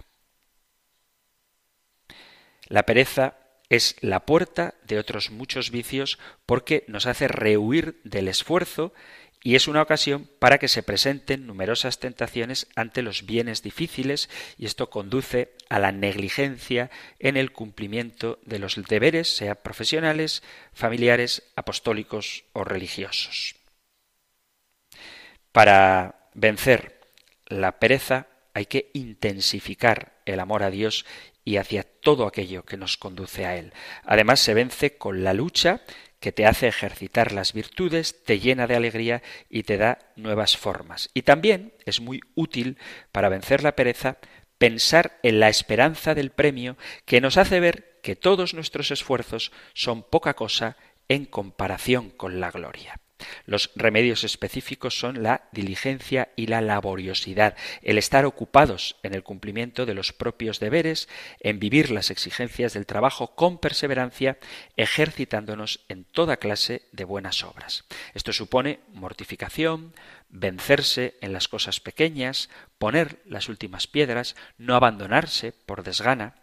La 2.68 2.84
pereza 2.84 3.39
es 3.70 3.96
la 4.02 4.26
puerta 4.26 4.74
de 4.84 4.98
otros 4.98 5.30
muchos 5.30 5.70
vicios 5.72 6.18
porque 6.46 6.84
nos 6.88 7.06
hace 7.06 7.28
rehuir 7.28 8.02
del 8.04 8.28
esfuerzo 8.28 8.94
y 9.42 9.56
es 9.56 9.68
una 9.68 9.82
ocasión 9.82 10.30
para 10.40 10.58
que 10.58 10.68
se 10.68 10.84
presenten 10.84 11.48
numerosas 11.48 12.00
tentaciones 12.00 12.68
ante 12.76 13.02
los 13.02 13.26
bienes 13.26 13.64
difíciles 13.64 14.30
y 14.58 14.66
esto 14.66 14.90
conduce 14.90 15.54
a 15.70 15.80
la 15.80 15.92
negligencia 15.92 16.90
en 17.20 17.38
el 17.38 17.52
cumplimiento 17.54 18.40
de 18.44 18.60
los 18.60 18.76
deberes, 18.76 19.34
sea 19.34 19.56
profesionales, 19.56 20.44
familiares, 20.74 21.44
apostólicos 21.56 22.44
o 22.52 22.66
religiosos. 22.66 23.56
Para 25.54 26.30
vencer 26.34 27.00
la 27.48 27.80
pereza 27.80 28.28
hay 28.54 28.66
que 28.66 28.90
intensificar 28.94 30.20
el 30.26 30.40
amor 30.42 30.64
a 30.64 30.70
Dios 30.70 31.06
y 31.50 31.58
hacia 31.58 31.82
todo 31.82 32.28
aquello 32.28 32.64
que 32.64 32.78
nos 32.78 32.98
conduce 32.98 33.44
a 33.48 33.58
Él. 33.58 33.74
Además 34.04 34.40
se 34.40 34.54
vence 34.54 34.98
con 34.98 35.24
la 35.24 35.34
lucha 35.34 35.82
que 36.20 36.32
te 36.32 36.46
hace 36.46 36.68
ejercitar 36.68 37.32
las 37.32 37.54
virtudes, 37.54 38.24
te 38.24 38.40
llena 38.40 38.68
de 38.68 38.76
alegría 38.76 39.24
y 39.50 39.64
te 39.64 39.78
da 39.78 39.98
nuevas 40.16 40.58
formas. 40.58 41.10
Y 41.16 41.24
también 41.24 41.74
es 41.88 42.02
muy 42.02 42.20
útil 42.36 42.78
para 43.12 43.30
vencer 43.30 43.64
la 43.64 43.76
pereza 43.76 44.20
pensar 44.60 45.18
en 45.24 45.40
la 45.40 45.50
esperanza 45.50 46.14
del 46.14 46.30
premio 46.30 46.78
que 47.06 47.20
nos 47.20 47.38
hace 47.38 47.60
ver 47.60 48.00
que 48.04 48.16
todos 48.16 48.54
nuestros 48.54 48.92
esfuerzos 48.92 49.52
son 49.74 50.04
poca 50.04 50.36
cosa 50.36 50.78
en 51.08 51.26
comparación 51.26 52.12
con 52.12 52.40
la 52.40 52.52
gloria. 52.52 53.00
Los 53.46 53.72
remedios 53.76 54.24
específicos 54.24 55.00
son 55.00 55.24
la 55.24 55.48
diligencia 55.52 56.30
y 56.36 56.48
la 56.48 56.62
laboriosidad, 56.62 57.56
el 57.82 57.98
estar 57.98 58.26
ocupados 58.26 58.96
en 59.04 59.14
el 59.14 59.24
cumplimiento 59.24 59.86
de 59.86 59.94
los 59.94 60.14
propios 60.14 60.60
deberes, 60.60 61.10
en 61.40 61.60
vivir 61.60 61.92
las 61.92 62.12
exigencias 62.12 62.74
del 62.74 62.86
trabajo 62.86 63.36
con 63.36 63.58
perseverancia, 63.58 64.38
ejercitándonos 64.78 65.82
en 65.90 66.04
toda 66.04 66.38
clase 66.38 66.84
de 66.92 67.04
buenas 67.04 67.44
obras. 67.44 67.86
Esto 68.14 68.34
supone 68.34 68.80
mortificación, 68.94 69.94
vencerse 70.30 71.16
en 71.22 71.34
las 71.34 71.48
cosas 71.48 71.80
pequeñas, 71.80 72.50
poner 72.78 73.20
las 73.26 73.50
últimas 73.50 73.88
piedras, 73.88 74.36
no 74.58 74.76
abandonarse 74.76 75.52
por 75.52 75.84
desgana. 75.84 76.36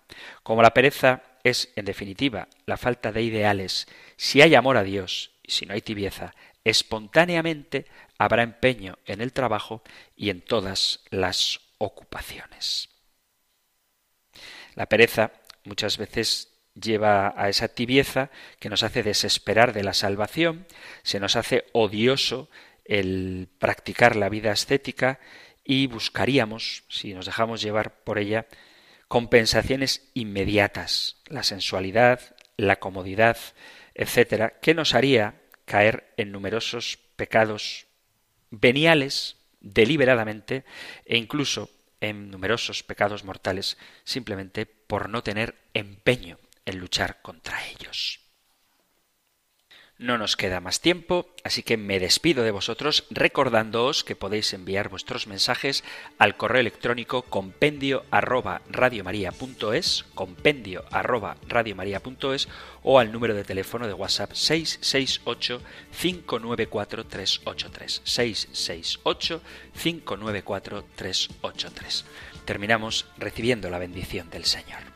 Como 0.43 0.63
la 0.63 0.75
pereza 0.75 1.23
es, 1.45 1.73
en 1.77 1.85
definitiva, 1.85 2.49
la 2.67 2.77
falta 2.77 3.13
de 3.13 3.23
ideales, 3.23 3.87
si 4.17 4.43
hay 4.43 4.55
amor 4.55 4.77
a 4.77 4.83
Dios 4.83 5.33
y 5.43 5.53
si 5.53 5.67
no 5.67 5.75
hay 5.75 5.81
tibieza, 5.81 6.35
espontáneamente 6.67 7.87
habrá 8.19 8.43
empeño 8.43 8.99
en 9.07 9.21
el 9.21 9.33
trabajo 9.33 9.83
y 10.17 10.31
en 10.31 10.41
todas 10.41 11.01
las 11.11 11.61
ocupaciones. 11.79 12.89
La 14.75 14.87
pereza 14.87 15.31
muchas 15.63 15.97
veces 15.97 16.49
lleva 16.75 17.33
a 17.37 17.49
esa 17.49 17.69
tibieza 17.69 18.31
que 18.59 18.69
nos 18.69 18.83
hace 18.83 19.05
desesperar 19.05 19.73
de 19.73 19.85
la 19.85 19.95
salvación, 19.95 20.67
se 21.05 21.21
nos 21.21 21.37
hace 21.37 21.67
odioso 21.73 22.51
el 22.85 23.49
practicar 23.61 24.17
la 24.17 24.29
vida 24.29 24.51
ascética 24.51 25.21
y 25.65 25.87
buscaríamos, 25.87 26.83
si 26.89 27.15
nos 27.15 27.27
dejamos 27.27 27.63
llevar 27.63 28.03
por 28.03 28.19
ella, 28.19 28.47
compensaciones 29.07 30.11
inmediatas, 30.15 31.23
la 31.29 31.45
sensualidad, 31.45 32.21
la 32.57 32.81
comodidad, 32.81 33.39
etcétera, 33.95 34.59
que 34.61 34.75
nos 34.75 34.95
haría 34.95 35.46
caer 35.67 36.15
en 36.17 36.33
numerosos 36.33 36.99
pecados 37.17 37.87
veniales 38.51 39.37
deliberadamente 39.61 40.65
e 41.05 41.19
incluso 41.19 41.71
en 42.01 42.31
numerosos 42.31 42.83
pecados 42.83 43.25
mortales 43.25 43.77
simplemente 44.05 44.65
por 44.65 45.09
no 45.09 45.23
tener 45.23 45.57
empeño 45.75 46.39
en 46.65 46.79
luchar 46.79 47.21
contra 47.21 47.67
ellos. 47.69 48.26
No 49.99 50.19
nos 50.19 50.37
queda 50.37 50.61
más 50.61 50.83
tiempo, 50.83 51.27
así 51.43 51.63
que 51.63 51.79
me 51.79 51.99
despido 51.99 52.45
de 52.45 52.51
vosotros 52.51 53.07
recordándoos 53.09 54.05
que 54.05 54.15
podéis 54.15 54.53
enviar 54.53 54.91
vuestros 54.91 55.27
mensajes 55.27 55.85
al 56.19 56.37
correo 56.37 56.61
electrónico 56.61 57.23
compendio 57.23 58.05
arroba 58.11 58.61
radiomaria.es, 58.69 60.05
compendio 60.15 60.85
arroba 60.91 61.39
o 62.83 62.99
al 62.99 63.11
número 63.11 63.35
de 63.35 63.45
teléfono 63.45 63.87
de 63.87 63.95
WhatsApp 63.95 64.33
668 64.35 65.63
594 65.99 67.07
383 67.07 68.03
668 68.05 69.41
594 69.83 70.85
383. 70.95 72.05
Terminamos 72.45 73.07
recibiendo 73.17 73.71
la 73.71 73.79
bendición 73.79 74.29
del 74.29 74.45
Señor. 74.45 74.96